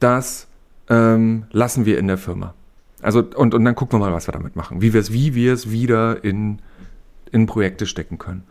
Das 0.00 0.48
ähm, 0.88 1.44
lassen 1.52 1.86
wir 1.86 1.98
in 1.98 2.08
der 2.08 2.18
Firma. 2.18 2.54
Also 3.00 3.22
und, 3.36 3.54
und 3.54 3.64
dann 3.64 3.74
gucken 3.74 4.00
wir 4.00 4.06
mal, 4.06 4.12
was 4.12 4.26
wir 4.26 4.32
damit 4.32 4.56
machen. 4.56 4.82
Wie 4.82 4.92
wir 4.92 5.00
es 5.00 5.12
wie 5.12 5.34
wir 5.34 5.52
es 5.52 5.70
wieder 5.70 6.24
in, 6.24 6.58
in 7.30 7.46
Projekte 7.46 7.86
stecken 7.86 8.18
können. 8.18 8.44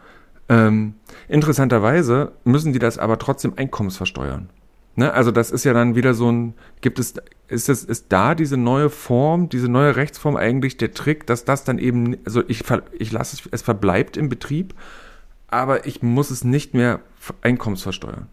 Ähm, 0.47 0.93
interessanterweise 1.27 2.31
müssen 2.43 2.71
die 2.71 2.79
das 2.79 2.97
aber 2.97 3.17
trotzdem 3.17 3.53
einkommensversteuern. 3.55 4.49
Ne? 4.95 5.13
Also 5.13 5.31
das 5.31 5.51
ist 5.51 5.63
ja 5.63 5.73
dann 5.73 5.95
wieder 5.95 6.13
so 6.13 6.31
ein, 6.31 6.53
gibt 6.81 6.99
es, 6.99 7.13
ist 7.47 7.69
es, 7.69 7.83
ist 7.83 8.07
da 8.09 8.35
diese 8.35 8.57
neue 8.57 8.89
Form, 8.89 9.49
diese 9.49 9.69
neue 9.69 9.95
Rechtsform 9.95 10.35
eigentlich 10.35 10.77
der 10.77 10.93
Trick, 10.93 11.25
dass 11.27 11.45
das 11.45 11.63
dann 11.63 11.79
eben, 11.79 12.17
also 12.25 12.43
ich, 12.47 12.63
ich 12.97 13.11
lasse 13.11 13.37
es, 13.37 13.49
es 13.51 13.61
verbleibt 13.61 14.17
im 14.17 14.29
Betrieb, 14.29 14.73
aber 15.47 15.85
ich 15.85 16.01
muss 16.01 16.31
es 16.31 16.43
nicht 16.43 16.73
mehr 16.73 17.01
einkommensversteuern. 17.41 18.27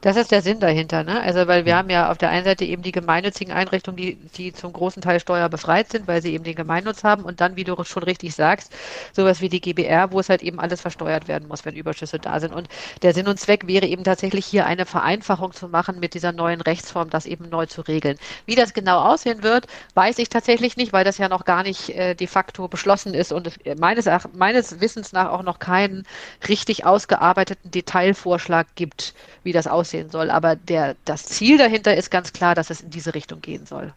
Das 0.00 0.16
ist 0.16 0.30
der 0.30 0.42
Sinn 0.42 0.60
dahinter, 0.60 1.04
ne? 1.04 1.20
Also, 1.20 1.46
weil 1.46 1.64
wir 1.64 1.76
haben 1.76 1.90
ja 1.90 2.10
auf 2.10 2.18
der 2.18 2.30
einen 2.30 2.44
Seite 2.44 2.64
eben 2.64 2.82
die 2.82 2.92
gemeinnützigen 2.92 3.52
Einrichtungen, 3.52 3.96
die, 3.96 4.16
die 4.36 4.52
zum 4.52 4.72
großen 4.72 5.02
Teil 5.02 5.20
steuerbefreit 5.20 5.90
sind, 5.90 6.08
weil 6.08 6.22
sie 6.22 6.32
eben 6.34 6.44
den 6.44 6.54
Gemeinnutz 6.54 7.04
haben 7.04 7.24
und 7.24 7.40
dann, 7.40 7.56
wie 7.56 7.64
du 7.64 7.82
schon 7.84 8.02
richtig 8.02 8.34
sagst, 8.34 8.72
sowas 9.12 9.40
wie 9.40 9.48
die 9.48 9.60
GBR, 9.60 10.12
wo 10.12 10.20
es 10.20 10.28
halt 10.28 10.42
eben 10.42 10.60
alles 10.60 10.80
versteuert 10.80 11.28
werden 11.28 11.48
muss, 11.48 11.64
wenn 11.64 11.74
Überschüsse 11.74 12.18
da 12.18 12.40
sind. 12.40 12.54
Und 12.54 12.68
der 13.02 13.14
Sinn 13.14 13.28
und 13.28 13.38
Zweck 13.38 13.66
wäre 13.66 13.86
eben 13.86 14.04
tatsächlich 14.04 14.46
hier 14.46 14.66
eine 14.66 14.86
Vereinfachung 14.86 15.52
zu 15.52 15.68
machen 15.68 16.00
mit 16.00 16.14
dieser 16.14 16.32
neuen 16.32 16.60
Rechtsform, 16.60 17.10
das 17.10 17.26
eben 17.26 17.48
neu 17.48 17.66
zu 17.66 17.82
regeln. 17.82 18.18
Wie 18.46 18.54
das 18.54 18.74
genau 18.74 19.00
aussehen 19.00 19.42
wird, 19.42 19.66
weiß 19.94 20.18
ich 20.18 20.28
tatsächlich 20.28 20.76
nicht, 20.76 20.92
weil 20.92 21.04
das 21.04 21.18
ja 21.18 21.28
noch 21.28 21.44
gar 21.44 21.62
nicht 21.62 21.90
äh, 21.90 22.14
de 22.14 22.26
facto 22.26 22.68
beschlossen 22.68 23.14
ist 23.14 23.32
und 23.32 23.46
es 23.46 23.58
meines, 23.78 24.08
meines 24.34 24.80
Wissens 24.80 25.12
nach 25.12 25.30
auch 25.30 25.42
noch 25.42 25.58
keinen 25.58 26.04
richtig 26.48 26.84
ausgearbeiteten 26.84 27.70
Detailvorschlag 27.70 28.66
gibt, 28.74 29.14
wie 29.42 29.52
das 29.52 29.61
das 29.62 29.72
aussehen 29.72 30.10
soll. 30.10 30.30
Aber 30.30 30.56
der, 30.56 30.96
das 31.04 31.24
Ziel 31.24 31.58
dahinter 31.58 31.96
ist 31.96 32.10
ganz 32.10 32.32
klar, 32.32 32.54
dass 32.54 32.70
es 32.70 32.80
in 32.80 32.90
diese 32.90 33.14
Richtung 33.14 33.40
gehen 33.40 33.66
soll. 33.66 33.92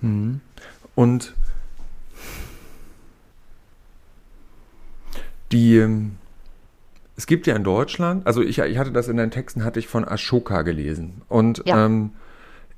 Mhm. 0.00 0.40
Und 0.94 1.34
die, 5.52 5.78
ähm, 5.78 6.16
es 7.16 7.26
gibt 7.26 7.46
ja 7.46 7.56
in 7.56 7.64
Deutschland, 7.64 8.26
also 8.26 8.42
ich, 8.42 8.58
ich 8.58 8.78
hatte 8.78 8.92
das 8.92 9.08
in 9.08 9.16
den 9.16 9.30
Texten, 9.30 9.64
hatte 9.64 9.78
ich 9.78 9.88
von 9.88 10.06
Ashoka 10.06 10.62
gelesen. 10.62 11.22
Und 11.28 11.62
ja. 11.66 11.86
ähm, 11.86 12.12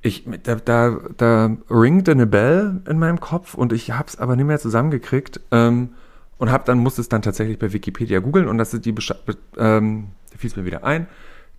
ich, 0.01 0.25
da, 0.43 0.57
da, 0.57 0.99
da 1.17 1.57
ringt 1.71 2.09
eine 2.09 2.27
Bell 2.27 2.81
in 2.89 2.99
meinem 2.99 3.21
Kopf 3.21 3.55
und 3.55 3.73
ich 3.73 3.93
habe 3.93 4.09
es 4.09 4.19
aber 4.19 4.35
nicht 4.35 4.47
mehr 4.47 4.59
zusammengekriegt 4.59 5.41
ähm, 5.53 5.91
und 6.39 6.51
habe 6.51 6.65
dann 6.67 6.79
musste 6.79 7.01
es 7.01 7.09
dann 7.09 7.23
tatsächlich 7.23 7.59
bei 7.59 7.73
Wikipedia 7.73 8.19
googeln 8.19 8.49
und 8.49 8.59
das 8.59 8.75
ist 8.75 8.85
die 8.85 8.95
ähm, 9.59 10.09
da 10.33 10.39
fiel 10.39 10.51
es 10.51 10.57
mir 10.57 10.65
wieder 10.65 10.85
ein, 10.85 11.07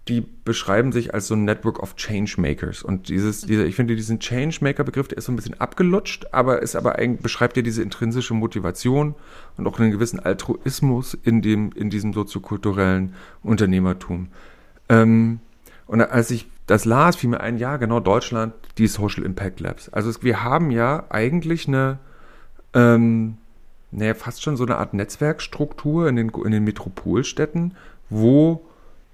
die 0.09 0.25
beschreiben 0.43 0.91
sich 0.91 1.13
als 1.13 1.27
so 1.27 1.35
ein 1.35 1.45
Network 1.45 1.81
of 1.81 1.95
Changemakers. 1.95 2.83
Und 2.83 3.07
dieses, 3.07 3.41
dieser, 3.41 3.65
ich 3.65 3.75
finde 3.75 3.95
diesen 3.95 4.19
Changemaker-Begriff, 4.19 5.07
der 5.07 5.17
ist 5.17 5.25
so 5.25 5.31
ein 5.31 5.37
bisschen 5.37 5.59
abgelutscht, 5.59 6.27
aber 6.33 6.61
ist 6.61 6.75
aber 6.75 6.97
eigentlich, 6.97 7.21
beschreibt 7.21 7.55
ja 7.55 7.63
diese 7.63 7.81
intrinsische 7.81 8.33
Motivation 8.33 9.15
und 9.55 9.65
auch 9.65 9.79
einen 9.79 9.91
gewissen 9.91 10.19
Altruismus 10.19 11.17
in 11.23 11.41
dem, 11.41 11.71
in 11.73 11.89
diesem 11.89 12.11
soziokulturellen 12.11 13.13
Unternehmertum. 13.43 14.27
Ähm, 14.89 15.39
und 15.87 16.01
als 16.01 16.31
ich 16.31 16.47
das 16.67 16.83
las, 16.83 17.15
fiel 17.15 17.29
mir 17.29 17.39
ein, 17.39 17.57
ja, 17.57 17.77
genau, 17.77 18.01
Deutschland, 18.01 18.53
die 18.77 18.87
Social 18.87 19.23
Impact 19.23 19.61
Labs. 19.61 19.89
Also 19.89 20.09
es, 20.09 20.21
wir 20.21 20.43
haben 20.43 20.69
ja 20.71 21.05
eigentlich 21.09 21.67
eine, 21.67 21.99
ähm, 22.73 23.37
naja, 23.91 24.15
fast 24.15 24.43
schon 24.43 24.57
so 24.57 24.65
eine 24.65 24.77
Art 24.77 24.93
Netzwerkstruktur 24.93 26.09
in 26.09 26.15
den, 26.15 26.29
in 26.29 26.51
den 26.51 26.63
Metropolstädten, 26.63 27.73
wo 28.13 28.65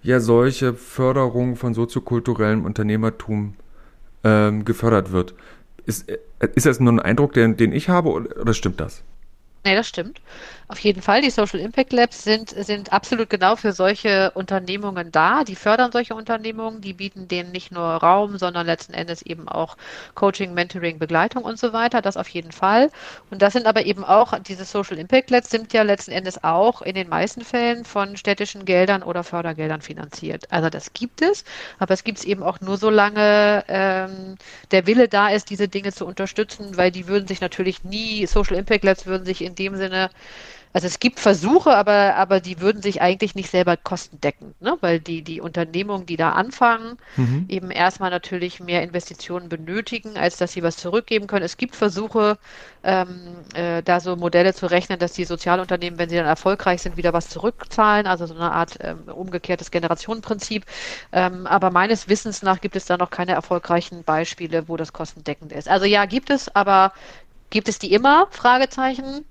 ja 0.01 0.19
solche 0.19 0.73
Förderung 0.73 1.55
von 1.55 1.73
soziokulturellem 1.73 2.65
Unternehmertum 2.65 3.55
ähm, 4.23 4.65
gefördert 4.65 5.11
wird. 5.11 5.33
Ist, 5.85 6.09
äh, 6.09 6.19
ist 6.55 6.65
das 6.65 6.79
nur 6.79 6.93
ein 6.93 6.99
Eindruck, 6.99 7.33
den, 7.33 7.57
den 7.57 7.71
ich 7.71 7.89
habe, 7.89 8.09
oder, 8.09 8.41
oder 8.41 8.53
stimmt 8.53 8.79
das? 8.79 9.03
Nee, 9.65 9.75
das 9.75 9.89
stimmt. 9.89 10.21
Auf 10.69 10.79
jeden 10.79 11.01
Fall, 11.01 11.21
die 11.21 11.31
Social 11.31 11.59
Impact 11.59 11.91
Labs 11.91 12.23
sind, 12.23 12.51
sind 12.51 12.93
absolut 12.93 13.29
genau 13.29 13.55
für 13.55 13.73
solche 13.73 14.31
Unternehmungen 14.31 15.11
da. 15.11 15.43
Die 15.43 15.55
fördern 15.55 15.91
solche 15.91 16.15
Unternehmungen, 16.15 16.79
die 16.79 16.93
bieten 16.93 17.27
denen 17.27 17.51
nicht 17.51 17.71
nur 17.71 17.83
Raum, 17.83 18.37
sondern 18.37 18.65
letzten 18.67 18.93
Endes 18.93 19.21
eben 19.23 19.49
auch 19.49 19.75
Coaching, 20.15 20.53
Mentoring, 20.53 20.97
Begleitung 20.99 21.43
und 21.43 21.59
so 21.59 21.73
weiter. 21.73 22.01
Das 22.01 22.15
auf 22.17 22.29
jeden 22.29 22.51
Fall. 22.53 22.89
Und 23.31 23.41
das 23.41 23.53
sind 23.53 23.65
aber 23.65 23.85
eben 23.85 24.05
auch, 24.05 24.37
diese 24.39 24.63
Social 24.63 24.97
Impact 24.97 25.29
Labs 25.31 25.49
sind 25.49 25.73
ja 25.73 25.81
letzten 25.81 26.11
Endes 26.11 26.41
auch 26.43 26.81
in 26.83 26.95
den 26.95 27.09
meisten 27.09 27.41
Fällen 27.41 27.83
von 27.83 28.15
städtischen 28.15 28.63
Geldern 28.63 29.03
oder 29.03 29.23
Fördergeldern 29.25 29.81
finanziert. 29.81 30.45
Also 30.51 30.69
das 30.69 30.93
gibt 30.93 31.21
es, 31.21 31.43
aber 31.79 31.95
es 31.95 32.03
gibt 32.03 32.19
es 32.19 32.23
eben 32.25 32.43
auch 32.43 32.61
nur 32.61 32.77
solange 32.77 33.65
ähm, 33.67 34.35
der 34.71 34.85
Wille 34.87 35.07
da 35.09 35.29
ist, 35.29 35.49
diese 35.49 35.67
Dinge 35.67 35.91
zu 35.91 36.05
unterstützen, 36.05 36.77
weil 36.77 36.91
die 36.91 37.07
würden 37.07 37.27
sich 37.27 37.41
natürlich 37.41 37.83
nie, 37.83 38.25
Social 38.27 38.55
Impact 38.55 38.83
Labs 38.83 39.05
würden 39.05 39.25
sich 39.25 39.41
in 39.41 39.48
dem 39.55 39.75
Sinne 39.75 40.09
also 40.71 40.85
es 40.85 40.99
gibt 40.99 41.19
Versuche, 41.19 41.75
aber, 41.75 42.15
aber 42.15 42.39
die 42.39 42.61
würden 42.61 42.83
sich 42.83 43.01
eigentlich 43.01 43.33
nicht 43.33 43.49
selber 43.49 43.75
kostendeckend, 43.75 44.61
ne? 44.61 44.77
weil 44.81 44.99
die, 44.99 45.23
die 45.23 45.41
Unternehmungen, 45.41 46.05
die 46.05 46.15
da 46.15 46.33
anfangen, 46.33 46.97
mhm. 47.17 47.45
eben 47.49 47.71
erstmal 47.71 48.11
natürlich 48.11 48.59
mehr 48.59 48.83
Investitionen 48.83 49.49
benötigen, 49.49 50.15
als 50.15 50.37
dass 50.37 50.51
sie 50.51 50.61
was 50.61 50.77
zurückgeben 50.77 51.25
können. 51.25 51.43
Es 51.43 51.57
gibt 51.57 51.75
Versuche, 51.75 52.37
ähm, 52.83 53.37
äh, 53.55 53.81
da 53.81 53.99
so 53.99 54.15
Modelle 54.15 54.53
zu 54.53 54.67
rechnen, 54.67 54.99
dass 54.99 55.13
die 55.13 55.25
Sozialunternehmen, 55.25 55.97
wenn 55.97 56.09
sie 56.09 56.17
dann 56.17 56.27
erfolgreich 56.27 56.83
sind, 56.83 56.97
wieder 56.97 57.13
was 57.13 57.29
zurückzahlen, 57.29 58.05
also 58.05 58.27
so 58.27 58.35
eine 58.35 58.51
Art 58.51 58.77
ähm, 58.81 58.99
umgekehrtes 59.07 59.71
Generationenprinzip. 59.71 60.65
Ähm, 61.11 61.47
aber 61.47 61.71
meines 61.71 62.07
Wissens 62.09 62.43
nach 62.43 62.61
gibt 62.61 62.75
es 62.75 62.85
da 62.85 62.95
noch 62.95 63.09
keine 63.09 63.31
erfolgreichen 63.31 64.03
Beispiele, 64.03 64.67
wo 64.67 64.77
das 64.77 64.93
kostendeckend 64.93 65.51
ist. 65.51 65.67
Also 65.67 65.87
ja, 65.87 66.05
gibt 66.05 66.29
es, 66.29 66.55
aber 66.55 66.93
gibt 67.49 67.67
es 67.67 67.79
die 67.79 67.91
immer? 67.91 68.27
Fragezeichen 68.29 69.25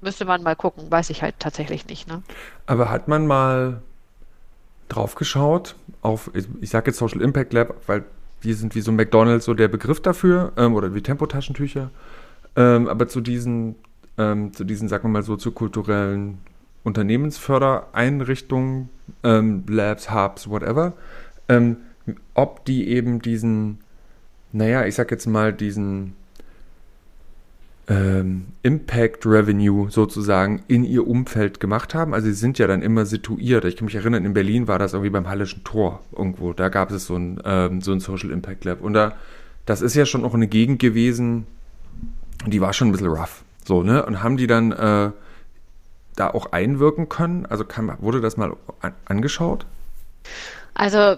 müsste 0.00 0.24
man 0.24 0.42
mal 0.42 0.56
gucken, 0.56 0.90
weiß 0.90 1.10
ich 1.10 1.22
halt 1.22 1.36
tatsächlich 1.38 1.86
nicht. 1.86 2.08
Ne? 2.08 2.22
Aber 2.66 2.90
hat 2.90 3.06
man 3.08 3.26
mal 3.26 3.82
drauf 4.88 5.14
geschaut 5.14 5.76
auf, 6.02 6.30
ich, 6.34 6.70
sage 6.70 6.90
jetzt 6.90 6.98
Social 6.98 7.20
Impact 7.20 7.52
Lab, 7.52 7.74
weil 7.86 8.04
die 8.42 8.54
sind 8.54 8.74
wie 8.74 8.80
so 8.80 8.90
McDonalds 8.92 9.44
so 9.44 9.54
der 9.54 9.68
Begriff 9.68 10.00
dafür 10.00 10.52
ähm, 10.56 10.74
oder 10.74 10.94
wie 10.94 11.02
Tempotaschentücher. 11.02 11.90
Ähm, 12.56 12.88
aber 12.88 13.06
zu 13.08 13.20
diesen, 13.20 13.76
ähm, 14.18 14.52
zu 14.52 14.64
diesen, 14.64 14.88
sagen 14.88 15.04
wir 15.04 15.10
mal, 15.10 15.22
soziokulturellen 15.22 16.38
Unternehmensfördereinrichtungen, 16.82 18.88
ähm, 19.22 19.64
Labs, 19.68 20.12
Hubs, 20.12 20.48
whatever, 20.48 20.94
ähm, 21.48 21.76
ob 22.34 22.64
die 22.64 22.88
eben 22.88 23.20
diesen, 23.20 23.78
naja, 24.52 24.86
ich 24.86 24.94
sag 24.94 25.10
jetzt 25.10 25.26
mal, 25.26 25.52
diesen 25.52 26.16
ähm, 27.90 28.46
Impact 28.62 29.26
Revenue 29.26 29.90
sozusagen 29.90 30.62
in 30.68 30.84
ihr 30.84 31.06
Umfeld 31.08 31.58
gemacht 31.58 31.92
haben. 31.92 32.14
Also 32.14 32.28
sie 32.28 32.34
sind 32.34 32.56
ja 32.58 32.68
dann 32.68 32.82
immer 32.82 33.04
situiert. 33.04 33.64
Ich 33.64 33.76
kann 33.76 33.86
mich 33.86 33.96
erinnern, 33.96 34.24
in 34.24 34.32
Berlin 34.32 34.68
war 34.68 34.78
das 34.78 34.92
irgendwie 34.92 35.10
beim 35.10 35.28
Hallischen 35.28 35.64
Tor 35.64 36.00
irgendwo. 36.16 36.52
Da 36.52 36.68
gab 36.68 36.92
es 36.92 37.06
so 37.06 37.16
ein, 37.16 37.42
ähm, 37.44 37.80
so 37.80 37.90
ein 37.90 37.98
Social 37.98 38.30
Impact 38.30 38.64
Lab. 38.64 38.80
Und 38.80 38.92
da, 38.92 39.16
das 39.66 39.82
ist 39.82 39.96
ja 39.96 40.06
schon 40.06 40.24
auch 40.24 40.34
eine 40.34 40.46
Gegend 40.46 40.78
gewesen, 40.78 41.48
die 42.46 42.60
war 42.60 42.72
schon 42.72 42.88
ein 42.88 42.92
bisschen 42.92 43.08
rough. 43.08 43.42
So, 43.64 43.82
ne? 43.82 44.06
Und 44.06 44.22
haben 44.22 44.36
die 44.36 44.46
dann 44.46 44.70
äh, 44.70 45.10
da 46.14 46.30
auch 46.30 46.52
einwirken 46.52 47.08
können? 47.08 47.44
Also 47.46 47.64
kann, 47.64 47.92
wurde 47.98 48.20
das 48.20 48.36
mal 48.36 48.56
an, 48.80 48.94
angeschaut? 49.04 49.66
Also 50.74 51.16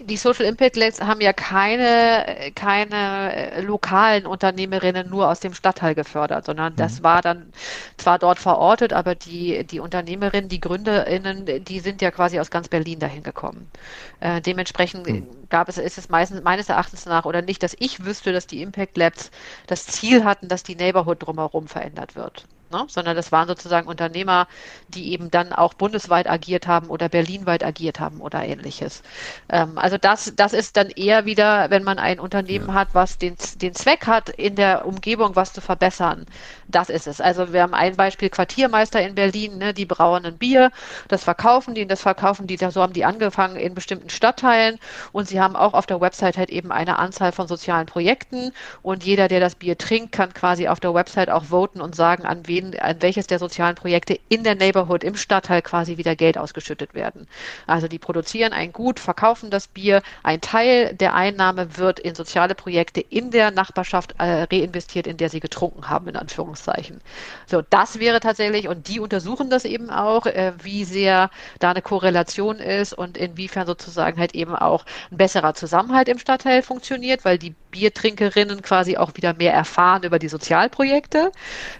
die 0.00 0.16
Social 0.16 0.44
Impact 0.44 0.76
Labs 0.76 1.00
haben 1.00 1.20
ja 1.20 1.32
keine, 1.32 2.50
keine 2.54 3.52
äh, 3.52 3.60
lokalen 3.60 4.26
Unternehmerinnen 4.26 5.08
nur 5.08 5.28
aus 5.28 5.38
dem 5.38 5.54
Stadtteil 5.54 5.94
gefördert, 5.94 6.46
sondern 6.46 6.74
das 6.74 6.98
mhm. 6.98 7.04
war 7.04 7.22
dann 7.22 7.52
zwar 7.96 8.18
dort 8.18 8.40
verortet, 8.40 8.92
aber 8.92 9.14
die, 9.14 9.64
die 9.64 9.78
Unternehmerinnen, 9.78 10.48
die 10.48 10.60
GründerInnen, 10.60 11.64
die 11.64 11.80
sind 11.80 12.02
ja 12.02 12.10
quasi 12.10 12.40
aus 12.40 12.50
ganz 12.50 12.68
Berlin 12.68 12.98
dahin 12.98 13.22
gekommen. 13.22 13.70
Äh, 14.18 14.40
dementsprechend 14.40 15.06
mhm. 15.06 15.26
gab 15.48 15.68
es, 15.68 15.78
ist 15.78 15.98
es 15.98 16.08
meistens, 16.08 16.42
meines 16.42 16.68
Erachtens 16.68 17.06
nach 17.06 17.24
oder 17.24 17.42
nicht, 17.42 17.62
dass 17.62 17.76
ich 17.78 18.04
wüsste, 18.04 18.32
dass 18.32 18.48
die 18.48 18.62
Impact 18.62 18.96
Labs 18.96 19.30
das 19.68 19.86
Ziel 19.86 20.24
hatten, 20.24 20.48
dass 20.48 20.64
die 20.64 20.74
Neighborhood 20.74 21.22
drumherum 21.24 21.68
verändert 21.68 22.16
wird. 22.16 22.46
Ne? 22.70 22.84
sondern 22.88 23.16
das 23.16 23.32
waren 23.32 23.48
sozusagen 23.48 23.88
Unternehmer, 23.88 24.46
die 24.88 25.12
eben 25.12 25.30
dann 25.30 25.52
auch 25.52 25.74
bundesweit 25.74 26.28
agiert 26.28 26.66
haben 26.66 26.88
oder 26.88 27.08
berlinweit 27.08 27.64
agiert 27.64 28.00
haben 28.00 28.20
oder 28.20 28.44
ähnliches. 28.44 29.02
Ähm, 29.48 29.78
also 29.78 29.98
das, 29.98 30.32
das 30.36 30.52
ist 30.52 30.76
dann 30.76 30.90
eher 30.90 31.24
wieder, 31.24 31.70
wenn 31.70 31.84
man 31.84 31.98
ein 31.98 32.20
Unternehmen 32.20 32.68
ja. 32.68 32.74
hat, 32.74 32.88
was 32.92 33.18
den, 33.18 33.36
den 33.56 33.74
Zweck 33.74 34.06
hat, 34.06 34.28
in 34.28 34.56
der 34.56 34.86
Umgebung 34.86 35.36
was 35.36 35.52
zu 35.52 35.60
verbessern. 35.60 36.26
Das 36.68 36.90
ist 36.90 37.06
es. 37.06 37.20
Also 37.20 37.52
wir 37.52 37.62
haben 37.62 37.74
ein 37.74 37.96
Beispiel 37.96 38.30
Quartiermeister 38.30 39.00
in 39.00 39.14
Berlin, 39.14 39.58
ne? 39.58 39.72
die 39.74 39.86
brauen 39.86 40.24
ein 40.24 40.38
Bier, 40.38 40.70
das 41.08 41.24
verkaufen 41.24 41.74
die 41.74 41.82
und 41.82 41.88
das 41.90 42.02
verkaufen 42.02 42.46
die, 42.46 42.56
so 42.56 42.82
haben 42.82 42.92
die 42.92 43.04
angefangen 43.04 43.56
in 43.56 43.74
bestimmten 43.74 44.10
Stadtteilen 44.10 44.78
und 45.12 45.28
sie 45.28 45.40
haben 45.40 45.56
auch 45.56 45.74
auf 45.74 45.86
der 45.86 46.00
Website 46.00 46.36
halt 46.36 46.50
eben 46.50 46.72
eine 46.72 46.98
Anzahl 46.98 47.32
von 47.32 47.48
sozialen 47.48 47.86
Projekten 47.86 48.52
und 48.82 49.04
jeder, 49.04 49.28
der 49.28 49.40
das 49.40 49.54
Bier 49.54 49.78
trinkt, 49.78 50.12
kann 50.12 50.34
quasi 50.34 50.68
auf 50.68 50.80
der 50.80 50.94
Website 50.94 51.30
auch 51.30 51.44
voten 51.44 51.80
und 51.80 51.94
sagen, 51.94 52.24
an 52.24 52.46
wen 52.46 52.57
wen, 52.58 52.78
an 52.78 53.00
welches 53.00 53.26
der 53.26 53.38
sozialen 53.38 53.74
Projekte 53.74 54.18
in 54.28 54.44
der 54.44 54.54
Neighborhood, 54.54 55.04
im 55.04 55.16
Stadtteil 55.16 55.62
quasi 55.62 55.96
wieder 55.96 56.16
Geld 56.16 56.38
ausgeschüttet 56.38 56.94
werden. 56.94 57.26
Also 57.66 57.88
die 57.88 57.98
produzieren 57.98 58.52
ein 58.52 58.72
Gut, 58.72 59.00
verkaufen 59.00 59.50
das 59.50 59.68
Bier, 59.68 60.02
ein 60.22 60.40
Teil 60.40 60.94
der 60.94 61.14
Einnahme 61.14 61.78
wird 61.78 62.00
in 62.00 62.14
soziale 62.14 62.54
Projekte 62.54 63.00
in 63.00 63.30
der 63.30 63.50
Nachbarschaft 63.50 64.14
äh, 64.18 64.46
reinvestiert, 64.50 65.06
in 65.06 65.16
der 65.16 65.30
sie 65.30 65.40
getrunken 65.40 65.88
haben, 65.88 66.08
in 66.08 66.16
Anführungszeichen. 66.16 67.00
So, 67.46 67.62
das 67.62 67.98
wäre 67.98 68.20
tatsächlich, 68.20 68.68
und 68.68 68.88
die 68.88 69.00
untersuchen 69.00 69.50
das 69.50 69.64
eben 69.64 69.90
auch, 69.90 70.26
äh, 70.26 70.52
wie 70.62 70.84
sehr 70.84 71.30
da 71.58 71.70
eine 71.70 71.82
Korrelation 71.82 72.58
ist 72.58 72.92
und 72.92 73.16
inwiefern 73.16 73.66
sozusagen 73.66 74.18
halt 74.18 74.34
eben 74.34 74.54
auch 74.54 74.84
ein 75.10 75.18
besserer 75.18 75.54
Zusammenhalt 75.54 76.08
im 76.08 76.18
Stadtteil 76.18 76.62
funktioniert, 76.62 77.24
weil 77.24 77.38
die 77.38 77.54
Biertrinkerinnen 77.70 78.62
quasi 78.62 78.96
auch 78.96 79.12
wieder 79.14 79.34
mehr 79.34 79.52
erfahren 79.52 80.02
über 80.02 80.18
die 80.18 80.28
Sozialprojekte. 80.28 81.32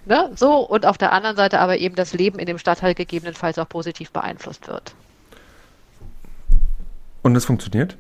Ne? 0.04 0.30
So, 0.34 0.58
und 0.58 0.86
auf 0.86 0.98
der 0.98 1.12
anderen 1.12 1.36
Seite 1.36 1.60
aber 1.60 1.78
eben 1.78 1.94
das 1.94 2.12
Leben 2.12 2.38
in 2.38 2.46
dem 2.46 2.58
Stadtteil 2.58 2.94
gegebenenfalls 2.94 3.58
auch 3.58 3.68
positiv 3.68 4.10
beeinflusst 4.10 4.68
wird. 4.68 4.94
Und 7.22 7.34
das 7.34 7.44
funktioniert? 7.44 7.96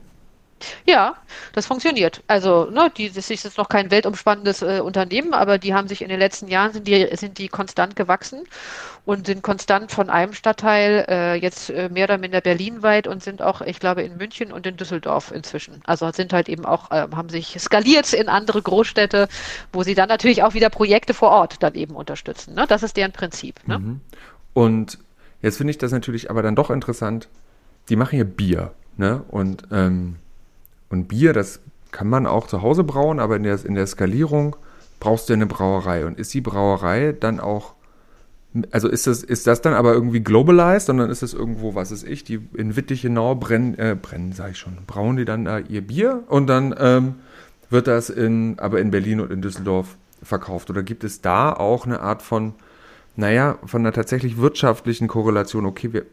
Ja, 0.86 1.16
das 1.52 1.66
funktioniert. 1.66 2.22
Also, 2.26 2.66
ne, 2.70 2.90
die, 2.96 3.10
das 3.10 3.30
ist 3.30 3.44
jetzt 3.44 3.58
noch 3.58 3.68
kein 3.68 3.90
weltumspannendes 3.90 4.62
äh, 4.62 4.80
Unternehmen, 4.80 5.34
aber 5.34 5.58
die 5.58 5.74
haben 5.74 5.88
sich 5.88 6.02
in 6.02 6.08
den 6.08 6.18
letzten 6.18 6.48
Jahren 6.48 6.72
sind 6.72 6.86
die, 6.86 7.08
sind 7.16 7.38
die 7.38 7.48
konstant 7.48 7.96
gewachsen 7.96 8.44
und 9.04 9.26
sind 9.26 9.42
konstant 9.42 9.90
von 9.90 10.10
einem 10.10 10.32
Stadtteil 10.34 11.06
äh, 11.08 11.34
jetzt 11.36 11.70
äh, 11.70 11.88
mehr 11.88 12.04
oder 12.04 12.18
minder 12.18 12.40
berlinweit 12.40 13.06
und 13.06 13.22
sind 13.22 13.40
auch, 13.40 13.60
ich 13.62 13.80
glaube, 13.80 14.02
in 14.02 14.16
München 14.16 14.52
und 14.52 14.66
in 14.66 14.76
Düsseldorf 14.76 15.30
inzwischen. 15.30 15.80
Also 15.86 16.10
sind 16.12 16.32
halt 16.32 16.48
eben 16.48 16.64
auch, 16.64 16.90
äh, 16.90 17.06
haben 17.14 17.28
sich 17.28 17.56
skaliert 17.58 18.12
in 18.12 18.28
andere 18.28 18.60
Großstädte, 18.60 19.28
wo 19.72 19.82
sie 19.82 19.94
dann 19.94 20.08
natürlich 20.08 20.42
auch 20.42 20.54
wieder 20.54 20.68
Projekte 20.68 21.14
vor 21.14 21.30
Ort 21.30 21.62
dann 21.62 21.74
eben 21.74 21.96
unterstützen. 21.96 22.54
Ne? 22.54 22.66
Das 22.68 22.82
ist 22.82 22.96
deren 22.96 23.12
Prinzip. 23.12 23.66
Ne? 23.66 23.78
Mhm. 23.78 24.00
Und 24.52 24.98
jetzt 25.40 25.56
finde 25.56 25.70
ich 25.70 25.78
das 25.78 25.92
natürlich 25.92 26.30
aber 26.30 26.42
dann 26.42 26.54
doch 26.54 26.70
interessant. 26.70 27.28
Die 27.88 27.96
machen 27.96 28.16
hier 28.16 28.24
Bier, 28.24 28.72
ne? 28.98 29.24
Und 29.28 29.62
ähm 29.72 30.16
und 30.90 31.08
Bier, 31.08 31.32
das 31.32 31.60
kann 31.90 32.08
man 32.08 32.26
auch 32.26 32.46
zu 32.46 32.62
Hause 32.62 32.84
brauen, 32.84 33.20
aber 33.20 33.36
in 33.36 33.42
der, 33.42 33.64
in 33.64 33.74
der 33.74 33.86
Skalierung 33.86 34.56
brauchst 35.00 35.28
du 35.28 35.32
eine 35.32 35.46
Brauerei. 35.46 36.06
Und 36.06 36.18
ist 36.18 36.32
die 36.34 36.40
Brauerei 36.40 37.12
dann 37.18 37.40
auch, 37.40 37.74
also 38.70 38.88
ist 38.88 39.06
das, 39.06 39.22
ist 39.22 39.46
das 39.46 39.62
dann 39.62 39.74
aber 39.74 39.92
irgendwie 39.92 40.20
globalized, 40.20 40.86
sondern 40.86 41.10
ist 41.10 41.22
das 41.22 41.34
irgendwo, 41.34 41.74
was 41.74 41.90
ist 41.90 42.06
ich, 42.06 42.24
die 42.24 42.40
in 42.54 42.76
Wittichenau 42.76 43.34
brennen, 43.34 43.78
äh, 43.78 43.96
brennen, 44.00 44.32
sag 44.32 44.52
ich 44.52 44.58
schon, 44.58 44.76
brauen 44.86 45.16
die 45.16 45.24
dann 45.24 45.44
da 45.44 45.58
ihr 45.58 45.86
Bier 45.86 46.24
und 46.28 46.46
dann 46.46 46.74
ähm, 46.78 47.14
wird 47.70 47.86
das 47.86 48.10
in, 48.10 48.58
aber 48.58 48.80
in 48.80 48.90
Berlin 48.90 49.20
und 49.20 49.30
in 49.30 49.42
Düsseldorf 49.42 49.96
verkauft? 50.22 50.70
Oder 50.70 50.82
gibt 50.82 51.04
es 51.04 51.20
da 51.20 51.52
auch 51.52 51.86
eine 51.86 52.00
Art 52.00 52.22
von, 52.22 52.54
naja, 53.16 53.58
von 53.64 53.82
einer 53.82 53.92
tatsächlich 53.92 54.38
wirtschaftlichen 54.38 55.08
Korrelation, 55.08 55.66
okay, 55.66 55.92
wir, 55.92 56.06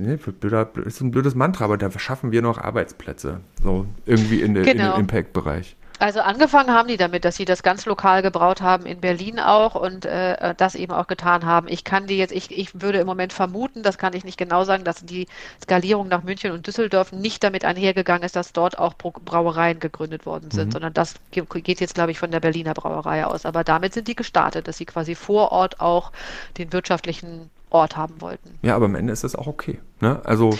ne, 0.00 0.16
blöder, 0.16 0.68
ist 0.84 1.00
ein 1.00 1.10
blödes 1.10 1.34
Mantra, 1.34 1.64
aber 1.64 1.78
da 1.78 1.90
schaffen 1.98 2.32
wir 2.32 2.42
noch 2.42 2.58
Arbeitsplätze. 2.58 3.40
So 3.62 3.86
irgendwie 4.06 4.40
in, 4.40 4.54
der, 4.54 4.64
genau. 4.64 4.70
in 4.70 4.78
dem 4.78 4.86
genau. 4.86 4.96
Impact-Bereich. 4.98 5.76
Also 6.00 6.20
angefangen 6.20 6.70
haben 6.70 6.88
die 6.88 6.96
damit, 6.96 7.26
dass 7.26 7.36
sie 7.36 7.44
das 7.44 7.62
ganz 7.62 7.84
lokal 7.84 8.22
gebraut 8.22 8.62
haben, 8.62 8.86
in 8.86 9.02
Berlin 9.02 9.38
auch 9.38 9.74
und 9.74 10.06
äh, 10.06 10.54
das 10.56 10.74
eben 10.74 10.94
auch 10.94 11.06
getan 11.06 11.44
haben. 11.44 11.68
Ich 11.68 11.84
kann 11.84 12.06
die 12.06 12.16
jetzt, 12.16 12.32
ich, 12.32 12.56
ich 12.56 12.80
würde 12.80 13.00
im 13.00 13.06
Moment 13.06 13.34
vermuten, 13.34 13.82
das 13.82 13.98
kann 13.98 14.14
ich 14.14 14.24
nicht 14.24 14.38
genau 14.38 14.64
sagen, 14.64 14.82
dass 14.82 15.04
die 15.04 15.26
Skalierung 15.62 16.08
nach 16.08 16.22
München 16.22 16.52
und 16.52 16.66
Düsseldorf 16.66 17.12
nicht 17.12 17.44
damit 17.44 17.66
einhergegangen 17.66 18.22
ist, 18.22 18.34
dass 18.34 18.54
dort 18.54 18.78
auch 18.78 18.94
Brauereien 18.94 19.78
gegründet 19.78 20.24
worden 20.24 20.50
sind, 20.50 20.68
mhm. 20.68 20.72
sondern 20.72 20.94
das 20.94 21.16
geht 21.32 21.80
jetzt, 21.80 21.94
glaube 21.94 22.12
ich, 22.12 22.18
von 22.18 22.30
der 22.30 22.40
Berliner 22.40 22.72
Brauerei 22.72 23.26
aus. 23.26 23.44
Aber 23.44 23.62
damit 23.62 23.92
sind 23.92 24.08
die 24.08 24.16
gestartet, 24.16 24.68
dass 24.68 24.78
sie 24.78 24.86
quasi 24.86 25.14
vor 25.14 25.52
Ort 25.52 25.80
auch 25.80 26.12
den 26.56 26.72
wirtschaftlichen 26.72 27.50
Ort 27.70 27.96
haben 27.96 28.20
wollten. 28.20 28.58
Ja, 28.62 28.76
aber 28.76 28.86
am 28.86 28.94
Ende 28.94 29.12
ist 29.12 29.24
das 29.24 29.34
auch 29.34 29.46
okay. 29.46 29.78
Ne? 30.00 30.20
Also 30.24 30.50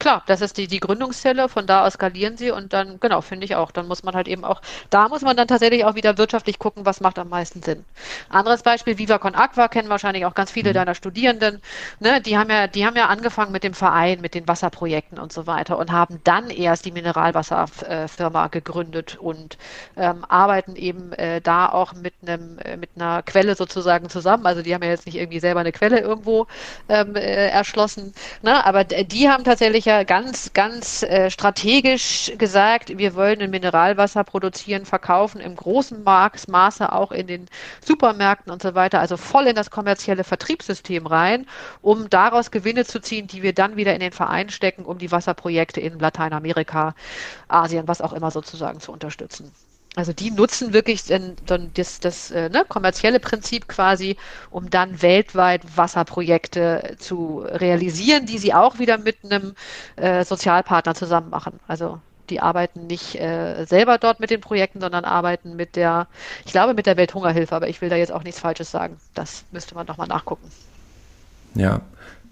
Klar, 0.00 0.22
das 0.26 0.40
ist 0.40 0.56
die, 0.56 0.66
die 0.66 0.80
Gründungszelle, 0.80 1.50
von 1.50 1.66
da 1.66 1.86
aus 1.86 1.92
skalieren 2.00 2.38
sie 2.38 2.50
und 2.50 2.72
dann, 2.72 2.98
genau, 3.00 3.20
finde 3.20 3.44
ich 3.44 3.54
auch. 3.54 3.70
Dann 3.70 3.86
muss 3.86 4.02
man 4.02 4.14
halt 4.14 4.28
eben 4.28 4.46
auch, 4.46 4.62
da 4.88 5.08
muss 5.10 5.20
man 5.20 5.36
dann 5.36 5.46
tatsächlich 5.46 5.84
auch 5.84 5.94
wieder 5.94 6.16
wirtschaftlich 6.16 6.58
gucken, 6.58 6.86
was 6.86 7.02
macht 7.02 7.18
am 7.18 7.28
meisten 7.28 7.62
Sinn. 7.62 7.84
Anderes 8.30 8.62
Beispiel, 8.62 8.96
Viva 8.96 9.18
Con 9.18 9.34
Aqua 9.34 9.68
kennen 9.68 9.90
wahrscheinlich 9.90 10.24
auch 10.24 10.34
ganz 10.34 10.50
viele 10.50 10.70
mhm. 10.70 10.74
deiner 10.74 10.94
Studierenden. 10.94 11.60
Ne, 11.98 12.22
die 12.22 12.38
haben 12.38 12.48
ja, 12.48 12.66
die 12.66 12.86
haben 12.86 12.96
ja 12.96 13.08
angefangen 13.08 13.52
mit 13.52 13.62
dem 13.62 13.74
Verein, 13.74 14.22
mit 14.22 14.34
den 14.34 14.48
Wasserprojekten 14.48 15.18
und 15.18 15.34
so 15.34 15.46
weiter 15.46 15.76
und 15.76 15.92
haben 15.92 16.20
dann 16.24 16.48
erst 16.48 16.86
die 16.86 16.92
Mineralwasserfirma 16.92 18.46
gegründet 18.48 19.18
und 19.20 19.58
ähm, 19.98 20.24
arbeiten 20.26 20.76
eben 20.76 21.12
äh, 21.12 21.42
da 21.42 21.68
auch 21.68 21.92
mit 21.92 22.14
einem, 22.22 22.58
äh, 22.60 22.78
mit 22.78 22.88
einer 22.96 23.22
Quelle 23.22 23.54
sozusagen 23.54 24.08
zusammen. 24.08 24.46
Also 24.46 24.62
die 24.62 24.74
haben 24.74 24.82
ja 24.82 24.88
jetzt 24.88 25.04
nicht 25.04 25.16
irgendwie 25.16 25.40
selber 25.40 25.60
eine 25.60 25.72
Quelle 25.72 26.00
irgendwo 26.00 26.46
ähm, 26.88 27.16
äh, 27.16 27.48
erschlossen, 27.50 28.14
ne, 28.40 28.64
aber 28.64 28.84
die 28.84 29.28
haben 29.28 29.44
tatsächlich 29.44 29.89
ja 29.90 30.04
ganz, 30.04 30.52
ganz 30.52 31.02
äh, 31.02 31.30
strategisch 31.30 32.32
gesagt, 32.38 32.96
wir 32.96 33.14
wollen 33.16 33.40
ein 33.40 33.50
Mineralwasser 33.50 34.22
produzieren, 34.24 34.86
verkaufen 34.86 35.40
im 35.40 35.56
großen 35.56 36.04
Maße 36.04 36.92
auch 36.92 37.10
in 37.12 37.26
den 37.26 37.46
Supermärkten 37.84 38.52
und 38.52 38.62
so 38.62 38.74
weiter, 38.74 39.00
also 39.00 39.16
voll 39.16 39.48
in 39.48 39.56
das 39.56 39.70
kommerzielle 39.70 40.22
Vertriebssystem 40.24 41.06
rein, 41.06 41.46
um 41.82 42.08
daraus 42.08 42.50
Gewinne 42.50 42.84
zu 42.84 43.00
ziehen, 43.00 43.26
die 43.26 43.42
wir 43.42 43.52
dann 43.52 43.76
wieder 43.76 43.92
in 43.94 44.00
den 44.00 44.12
Verein 44.12 44.48
stecken, 44.50 44.84
um 44.84 44.98
die 44.98 45.10
Wasserprojekte 45.10 45.80
in 45.80 45.98
Lateinamerika, 45.98 46.94
Asien, 47.48 47.88
was 47.88 48.00
auch 48.00 48.12
immer 48.12 48.30
sozusagen 48.30 48.80
zu 48.80 48.92
unterstützen. 48.92 49.52
Also 49.96 50.12
die 50.12 50.30
nutzen 50.30 50.72
wirklich 50.72 51.04
dann, 51.04 51.34
dann 51.46 51.72
das, 51.74 51.98
das 51.98 52.30
äh, 52.30 52.48
ne, 52.48 52.64
kommerzielle 52.68 53.18
Prinzip 53.18 53.66
quasi, 53.66 54.16
um 54.50 54.70
dann 54.70 55.02
weltweit 55.02 55.76
Wasserprojekte 55.76 56.96
zu 56.98 57.40
realisieren, 57.44 58.24
die 58.24 58.38
sie 58.38 58.54
auch 58.54 58.78
wieder 58.78 58.98
mit 58.98 59.16
einem 59.24 59.54
äh, 59.96 60.24
Sozialpartner 60.24 60.94
zusammen 60.94 61.30
machen. 61.30 61.58
Also 61.66 61.98
die 62.30 62.40
arbeiten 62.40 62.86
nicht 62.86 63.16
äh, 63.16 63.64
selber 63.64 63.98
dort 63.98 64.20
mit 64.20 64.30
den 64.30 64.40
Projekten, 64.40 64.80
sondern 64.80 65.04
arbeiten 65.04 65.56
mit 65.56 65.74
der, 65.74 66.06
ich 66.46 66.52
glaube 66.52 66.74
mit 66.74 66.86
der 66.86 66.96
Welthungerhilfe, 66.96 67.54
aber 67.54 67.68
ich 67.68 67.80
will 67.80 67.88
da 67.88 67.96
jetzt 67.96 68.12
auch 68.12 68.22
nichts 68.22 68.38
Falsches 68.38 68.70
sagen. 68.70 68.96
Das 69.14 69.44
müsste 69.50 69.74
man 69.74 69.86
nochmal 69.86 70.06
nachgucken. 70.06 70.48
Ja. 71.54 71.80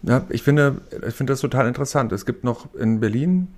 ja, 0.03 0.25
ich 0.29 0.45
finde, 0.45 0.81
ich 1.07 1.15
finde 1.15 1.33
das 1.33 1.41
total 1.41 1.67
interessant. 1.67 2.13
Es 2.13 2.25
gibt 2.25 2.45
noch 2.45 2.73
in 2.75 3.01
Berlin 3.01 3.53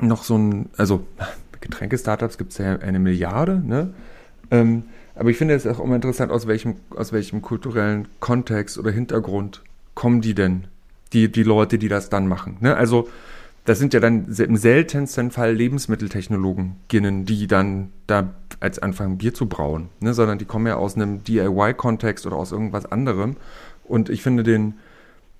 noch 0.00 0.24
so 0.24 0.36
ein, 0.36 0.70
also 0.76 1.06
Getränke-Startups 1.62 2.38
gibt 2.38 2.52
es 2.52 2.58
ja 2.58 2.78
eine 2.78 2.98
Milliarde, 2.98 3.62
ne? 3.64 3.94
Ähm, 4.50 4.84
aber 5.14 5.30
ich 5.30 5.36
finde 5.36 5.54
es 5.54 5.66
auch 5.66 5.80
immer 5.80 5.96
interessant, 5.96 6.32
aus 6.32 6.46
welchem, 6.46 6.76
aus 6.96 7.12
welchem 7.12 7.42
kulturellen 7.42 8.08
Kontext 8.20 8.78
oder 8.78 8.90
Hintergrund 8.90 9.62
kommen 9.94 10.20
die 10.20 10.34
denn, 10.34 10.64
die, 11.12 11.30
die 11.30 11.42
Leute, 11.42 11.78
die 11.78 11.88
das 11.88 12.08
dann 12.08 12.26
machen. 12.26 12.56
Ne? 12.60 12.76
Also 12.76 13.08
das 13.64 13.78
sind 13.78 13.94
ja 13.94 14.00
dann 14.00 14.26
im 14.26 14.56
seltensten 14.56 15.30
Fall 15.30 15.52
Lebensmitteltechnologen, 15.52 16.76
die 16.90 17.46
dann 17.46 17.90
da 18.06 18.32
als 18.58 18.78
anfangen 18.78 19.18
Bier 19.18 19.34
zu 19.34 19.46
brauen, 19.46 19.88
ne? 20.00 20.14
sondern 20.14 20.38
die 20.38 20.44
kommen 20.44 20.66
ja 20.66 20.76
aus 20.76 20.96
einem 20.96 21.22
DIY-Kontext 21.24 22.26
oder 22.26 22.36
aus 22.36 22.52
irgendwas 22.52 22.86
anderem. 22.90 23.36
Und 23.84 24.08
ich 24.08 24.22
finde 24.22 24.42
den, 24.42 24.74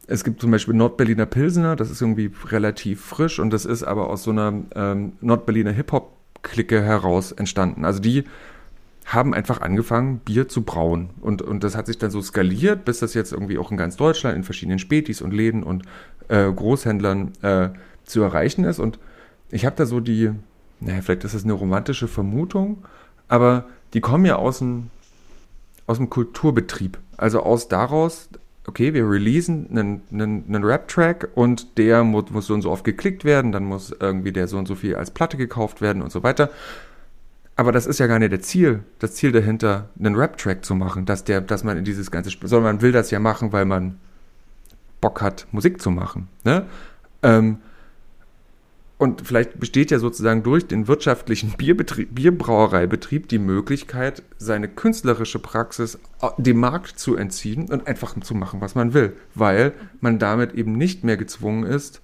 es 0.06 0.24
gibt 0.24 0.40
zum 0.40 0.50
Beispiel 0.50 0.74
Nordberliner 0.74 1.26
Pilsener, 1.26 1.76
das 1.76 1.90
ist 1.90 2.00
irgendwie 2.00 2.30
relativ 2.46 3.02
frisch 3.02 3.38
und 3.38 3.50
das 3.50 3.64
ist 3.64 3.82
aber 3.82 4.10
aus 4.10 4.24
so 4.24 4.30
einer 4.30 4.52
ähm, 4.74 5.12
Nordberliner 5.20 5.70
Hip-Hop-Clique 5.70 6.82
heraus 6.82 7.32
entstanden. 7.32 7.84
Also 7.84 8.00
die 8.00 8.24
haben 9.06 9.34
einfach 9.34 9.60
angefangen, 9.60 10.18
Bier 10.18 10.48
zu 10.48 10.62
brauen. 10.62 11.10
Und, 11.20 11.42
und 11.42 11.64
das 11.64 11.76
hat 11.76 11.86
sich 11.86 11.98
dann 11.98 12.10
so 12.10 12.22
skaliert, 12.22 12.84
bis 12.84 13.00
das 13.00 13.14
jetzt 13.14 13.32
irgendwie 13.32 13.58
auch 13.58 13.70
in 13.70 13.76
ganz 13.76 13.96
Deutschland 13.96 14.36
in 14.36 14.44
verschiedenen 14.44 14.78
Spätis 14.78 15.20
und 15.22 15.32
Läden 15.32 15.62
und 15.62 15.82
äh, 16.28 16.50
Großhändlern 16.50 17.32
äh, 17.42 17.70
zu 18.04 18.22
erreichen 18.22 18.64
ist. 18.64 18.78
Und 18.78 18.98
ich 19.50 19.66
habe 19.66 19.76
da 19.76 19.86
so 19.86 20.00
die, 20.00 20.30
naja, 20.80 21.00
vielleicht 21.02 21.24
ist 21.24 21.34
das 21.34 21.44
eine 21.44 21.52
romantische 21.52 22.08
Vermutung, 22.08 22.84
aber 23.28 23.66
die 23.92 24.00
kommen 24.00 24.24
ja 24.24 24.36
aus 24.36 24.58
dem, 24.58 24.90
aus 25.86 25.98
dem 25.98 26.08
Kulturbetrieb. 26.08 26.98
Also 27.16 27.42
aus 27.42 27.68
daraus, 27.68 28.28
okay, 28.66 28.94
wir 28.94 29.08
releasen 29.08 29.68
einen, 29.70 30.02
einen, 30.12 30.44
einen 30.48 30.64
Rap-Track 30.64 31.30
und 31.34 31.78
der 31.78 32.04
muss, 32.04 32.30
muss 32.30 32.46
so 32.46 32.54
und 32.54 32.62
so 32.62 32.70
oft 32.70 32.84
geklickt 32.84 33.24
werden, 33.24 33.52
dann 33.52 33.64
muss 33.64 33.94
irgendwie 33.98 34.32
der 34.32 34.46
so 34.48 34.58
und 34.58 34.66
so 34.66 34.74
viel 34.74 34.94
als 34.94 35.10
Platte 35.10 35.36
gekauft 35.36 35.80
werden 35.80 36.02
und 36.02 36.12
so 36.12 36.22
weiter. 36.22 36.50
Aber 37.56 37.72
das 37.72 37.86
ist 37.86 37.98
ja 37.98 38.06
gar 38.06 38.18
nicht 38.18 38.32
der 38.32 38.40
Ziel, 38.40 38.82
das 38.98 39.14
Ziel 39.14 39.32
dahinter, 39.32 39.88
einen 39.98 40.16
Rap-Track 40.16 40.64
zu 40.64 40.74
machen, 40.74 41.04
dass 41.04 41.24
der, 41.24 41.40
dass 41.40 41.64
man 41.64 41.76
in 41.76 41.84
dieses 41.84 42.10
ganze 42.10 42.30
Spiel, 42.30 42.48
sondern 42.48 42.76
man 42.76 42.82
will 42.82 42.92
das 42.92 43.10
ja 43.10 43.20
machen, 43.20 43.52
weil 43.52 43.64
man 43.64 43.98
Bock 45.00 45.20
hat, 45.20 45.46
Musik 45.52 45.82
zu 45.82 45.90
machen. 45.90 46.28
Ne? 46.44 46.64
Ähm, 47.22 47.58
und 49.02 49.26
vielleicht 49.26 49.58
besteht 49.58 49.90
ja 49.90 49.98
sozusagen 49.98 50.44
durch 50.44 50.68
den 50.68 50.86
wirtschaftlichen 50.86 51.54
Bierbetrieb, 51.58 52.14
Bierbrauereibetrieb 52.14 53.28
die 53.28 53.40
Möglichkeit, 53.40 54.22
seine 54.38 54.68
künstlerische 54.68 55.40
Praxis 55.40 55.96
äh, 56.20 56.28
dem 56.36 56.60
Markt 56.60 57.00
zu 57.00 57.16
entziehen 57.16 57.68
und 57.68 57.88
einfach 57.88 58.14
zu 58.20 58.36
machen, 58.36 58.60
was 58.60 58.76
man 58.76 58.94
will, 58.94 59.14
weil 59.34 59.72
man 60.00 60.20
damit 60.20 60.54
eben 60.54 60.74
nicht 60.78 61.02
mehr 61.02 61.16
gezwungen 61.16 61.64
ist. 61.64 62.00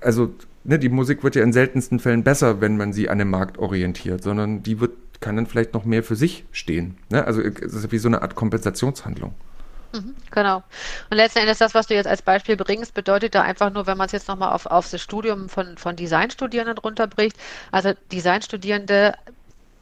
Also 0.00 0.32
ne, 0.62 0.78
die 0.78 0.90
Musik 0.90 1.24
wird 1.24 1.34
ja 1.34 1.42
in 1.42 1.52
seltensten 1.52 1.98
Fällen 1.98 2.22
besser, 2.22 2.60
wenn 2.60 2.76
man 2.76 2.92
sie 2.92 3.08
an 3.08 3.18
den 3.18 3.28
Markt 3.28 3.58
orientiert, 3.58 4.22
sondern 4.22 4.62
die 4.62 4.78
wird, 4.78 4.92
kann 5.18 5.34
dann 5.34 5.48
vielleicht 5.48 5.74
noch 5.74 5.84
mehr 5.84 6.04
für 6.04 6.14
sich 6.14 6.44
stehen. 6.52 6.98
Ne? 7.10 7.26
Also 7.26 7.40
es 7.42 7.74
ist 7.74 7.90
wie 7.90 7.98
so 7.98 8.06
eine 8.06 8.22
Art 8.22 8.36
Kompensationshandlung. 8.36 9.34
Mhm, 9.92 10.16
genau. 10.30 10.62
Und 11.10 11.16
letzten 11.16 11.38
Endes 11.38 11.58
das, 11.58 11.74
was 11.74 11.86
du 11.86 11.94
jetzt 11.94 12.06
als 12.06 12.20
Beispiel 12.20 12.56
bringst, 12.56 12.92
bedeutet 12.92 13.34
da 13.34 13.42
einfach 13.42 13.70
nur, 13.72 13.86
wenn 13.86 13.96
man 13.96 14.06
es 14.06 14.12
jetzt 14.12 14.28
nochmal 14.28 14.52
auf, 14.52 14.66
auf 14.66 14.90
das 14.90 15.00
Studium 15.00 15.48
von, 15.48 15.78
von 15.78 15.96
Designstudierenden 15.96 16.76
runterbricht. 16.78 17.36
Also 17.72 17.94
Designstudierende 18.12 19.14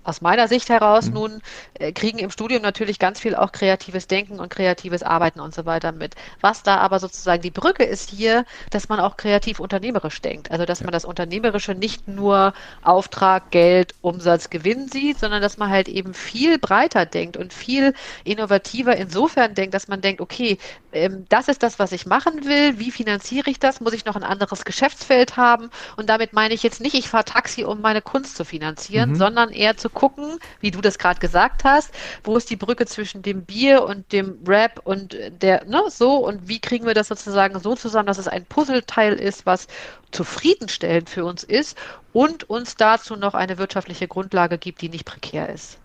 aus 0.07 0.21
meiner 0.21 0.49
Sicht 0.49 0.69
heraus 0.69 1.07
mhm. 1.07 1.15
nun 1.15 1.43
äh, 1.75 1.93
kriegen 1.93 2.19
im 2.19 2.31
Studium 2.31 2.63
natürlich 2.63 2.99
ganz 2.99 3.21
viel 3.21 3.35
auch 3.35 3.53
kreatives 3.53 4.07
Denken 4.07 4.41
und 4.41 4.49
kreatives 4.49 5.03
Arbeiten 5.03 5.41
und 5.41 5.55
so 5.55 5.67
weiter 5.67 5.93
mit. 5.93 6.15
Was 6.41 6.63
da 6.63 6.77
aber 6.79 6.99
sozusagen 6.99 7.43
die 7.43 7.51
Brücke 7.51 7.85
ist 7.85 8.11
hier, 8.11 8.45
dass 8.71 8.89
man 8.89 9.01
auch 9.01 9.17
kreativ 9.17 9.61
unternehmerisch 9.61 10.21
denkt. 10.23 10.51
Also 10.51 10.65
dass 10.65 10.81
ja. 10.81 10.85
man 10.85 10.93
das 10.93 11.05
Unternehmerische 11.05 11.75
nicht 11.75 12.09
nur 12.09 12.55
Auftrag, 12.83 13.51
Geld, 13.51 13.95
Umsatz, 14.01 14.51
Gewinn 14.51 14.89
sieht, 14.89 15.19
sondern 15.19 15.43
dass 15.43 15.59
man 15.59 15.71
halt 15.71 15.89
eben 15.89 16.15
viel 16.15 16.59
breiter 16.59 17.07
denkt 17.07 17.37
und 17.37 17.53
viel 17.53 17.95
innovativer 18.25 18.97
insofern 18.97 19.55
denkt, 19.55 19.75
dass 19.75 19.89
man 19.89 20.01
denkt, 20.01 20.21
okay, 20.21 20.59
ähm, 20.93 21.27
das 21.29 21.49
ist 21.49 21.63
das, 21.63 21.79
was 21.79 21.93
ich 21.93 22.07
machen 22.07 22.45
will, 22.45 22.79
wie 22.79 22.91
finanziere 22.91 23.51
ich 23.51 23.59
das? 23.59 23.81
Muss 23.81 23.93
ich 23.93 24.05
noch 24.05 24.17
ein 24.17 24.23
anderes 24.23 24.65
Geschäftsfeld 24.65 25.37
haben? 25.37 25.71
Und 25.97 26.09
damit 26.09 26.33
meine 26.33 26.55
ich 26.55 26.63
jetzt 26.63 26.81
nicht, 26.81 26.95
ich 26.95 27.09
fahre 27.09 27.25
Taxi, 27.25 27.65
um 27.65 27.81
meine 27.81 28.03
Kunst 28.03 28.37
zu 28.37 28.45
finanzieren, 28.45 29.11
mhm. 29.11 29.17
sondern 29.17 29.51
eher 29.51 29.77
zu 29.77 29.91
gucken, 29.97 30.39
wie 30.61 30.71
du 30.71 30.81
das 30.81 30.99
gerade 30.99 31.19
gesagt 31.19 31.65
hast, 31.65 31.91
wo 32.23 32.37
ist 32.37 32.51
die 32.51 32.57
Brücke 32.57 32.87
zwischen 32.87 33.23
dem 33.23 33.45
Bier 33.45 33.83
und 33.83 34.13
dem 34.13 34.39
Rap 34.47 34.81
und 34.85 35.17
der, 35.43 35.65
ne, 35.65 35.83
so 35.89 36.19
und 36.19 36.47
wie 36.47 36.61
kriegen 36.61 36.87
wir 36.87 36.95
das 36.95 37.09
sozusagen 37.09 37.59
so 37.59 37.75
zusammen, 37.75 38.07
dass 38.07 38.19
es 38.19 38.29
ein 38.29 38.45
Puzzleteil 38.45 39.15
ist, 39.15 39.47
was 39.47 39.67
zufriedenstellend 40.13 41.11
für 41.11 41.25
uns 41.25 41.43
ist 41.43 41.77
und 42.13 42.49
uns 42.49 42.77
dazu 42.77 43.17
noch 43.17 43.35
eine 43.35 43.59
wirtschaftliche 43.59 44.07
Grundlage 44.07 44.59
gibt, 44.59 44.83
die 44.83 44.91
nicht 44.91 45.07
prekär 45.07 45.49
ist. 45.49 45.79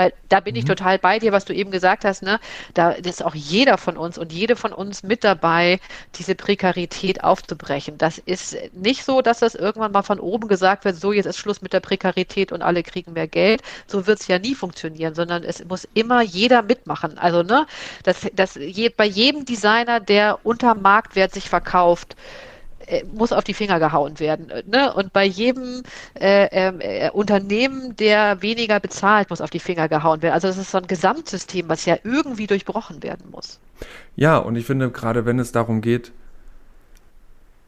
Weil 0.00 0.14
da 0.30 0.40
bin 0.40 0.54
mhm. 0.54 0.60
ich 0.60 0.64
total 0.64 0.98
bei 0.98 1.18
dir, 1.18 1.30
was 1.30 1.44
du 1.44 1.52
eben 1.52 1.70
gesagt 1.70 2.06
hast, 2.06 2.22
ne? 2.22 2.40
Da 2.72 2.92
ist 2.92 3.22
auch 3.22 3.34
jeder 3.34 3.76
von 3.76 3.98
uns 3.98 4.16
und 4.16 4.32
jede 4.32 4.56
von 4.56 4.72
uns 4.72 5.02
mit 5.02 5.24
dabei, 5.24 5.78
diese 6.14 6.34
Prekarität 6.34 7.22
aufzubrechen. 7.22 7.98
Das 7.98 8.16
ist 8.16 8.56
nicht 8.72 9.04
so, 9.04 9.20
dass 9.20 9.40
das 9.40 9.54
irgendwann 9.54 9.92
mal 9.92 10.02
von 10.02 10.18
oben 10.18 10.48
gesagt 10.48 10.86
wird, 10.86 10.96
so 10.96 11.12
jetzt 11.12 11.26
ist 11.26 11.36
Schluss 11.36 11.60
mit 11.60 11.74
der 11.74 11.80
Prekarität 11.80 12.50
und 12.50 12.62
alle 12.62 12.82
kriegen 12.82 13.12
mehr 13.12 13.28
Geld. 13.28 13.60
So 13.86 14.06
wird 14.06 14.20
es 14.20 14.26
ja 14.26 14.38
nie 14.38 14.54
funktionieren, 14.54 15.14
sondern 15.14 15.44
es 15.44 15.62
muss 15.66 15.86
immer 15.92 16.22
jeder 16.22 16.62
mitmachen. 16.62 17.18
Also, 17.18 17.42
ne, 17.42 17.66
das, 18.02 18.26
das 18.32 18.54
je, 18.54 18.88
bei 18.88 19.04
jedem 19.04 19.44
Designer, 19.44 20.00
der 20.00 20.38
unter 20.44 20.74
Marktwert 20.74 21.34
sich 21.34 21.50
verkauft, 21.50 22.16
muss 23.12 23.32
auf 23.32 23.44
die 23.44 23.54
Finger 23.54 23.78
gehauen 23.78 24.18
werden. 24.20 24.48
Ne? 24.70 24.92
Und 24.92 25.12
bei 25.12 25.24
jedem 25.24 25.82
äh, 26.14 26.48
ähm, 26.50 26.80
äh, 26.80 27.10
Unternehmen, 27.10 27.96
der 27.96 28.42
weniger 28.42 28.80
bezahlt, 28.80 29.30
muss 29.30 29.40
auf 29.40 29.50
die 29.50 29.58
Finger 29.58 29.88
gehauen 29.88 30.22
werden. 30.22 30.34
Also 30.34 30.48
das 30.48 30.58
ist 30.58 30.70
so 30.70 30.78
ein 30.78 30.86
Gesamtsystem, 30.86 31.68
was 31.68 31.84
ja 31.84 31.96
irgendwie 32.04 32.46
durchbrochen 32.46 33.02
werden 33.02 33.30
muss. 33.30 33.60
Ja, 34.16 34.38
und 34.38 34.56
ich 34.56 34.66
finde, 34.66 34.90
gerade 34.90 35.26
wenn 35.26 35.38
es 35.38 35.52
darum 35.52 35.80
geht, 35.80 36.12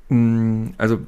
mh, 0.09 0.17
mm, 0.17 0.75
also 0.79 0.99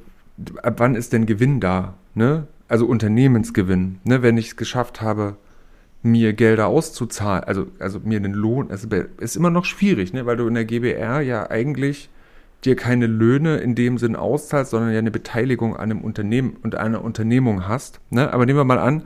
ab 0.61 0.75
wann 0.77 0.95
ist 0.95 1.13
denn 1.13 1.25
Gewinn 1.25 1.59
da? 1.59 1.93
Ne? 2.13 2.47
Also 2.67 2.85
Unternehmensgewinn. 2.85 3.99
Ne? 4.03 4.21
Wenn 4.21 4.37
ich 4.37 4.47
es 4.47 4.55
geschafft 4.55 5.01
habe, 5.01 5.37
mir 6.01 6.33
Gelder 6.33 6.67
auszuzahlen, 6.67 7.43
also, 7.43 7.67
also 7.79 7.99
mir 8.03 8.17
einen 8.17 8.33
Lohn, 8.33 8.69
also 8.69 8.87
ist 9.17 9.35
immer 9.35 9.49
noch 9.49 9.65
schwierig, 9.65 10.13
ne? 10.13 10.25
weil 10.25 10.37
du 10.37 10.47
in 10.47 10.53
der 10.53 10.65
GBR 10.65 11.21
ja 11.21 11.49
eigentlich 11.49 12.09
dir 12.65 12.75
keine 12.75 13.07
Löhne 13.07 13.57
in 13.57 13.75
dem 13.75 13.97
Sinn 13.97 14.15
auszahlst, 14.15 14.71
sondern 14.71 14.91
ja 14.91 14.99
eine 14.99 15.11
Beteiligung 15.11 15.75
an 15.75 15.91
einem 15.91 16.01
Unternehmen 16.01 16.57
und 16.63 16.75
einer 16.75 17.03
Unternehmung 17.03 17.67
hast. 17.67 17.99
Ne? 18.09 18.31
Aber 18.33 18.45
nehmen 18.45 18.59
wir 18.59 18.65
mal 18.65 18.79
an, 18.79 19.03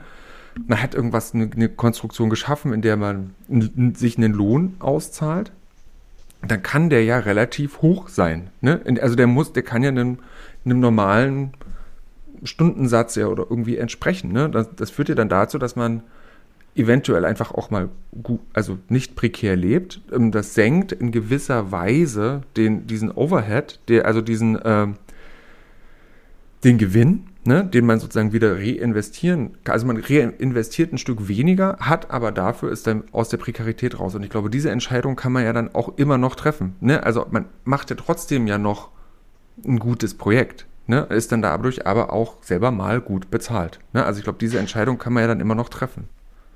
man 0.66 0.82
hat 0.82 0.94
irgendwas, 0.94 1.34
eine, 1.34 1.50
eine 1.54 1.68
Konstruktion 1.68 2.30
geschaffen, 2.30 2.72
in 2.72 2.82
der 2.82 2.96
man 2.96 3.34
sich 3.94 4.18
einen 4.18 4.32
Lohn 4.32 4.74
auszahlt, 4.80 5.52
dann 6.46 6.62
kann 6.62 6.90
der 6.90 7.04
ja 7.04 7.18
relativ 7.18 7.82
hoch 7.82 8.08
sein. 8.08 8.50
Ne? 8.60 8.80
Also 9.00 9.14
der 9.14 9.26
muss, 9.26 9.52
der 9.52 9.62
kann 9.62 9.82
ja 9.82 9.90
einem, 9.90 10.18
einem 10.64 10.80
normalen 10.80 11.52
Stundensatz 12.42 13.16
ja 13.16 13.26
oder 13.26 13.46
irgendwie 13.48 13.76
entsprechen. 13.76 14.32
Ne? 14.32 14.48
Das, 14.48 14.74
das 14.74 14.90
führt 14.90 15.08
ja 15.10 15.14
dann 15.14 15.28
dazu, 15.28 15.58
dass 15.58 15.76
man 15.76 16.02
eventuell 16.80 17.24
einfach 17.24 17.52
auch 17.52 17.70
mal 17.70 17.88
gut, 18.22 18.40
also 18.52 18.78
nicht 18.88 19.16
prekär 19.16 19.56
lebt. 19.56 20.00
Ähm, 20.12 20.32
das 20.32 20.54
senkt 20.54 20.92
in 20.92 21.12
gewisser 21.12 21.70
Weise 21.72 22.42
den, 22.56 22.86
diesen 22.86 23.10
Overhead, 23.10 23.78
der, 23.88 24.06
also 24.06 24.20
diesen, 24.20 24.56
äh, 24.56 24.88
den 26.64 26.78
Gewinn, 26.78 27.24
ne, 27.44 27.64
den 27.64 27.86
man 27.86 28.00
sozusagen 28.00 28.32
wieder 28.32 28.56
reinvestieren 28.56 29.52
kann. 29.64 29.72
Also 29.72 29.86
man 29.86 29.96
reinvestiert 29.96 30.92
ein 30.92 30.98
Stück 30.98 31.28
weniger, 31.28 31.76
hat 31.80 32.10
aber 32.10 32.32
dafür 32.32 32.70
ist 32.70 32.86
dann 32.86 33.04
aus 33.12 33.28
der 33.28 33.38
Prekarität 33.38 33.98
raus. 33.98 34.14
Und 34.14 34.22
ich 34.22 34.30
glaube, 34.30 34.50
diese 34.50 34.70
Entscheidung 34.70 35.16
kann 35.16 35.32
man 35.32 35.44
ja 35.44 35.52
dann 35.52 35.74
auch 35.74 35.96
immer 35.96 36.18
noch 36.18 36.34
treffen. 36.34 36.76
Ne? 36.80 37.02
Also 37.02 37.26
man 37.30 37.46
macht 37.64 37.90
ja 37.90 37.96
trotzdem 37.96 38.46
ja 38.46 38.58
noch 38.58 38.90
ein 39.64 39.78
gutes 39.78 40.14
Projekt. 40.14 40.66
Ne, 40.86 41.06
ist 41.08 41.30
dann 41.30 41.40
dadurch 41.40 41.86
aber 41.86 42.12
auch 42.12 42.42
selber 42.42 42.72
mal 42.72 43.00
gut 43.00 43.30
bezahlt. 43.30 43.78
Ne? 43.92 44.04
Also 44.04 44.18
ich 44.18 44.24
glaube, 44.24 44.40
diese 44.40 44.58
Entscheidung 44.58 44.98
kann 44.98 45.12
man 45.12 45.22
ja 45.22 45.28
dann 45.28 45.38
immer 45.38 45.54
noch 45.54 45.68
treffen. 45.68 46.08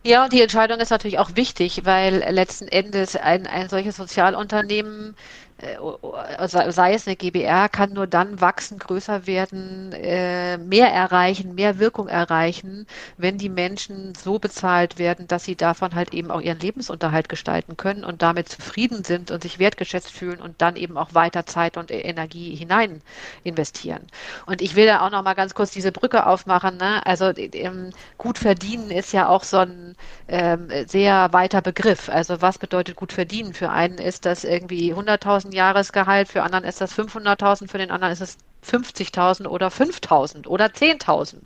Ja, 0.06 0.24
und 0.24 0.32
die 0.34 0.42
Entscheidung 0.42 0.80
ist 0.80 0.90
natürlich 0.90 1.18
auch 1.18 1.34
wichtig, 1.34 1.86
weil 1.86 2.16
letzten 2.30 2.68
Endes 2.68 3.16
ein, 3.16 3.46
ein 3.46 3.70
solches 3.70 3.96
Sozialunternehmen 3.96 5.16
sei 5.60 6.94
es 6.94 7.06
eine 7.06 7.16
GBR, 7.16 7.68
kann 7.68 7.92
nur 7.92 8.06
dann 8.06 8.40
wachsen, 8.40 8.78
größer 8.78 9.26
werden, 9.26 9.92
äh, 9.92 10.58
mehr 10.58 10.88
erreichen, 10.88 11.54
mehr 11.54 11.78
Wirkung 11.78 12.08
erreichen, 12.08 12.86
wenn 13.16 13.38
die 13.38 13.48
Menschen 13.48 14.14
so 14.16 14.38
bezahlt 14.38 14.98
werden, 14.98 15.28
dass 15.28 15.44
sie 15.44 15.54
davon 15.54 15.94
halt 15.94 16.12
eben 16.12 16.30
auch 16.30 16.40
ihren 16.40 16.58
Lebensunterhalt 16.58 17.28
gestalten 17.28 17.76
können 17.76 18.04
und 18.04 18.22
damit 18.22 18.48
zufrieden 18.48 19.04
sind 19.04 19.30
und 19.30 19.42
sich 19.42 19.58
wertgeschätzt 19.58 20.10
fühlen 20.10 20.40
und 20.40 20.60
dann 20.60 20.74
eben 20.76 20.98
auch 20.98 21.14
weiter 21.14 21.46
Zeit 21.46 21.76
und 21.76 21.90
Energie 21.92 22.54
hinein 22.56 23.00
investieren. 23.44 24.02
Und 24.46 24.60
ich 24.60 24.74
will 24.74 24.86
da 24.86 25.06
auch 25.06 25.10
noch 25.10 25.22
mal 25.22 25.34
ganz 25.34 25.54
kurz 25.54 25.70
diese 25.70 25.92
Brücke 25.92 26.26
aufmachen. 26.26 26.76
Ne? 26.78 27.04
Also 27.06 27.32
ähm, 27.36 27.90
gut 28.18 28.38
verdienen 28.38 28.90
ist 28.90 29.12
ja 29.12 29.28
auch 29.28 29.44
so 29.44 29.58
ein 29.58 29.94
ähm, 30.28 30.68
sehr 30.86 31.32
weiter 31.32 31.62
Begriff. 31.62 32.08
Also 32.08 32.42
was 32.42 32.58
bedeutet 32.58 32.96
gut 32.96 33.12
verdienen? 33.12 33.54
Für 33.54 33.70
einen 33.70 33.98
ist 33.98 34.26
das 34.26 34.44
irgendwie 34.44 34.92
100.000 34.92 35.43
100.000 35.44 35.54
Jahresgehalt, 35.54 36.28
für 36.28 36.42
anderen 36.42 36.64
ist 36.64 36.80
das 36.80 36.96
500.000, 36.96 37.70
für 37.70 37.78
den 37.78 37.90
anderen 37.90 38.12
ist 38.12 38.20
es 38.20 38.38
50.000 38.66 39.46
oder 39.46 39.68
5.000 39.68 40.46
oder 40.46 40.66
10.000. 40.66 41.36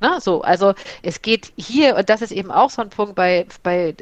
Ne, 0.00 0.18
so, 0.20 0.42
also 0.42 0.74
es 1.02 1.22
geht 1.22 1.52
hier, 1.56 1.96
und 1.96 2.08
das 2.10 2.22
ist 2.22 2.32
eben 2.32 2.50
auch 2.50 2.70
so 2.70 2.82
ein 2.82 2.90
Punkt 2.90 3.14
bei, 3.14 3.46
bei, 3.62 3.94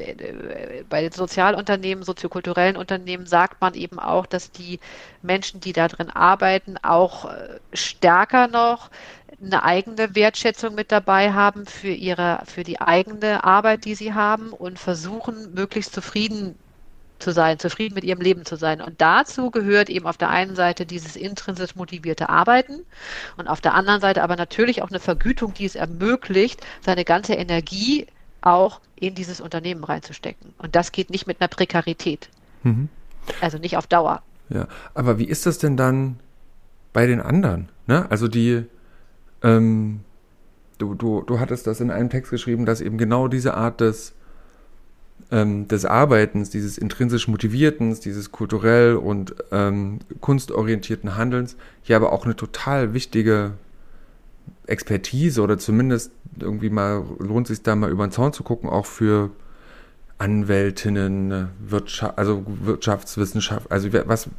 bei 0.89 1.09
Sozialunternehmen, 1.11 2.03
soziokulturellen 2.03 2.75
Unternehmen, 2.75 3.27
sagt 3.27 3.61
man 3.61 3.75
eben 3.75 3.99
auch, 3.99 4.25
dass 4.25 4.51
die 4.51 4.79
Menschen, 5.21 5.59
die 5.59 5.73
da 5.73 5.87
drin 5.87 6.09
arbeiten, 6.09 6.77
auch 6.81 7.25
äh, 7.25 7.59
stärker 7.73 8.47
noch 8.47 8.89
eine 9.41 9.63
eigene 9.63 10.15
Wertschätzung 10.15 10.75
mit 10.75 10.91
dabei 10.91 11.33
haben 11.33 11.65
für 11.65 11.89
ihre, 11.89 12.41
für 12.45 12.63
die 12.63 12.81
eigene 12.81 13.43
Arbeit, 13.43 13.85
die 13.85 13.95
sie 13.95 14.13
haben 14.13 14.51
und 14.53 14.79
versuchen, 14.79 15.53
möglichst 15.53 15.93
zufrieden 15.93 16.57
zu 17.19 17.31
sein, 17.31 17.59
zufrieden 17.59 17.95
mit 17.95 18.03
ihrem 18.03 18.21
Leben 18.21 18.45
zu 18.45 18.55
sein. 18.55 18.81
Und 18.81 19.01
dazu 19.01 19.51
gehört 19.51 19.89
eben 19.89 20.05
auf 20.05 20.17
der 20.17 20.29
einen 20.29 20.55
Seite 20.55 20.85
dieses 20.85 21.15
intrinsisch 21.15 21.75
motivierte 21.75 22.29
Arbeiten 22.29 22.81
und 23.37 23.47
auf 23.47 23.61
der 23.61 23.73
anderen 23.73 24.01
Seite 24.01 24.23
aber 24.23 24.35
natürlich 24.35 24.81
auch 24.81 24.89
eine 24.89 24.99
Vergütung, 24.99 25.53
die 25.53 25.65
es 25.65 25.75
ermöglicht, 25.75 26.61
seine 26.81 27.05
ganze 27.05 27.33
Energie 27.33 28.07
auch 28.41 28.79
in 28.95 29.15
dieses 29.15 29.41
Unternehmen 29.41 29.83
reinzustecken. 29.83 30.53
Und 30.57 30.75
das 30.75 30.91
geht 30.91 31.09
nicht 31.09 31.27
mit 31.27 31.41
einer 31.41 31.47
Prekarität. 31.47 32.29
Mhm. 32.63 32.89
Also 33.41 33.57
nicht 33.57 33.77
auf 33.77 33.87
Dauer. 33.87 34.21
Ja, 34.49 34.67
aber 34.93 35.17
wie 35.17 35.25
ist 35.25 35.45
das 35.45 35.57
denn 35.57 35.75
dann 35.77 36.19
bei 36.93 37.07
den 37.07 37.19
anderen? 37.19 37.69
Ne? 37.87 38.09
Also 38.09 38.27
die, 38.27 38.63
ähm, 39.41 40.01
du, 40.77 40.93
du, 40.93 41.23
du 41.23 41.39
hattest 41.39 41.67
das 41.67 41.81
in 41.81 41.91
einem 41.91 42.09
Text 42.09 42.29
geschrieben, 42.29 42.65
dass 42.65 42.81
eben 42.81 42.97
genau 42.97 43.27
diese 43.27 43.55
Art 43.55 43.81
des 43.81 44.13
ähm, 45.31 45.67
des 45.67 45.85
Arbeitens, 45.85 46.49
dieses 46.49 46.77
intrinsisch 46.77 47.27
motivierten, 47.27 47.99
dieses 47.99 48.31
kulturell 48.31 48.95
und 48.95 49.35
ähm, 49.51 49.99
kunstorientierten 50.21 51.15
Handelns, 51.15 51.55
hier 51.81 51.95
aber 51.95 52.13
auch 52.13 52.25
eine 52.25 52.35
total 52.35 52.93
wichtige 52.93 53.53
Expertise 54.67 55.41
oder 55.41 55.57
zumindest 55.57 56.11
irgendwie 56.39 56.69
mal 56.69 57.03
lohnt 57.19 57.47
sich 57.47 57.61
da 57.61 57.75
mal 57.75 57.89
über 57.89 58.05
den 58.05 58.11
Zaun 58.11 58.33
zu 58.33 58.43
gucken, 58.43 58.69
auch 58.69 58.85
für 58.85 59.31
Anwältinnen, 60.17 61.49
Wirtschaft, 61.59 62.17
also 62.17 62.43
Wirtschaftswissenschaft, 62.45 63.71
also 63.71 63.89
was, 64.05 64.29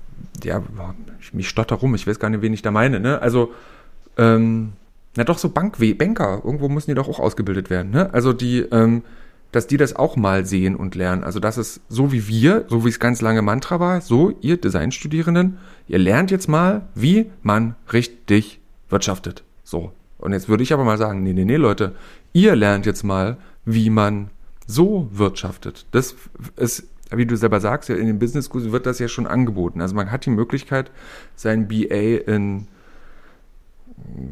ja, 0.42 0.62
ich 1.20 1.34
mich 1.34 1.48
stotter 1.48 1.76
rum, 1.76 1.94
ich 1.94 2.06
weiß 2.06 2.18
gar 2.18 2.30
nicht, 2.30 2.42
wen 2.42 2.54
ich 2.54 2.62
da 2.62 2.70
meine, 2.70 2.98
ne? 2.98 3.20
Also, 3.20 3.52
ähm, 4.16 4.72
na 5.16 5.24
doch, 5.24 5.38
so 5.38 5.50
Bank 5.50 5.76
Banker, 5.98 6.42
irgendwo 6.44 6.68
müssen 6.68 6.90
die 6.90 6.94
doch 6.94 7.08
auch 7.08 7.20
ausgebildet 7.20 7.68
werden, 7.68 7.90
ne? 7.90 8.12
Also 8.14 8.32
die, 8.32 8.60
ähm, 8.60 9.02
dass 9.56 9.66
die 9.66 9.78
das 9.78 9.96
auch 9.96 10.16
mal 10.16 10.44
sehen 10.44 10.76
und 10.76 10.94
lernen. 10.94 11.24
Also 11.24 11.40
das 11.40 11.56
ist 11.56 11.80
so 11.88 12.12
wie 12.12 12.28
wir, 12.28 12.66
so 12.68 12.84
wie 12.84 12.90
es 12.90 13.00
ganz 13.00 13.22
lange 13.22 13.40
Mantra 13.40 13.80
war, 13.80 14.02
so 14.02 14.36
ihr 14.42 14.58
Designstudierenden, 14.58 15.56
ihr 15.88 15.98
lernt 15.98 16.30
jetzt 16.30 16.46
mal, 16.46 16.82
wie 16.94 17.30
man 17.42 17.74
richtig 17.90 18.60
wirtschaftet. 18.90 19.44
So. 19.64 19.92
Und 20.18 20.34
jetzt 20.34 20.50
würde 20.50 20.62
ich 20.62 20.74
aber 20.74 20.84
mal 20.84 20.98
sagen, 20.98 21.22
nee, 21.22 21.32
nee, 21.32 21.46
nee, 21.46 21.56
Leute, 21.56 21.94
ihr 22.34 22.54
lernt 22.54 22.84
jetzt 22.84 23.02
mal, 23.02 23.38
wie 23.64 23.88
man 23.88 24.28
so 24.66 25.08
wirtschaftet. 25.10 25.86
Das 25.90 26.16
ist, 26.56 26.86
wie 27.10 27.24
du 27.24 27.34
selber 27.38 27.60
sagst, 27.60 27.88
in 27.88 28.06
den 28.06 28.18
Business 28.18 28.46
Schools 28.46 28.72
wird 28.72 28.84
das 28.84 28.98
ja 28.98 29.08
schon 29.08 29.26
angeboten. 29.26 29.80
Also 29.80 29.94
man 29.94 30.10
hat 30.10 30.26
die 30.26 30.30
Möglichkeit, 30.30 30.90
sein 31.34 31.66
BA 31.66 32.26
in 32.26 32.66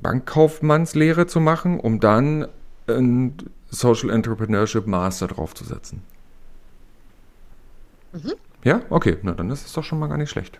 Bankkaufmannslehre 0.02 1.26
zu 1.26 1.40
machen, 1.40 1.80
um 1.80 1.98
dann 1.98 2.46
ein 2.86 3.36
Social 3.74 4.10
Entrepreneurship 4.10 4.86
Master 4.86 5.28
draufzusetzen. 5.28 6.02
Mhm. 8.12 8.34
Ja, 8.64 8.80
okay, 8.90 9.18
na 9.22 9.32
dann 9.32 9.50
ist 9.50 9.66
es 9.66 9.72
doch 9.72 9.84
schon 9.84 9.98
mal 9.98 10.08
gar 10.08 10.16
nicht 10.18 10.30
schlecht. 10.30 10.58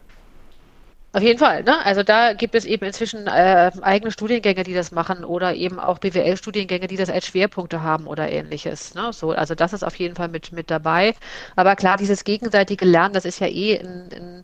Auf 1.15 1.23
jeden 1.23 1.39
Fall, 1.39 1.63
ne? 1.63 1.85
Also 1.87 2.03
da 2.03 2.33
gibt 2.33 2.57
es 2.57 2.65
eben 2.65 2.85
inzwischen 2.85 3.29
äh, 3.29 3.71
eigene 3.83 4.11
Studiengänge, 4.11 4.65
die 4.65 4.75
das 4.75 4.91
machen 4.91 5.25
oder 5.25 5.55
eben 5.55 5.79
auch 5.79 5.99
BWL-Studiengänge, 5.99 6.89
die 6.89 6.97
das 6.97 7.09
als 7.09 7.27
Schwerpunkte 7.27 7.83
haben 7.83 8.09
oder 8.09 8.29
ähnliches. 8.29 8.95
Ne? 8.95 9.13
So, 9.13 9.31
also 9.31 9.55
das 9.55 9.73
ist 9.73 9.85
auf 9.85 9.95
jeden 9.95 10.17
Fall 10.17 10.27
mit, 10.27 10.51
mit 10.51 10.73
dabei. 10.73 11.15
Aber 11.55 11.77
klar, 11.77 11.97
dieses 11.97 12.25
gegenseitige 12.25 12.85
Lernen, 12.85 13.15
das 13.15 13.25
ist 13.25 13.39
ja 13.39 13.47
eh 13.47 13.79
ein, 13.79 14.09
ein 14.13 14.43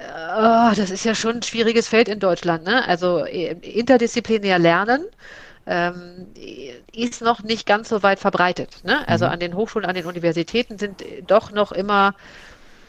oh, 0.00 0.74
das 0.74 0.90
ist 0.90 1.04
ja 1.04 1.14
schon 1.14 1.36
ein 1.36 1.42
schwieriges 1.42 1.86
Feld 1.86 2.08
in 2.08 2.18
Deutschland. 2.18 2.64
Ne? 2.64 2.84
Also 2.88 3.24
äh, 3.24 3.52
interdisziplinär 3.52 4.58
lernen 4.58 5.06
ähm, 5.66 6.28
ist 6.92 7.22
noch 7.22 7.42
nicht 7.42 7.66
ganz 7.66 7.88
so 7.88 8.02
weit 8.02 8.18
verbreitet. 8.18 8.80
Ne? 8.84 9.06
Also 9.08 9.26
mhm. 9.26 9.32
an 9.32 9.40
den 9.40 9.54
Hochschulen, 9.54 9.88
an 9.88 9.94
den 9.94 10.06
Universitäten 10.06 10.78
sind 10.78 11.04
doch 11.26 11.52
noch 11.52 11.72
immer 11.72 12.14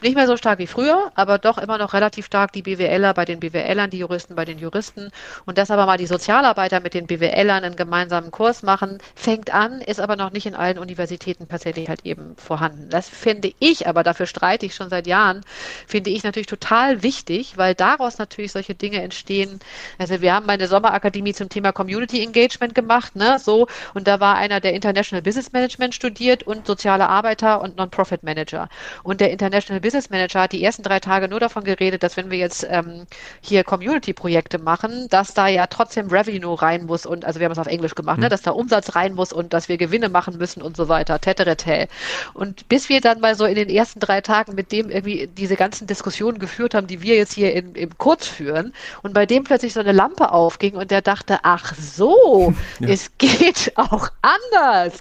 nicht 0.04 0.14
mehr 0.14 0.26
so 0.26 0.36
stark 0.36 0.58
wie 0.58 0.66
früher, 0.66 1.10
aber 1.14 1.38
doch 1.38 1.58
immer 1.58 1.78
noch 1.78 1.94
relativ 1.94 2.26
stark 2.26 2.52
die 2.52 2.62
BWLer 2.62 3.14
bei 3.14 3.24
den 3.24 3.40
BWLern, 3.40 3.90
die 3.90 3.98
Juristen 3.98 4.34
bei 4.36 4.44
den 4.44 4.58
Juristen. 4.58 5.10
Und 5.46 5.58
dass 5.58 5.70
aber 5.70 5.86
mal 5.86 5.96
die 5.96 6.06
Sozialarbeiter 6.06 6.80
mit 6.80 6.94
den 6.94 7.06
BWLern 7.06 7.64
einen 7.64 7.74
gemeinsamen 7.74 8.30
Kurs 8.30 8.62
machen, 8.62 8.98
fängt 9.14 9.52
an, 9.52 9.80
ist 9.80 10.00
aber 10.00 10.16
noch 10.16 10.30
nicht 10.30 10.46
in 10.46 10.54
allen 10.54 10.78
Universitäten 10.78 11.48
tatsächlich 11.48 11.88
halt 11.88 12.04
eben 12.04 12.36
vorhanden. 12.36 12.88
Das 12.90 13.08
finde 13.08 13.52
ich, 13.58 13.88
aber 13.88 14.02
dafür 14.02 14.26
streite 14.26 14.66
ich 14.66 14.74
schon 14.74 14.90
seit 14.90 15.06
Jahren, 15.06 15.40
finde 15.86 16.10
ich 16.10 16.22
natürlich 16.22 16.46
total 16.46 17.02
wichtig, 17.02 17.56
weil 17.56 17.74
daraus 17.74 18.18
natürlich 18.18 18.52
solche 18.52 18.74
Dinge 18.74 19.00
entstehen. 19.02 19.58
Also 19.98 20.20
wir 20.20 20.34
haben 20.34 20.48
eine 20.48 20.68
Sommerakademie 20.68 21.32
zum 21.32 21.48
Thema 21.48 21.72
Community 21.72 22.22
Engagement 22.22 22.74
gemacht, 22.74 23.16
ne, 23.16 23.38
so, 23.38 23.66
und 23.94 24.06
da 24.06 24.20
war 24.20 24.36
einer, 24.36 24.60
der 24.60 24.74
International 24.74 25.22
Business 25.22 25.52
Management 25.52 25.94
studiert 25.94 26.42
und 26.42 26.66
soziale 26.66 27.08
Arbeiter 27.08 27.62
und 27.62 27.76
Non-Profit 27.78 28.22
Manager. 28.22 28.68
Und 29.02 29.20
der 29.20 29.30
International 29.30 29.80
Business 29.80 29.93
Business 29.94 30.10
Manager 30.10 30.40
hat 30.40 30.50
die 30.50 30.64
ersten 30.64 30.82
drei 30.82 30.98
Tage 30.98 31.28
nur 31.28 31.38
davon 31.38 31.62
geredet, 31.62 32.02
dass 32.02 32.16
wenn 32.16 32.28
wir 32.28 32.38
jetzt 32.38 32.66
ähm, 32.68 33.06
hier 33.40 33.62
Community-Projekte 33.62 34.58
machen, 34.58 35.06
dass 35.08 35.34
da 35.34 35.46
ja 35.46 35.68
trotzdem 35.68 36.08
Revenue 36.08 36.60
rein 36.60 36.86
muss 36.86 37.06
und, 37.06 37.24
also 37.24 37.38
wir 37.38 37.44
haben 37.44 37.52
es 37.52 37.60
auf 37.60 37.68
Englisch 37.68 37.94
gemacht, 37.94 38.16
mhm. 38.16 38.24
ne, 38.24 38.28
dass 38.28 38.42
da 38.42 38.50
Umsatz 38.50 38.96
rein 38.96 39.14
muss 39.14 39.32
und 39.32 39.52
dass 39.52 39.68
wir 39.68 39.76
Gewinne 39.76 40.08
machen 40.08 40.36
müssen 40.36 40.62
und 40.62 40.76
so 40.76 40.88
weiter, 40.88 41.20
teterete. 41.20 41.86
Und 42.32 42.68
bis 42.68 42.88
wir 42.88 43.00
dann 43.00 43.20
mal 43.20 43.36
so 43.36 43.44
in 43.44 43.54
den 43.54 43.68
ersten 43.68 44.00
drei 44.00 44.20
Tagen 44.20 44.56
mit 44.56 44.72
dem 44.72 44.90
irgendwie 44.90 45.28
diese 45.28 45.54
ganzen 45.54 45.86
Diskussionen 45.86 46.40
geführt 46.40 46.74
haben, 46.74 46.88
die 46.88 47.00
wir 47.00 47.14
jetzt 47.14 47.34
hier 47.34 47.54
in, 47.54 47.76
im 47.76 47.96
Kurz 47.96 48.26
führen 48.26 48.74
und 49.02 49.14
bei 49.14 49.26
dem 49.26 49.44
plötzlich 49.44 49.74
so 49.74 49.80
eine 49.80 49.92
Lampe 49.92 50.32
aufging 50.32 50.74
und 50.74 50.90
der 50.90 51.02
dachte, 51.02 51.38
ach 51.44 51.72
so, 51.76 52.52
ja. 52.80 52.88
es 52.88 53.12
geht 53.18 53.72
auch 53.76 54.08
anders. 54.22 54.94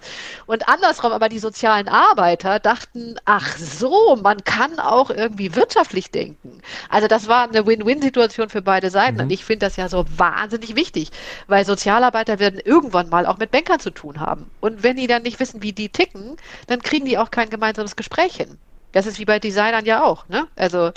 Und 0.45 0.67
andersrum, 0.69 1.13
aber 1.13 1.29
die 1.29 1.39
sozialen 1.39 1.87
Arbeiter 1.87 2.59
dachten, 2.59 3.15
ach 3.25 3.57
so, 3.57 4.17
man 4.21 4.43
kann 4.43 4.79
auch 4.91 5.09
irgendwie 5.09 5.55
wirtschaftlich 5.55 6.11
denken. 6.11 6.61
Also 6.89 7.07
das 7.07 7.27
war 7.27 7.47
eine 7.47 7.65
Win-Win-Situation 7.65 8.49
für 8.49 8.61
beide 8.61 8.89
Seiten. 8.89 9.15
Mhm. 9.15 9.23
Und 9.23 9.29
ich 9.31 9.45
finde 9.45 9.65
das 9.65 9.75
ja 9.75 9.89
so 9.89 10.05
wahnsinnig 10.17 10.75
wichtig, 10.75 11.11
weil 11.47 11.65
Sozialarbeiter 11.65 12.39
werden 12.39 12.59
irgendwann 12.59 13.09
mal 13.09 13.25
auch 13.25 13.37
mit 13.37 13.51
Bankern 13.51 13.79
zu 13.79 13.91
tun 13.91 14.19
haben. 14.19 14.49
Und 14.61 14.83
wenn 14.83 14.97
die 14.97 15.07
dann 15.07 15.23
nicht 15.23 15.39
wissen, 15.39 15.61
wie 15.61 15.73
die 15.73 15.89
ticken, 15.89 16.37
dann 16.67 16.81
kriegen 16.81 17.05
die 17.05 17.17
auch 17.17 17.31
kein 17.31 17.49
gemeinsames 17.49 17.95
Gespräch 17.95 18.35
hin. 18.35 18.57
Das 18.93 19.07
ist 19.07 19.17
wie 19.17 19.25
bei 19.25 19.39
Designern 19.39 19.85
ja 19.85 20.03
auch, 20.03 20.29
ne? 20.29 20.47
Also 20.55 20.91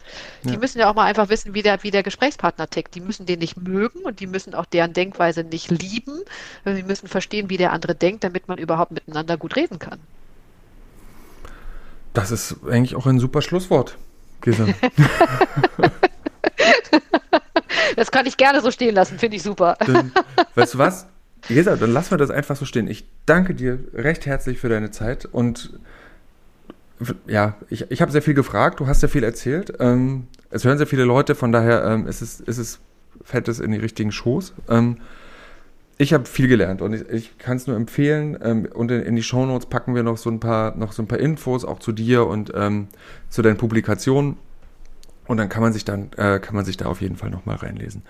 die 0.45 0.53
ja. 0.53 0.59
müssen 0.59 0.79
ja 0.79 0.91
auch 0.91 0.95
mal 0.95 1.07
einfach 1.07 1.31
wissen, 1.31 1.55
wie 1.55 1.63
der, 1.63 1.83
wie 1.83 1.91
der 1.91 2.03
Gesprächspartner 2.03 2.69
tickt. 2.69 2.95
Die 2.95 3.01
müssen 3.01 3.25
den 3.25 3.39
nicht 3.39 3.57
mögen 3.57 4.01
und 4.01 4.21
die 4.21 4.27
müssen 4.27 4.55
auch 4.55 4.67
deren 4.67 4.93
Denkweise 4.93 5.45
nicht 5.45 5.71
lieben. 5.71 6.21
Sie 6.67 6.83
müssen 6.83 7.09
verstehen, 7.09 7.49
wie 7.49 7.57
der 7.57 7.73
andere 7.73 7.95
denkt, 7.95 8.23
damit 8.23 8.49
man 8.49 8.59
überhaupt 8.59 8.93
miteinander 8.93 9.39
gut 9.39 9.57
reden 9.57 9.79
kann. 9.79 9.99
Das 12.17 12.31
ist 12.31 12.57
eigentlich 12.67 12.97
auch 12.97 13.05
ein 13.07 13.21
super 13.21 13.43
Schlusswort, 13.43 13.99
Gesa. 14.41 14.67
das 17.97 18.11
kann 18.11 18.25
ich 18.25 18.39
gerne 18.39 18.63
so 18.63 18.71
stehen 18.71 18.95
lassen, 18.95 19.19
finde 19.19 19.37
ich 19.37 19.43
super. 19.43 19.77
Dann, 19.87 20.13
weißt 20.55 20.75
du 20.75 20.79
was? 20.79 21.09
Gesa, 21.47 21.77
dann 21.77 21.93
lassen 21.93 22.13
wir 22.13 22.17
das 22.17 22.31
einfach 22.31 22.57
so 22.57 22.65
stehen. 22.65 22.89
Ich 22.89 23.05
danke 23.27 23.55
dir 23.55 23.79
recht 23.93 24.25
herzlich 24.25 24.59
für 24.59 24.71
deine 24.71 24.91
Zeit 24.91 25.27
und 25.27 25.79
ja, 27.27 27.57
ich, 27.69 27.91
ich 27.91 28.01
habe 28.01 28.11
sehr 28.11 28.23
viel 28.23 28.33
gefragt, 28.33 28.81
du 28.81 28.87
hast 28.87 29.01
sehr 29.01 29.11
viel 29.11 29.23
erzählt. 29.23 29.75
Ähm, 29.79 30.29
es 30.49 30.65
hören 30.65 30.79
sehr 30.79 30.87
viele 30.87 31.05
Leute, 31.05 31.35
von 31.35 31.53
daher 31.53 31.85
ähm, 31.85 32.07
ist, 32.07 32.23
es, 32.23 32.41
ist 32.41 32.57
es 32.57 32.79
fettes 33.25 33.61
in 33.61 33.73
die 33.73 33.79
richtigen 33.79 34.11
Schoß. 34.11 34.55
Ähm, 34.71 34.97
ich 35.99 36.13
habe 36.13 36.27
viel 36.27 36.49
gelernt 36.49 36.83
und 36.83 36.93
ich, 36.93 37.09
ich 37.09 37.39
kann 37.39 37.57
es 37.57 37.67
nur 37.67 37.77
empfehlen. 37.77 38.39
Ähm, 38.43 38.69
und 38.73 38.91
in, 38.91 39.03
in 39.03 39.17
die 39.17 39.23
Shownotes 39.23 39.67
packen 39.67 39.95
wir 39.95 40.03
noch 40.03 40.19
so 40.19 40.31
ein 40.31 40.41
paar, 40.41 40.77
noch 40.77 40.93
so 40.93 41.03
ein 41.03 41.09
paar 41.09 41.19
Infos 41.19 41.65
auch 41.65 41.79
zu 41.79 41.93
dir 41.93 42.27
und 42.27 42.53
ähm, 42.55 42.89
zu 43.29 43.43
deinen 43.43 43.57
Publikationen. 43.57 44.37
Und 45.27 45.39
dann 45.39 45.49
kann 45.49 45.61
man 45.61 45.73
sich 45.73 45.85
dann, 45.85 46.11
äh, 46.17 46.39
kann 46.39 46.55
man 46.55 46.65
sich 46.65 46.77
da 46.77 46.87
auf 46.87 47.01
jeden 47.01 47.17
Fall 47.17 47.31
nochmal 47.31 47.57
reinlesen. 47.57 48.03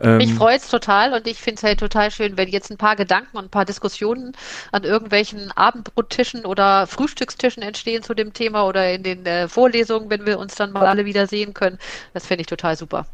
Ähm, 0.00 0.16
Mich 0.16 0.34
freut 0.34 0.60
es 0.60 0.68
total 0.68 1.12
und 1.12 1.26
ich 1.28 1.38
finde 1.38 1.58
es 1.58 1.62
halt 1.62 1.78
total 1.78 2.10
schön, 2.10 2.36
wenn 2.36 2.48
jetzt 2.48 2.70
ein 2.70 2.78
paar 2.78 2.96
Gedanken 2.96 3.36
und 3.36 3.44
ein 3.44 3.50
paar 3.50 3.64
Diskussionen 3.64 4.32
an 4.72 4.82
irgendwelchen 4.82 5.52
Abendbrottischen 5.52 6.44
oder 6.44 6.88
Frühstückstischen 6.88 7.62
entstehen 7.62 8.02
zu 8.02 8.14
dem 8.14 8.32
Thema 8.32 8.66
oder 8.66 8.92
in 8.92 9.04
den 9.04 9.24
äh, 9.24 9.46
Vorlesungen, 9.46 10.10
wenn 10.10 10.26
wir 10.26 10.38
uns 10.38 10.56
dann 10.56 10.72
mal 10.72 10.86
alle 10.86 11.04
wieder 11.04 11.28
sehen 11.28 11.54
können. 11.54 11.78
Das 12.12 12.26
finde 12.26 12.40
ich 12.40 12.48
total 12.48 12.76
super. 12.76 13.06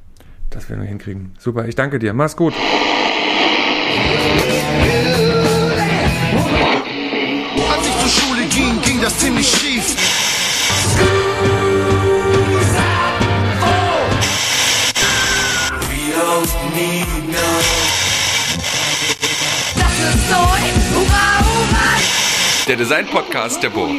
Das 0.48 0.70
werden 0.70 0.80
wir 0.80 0.88
hinkriegen. 0.88 1.34
Super, 1.38 1.68
ich 1.68 1.74
danke 1.74 1.98
dir. 1.98 2.14
Mach's 2.14 2.36
gut. 2.36 2.54
Als 7.72 7.86
ich 7.86 7.98
zur 8.00 8.22
Schule 8.22 8.44
ging, 8.46 8.80
ging 8.82 9.00
das 9.00 9.16
ziemlich 9.18 9.48
schief. 9.48 9.96
Der 22.68 22.76
Design-Podcast 22.76 23.62
der 23.64 23.70
Burg. 23.70 23.90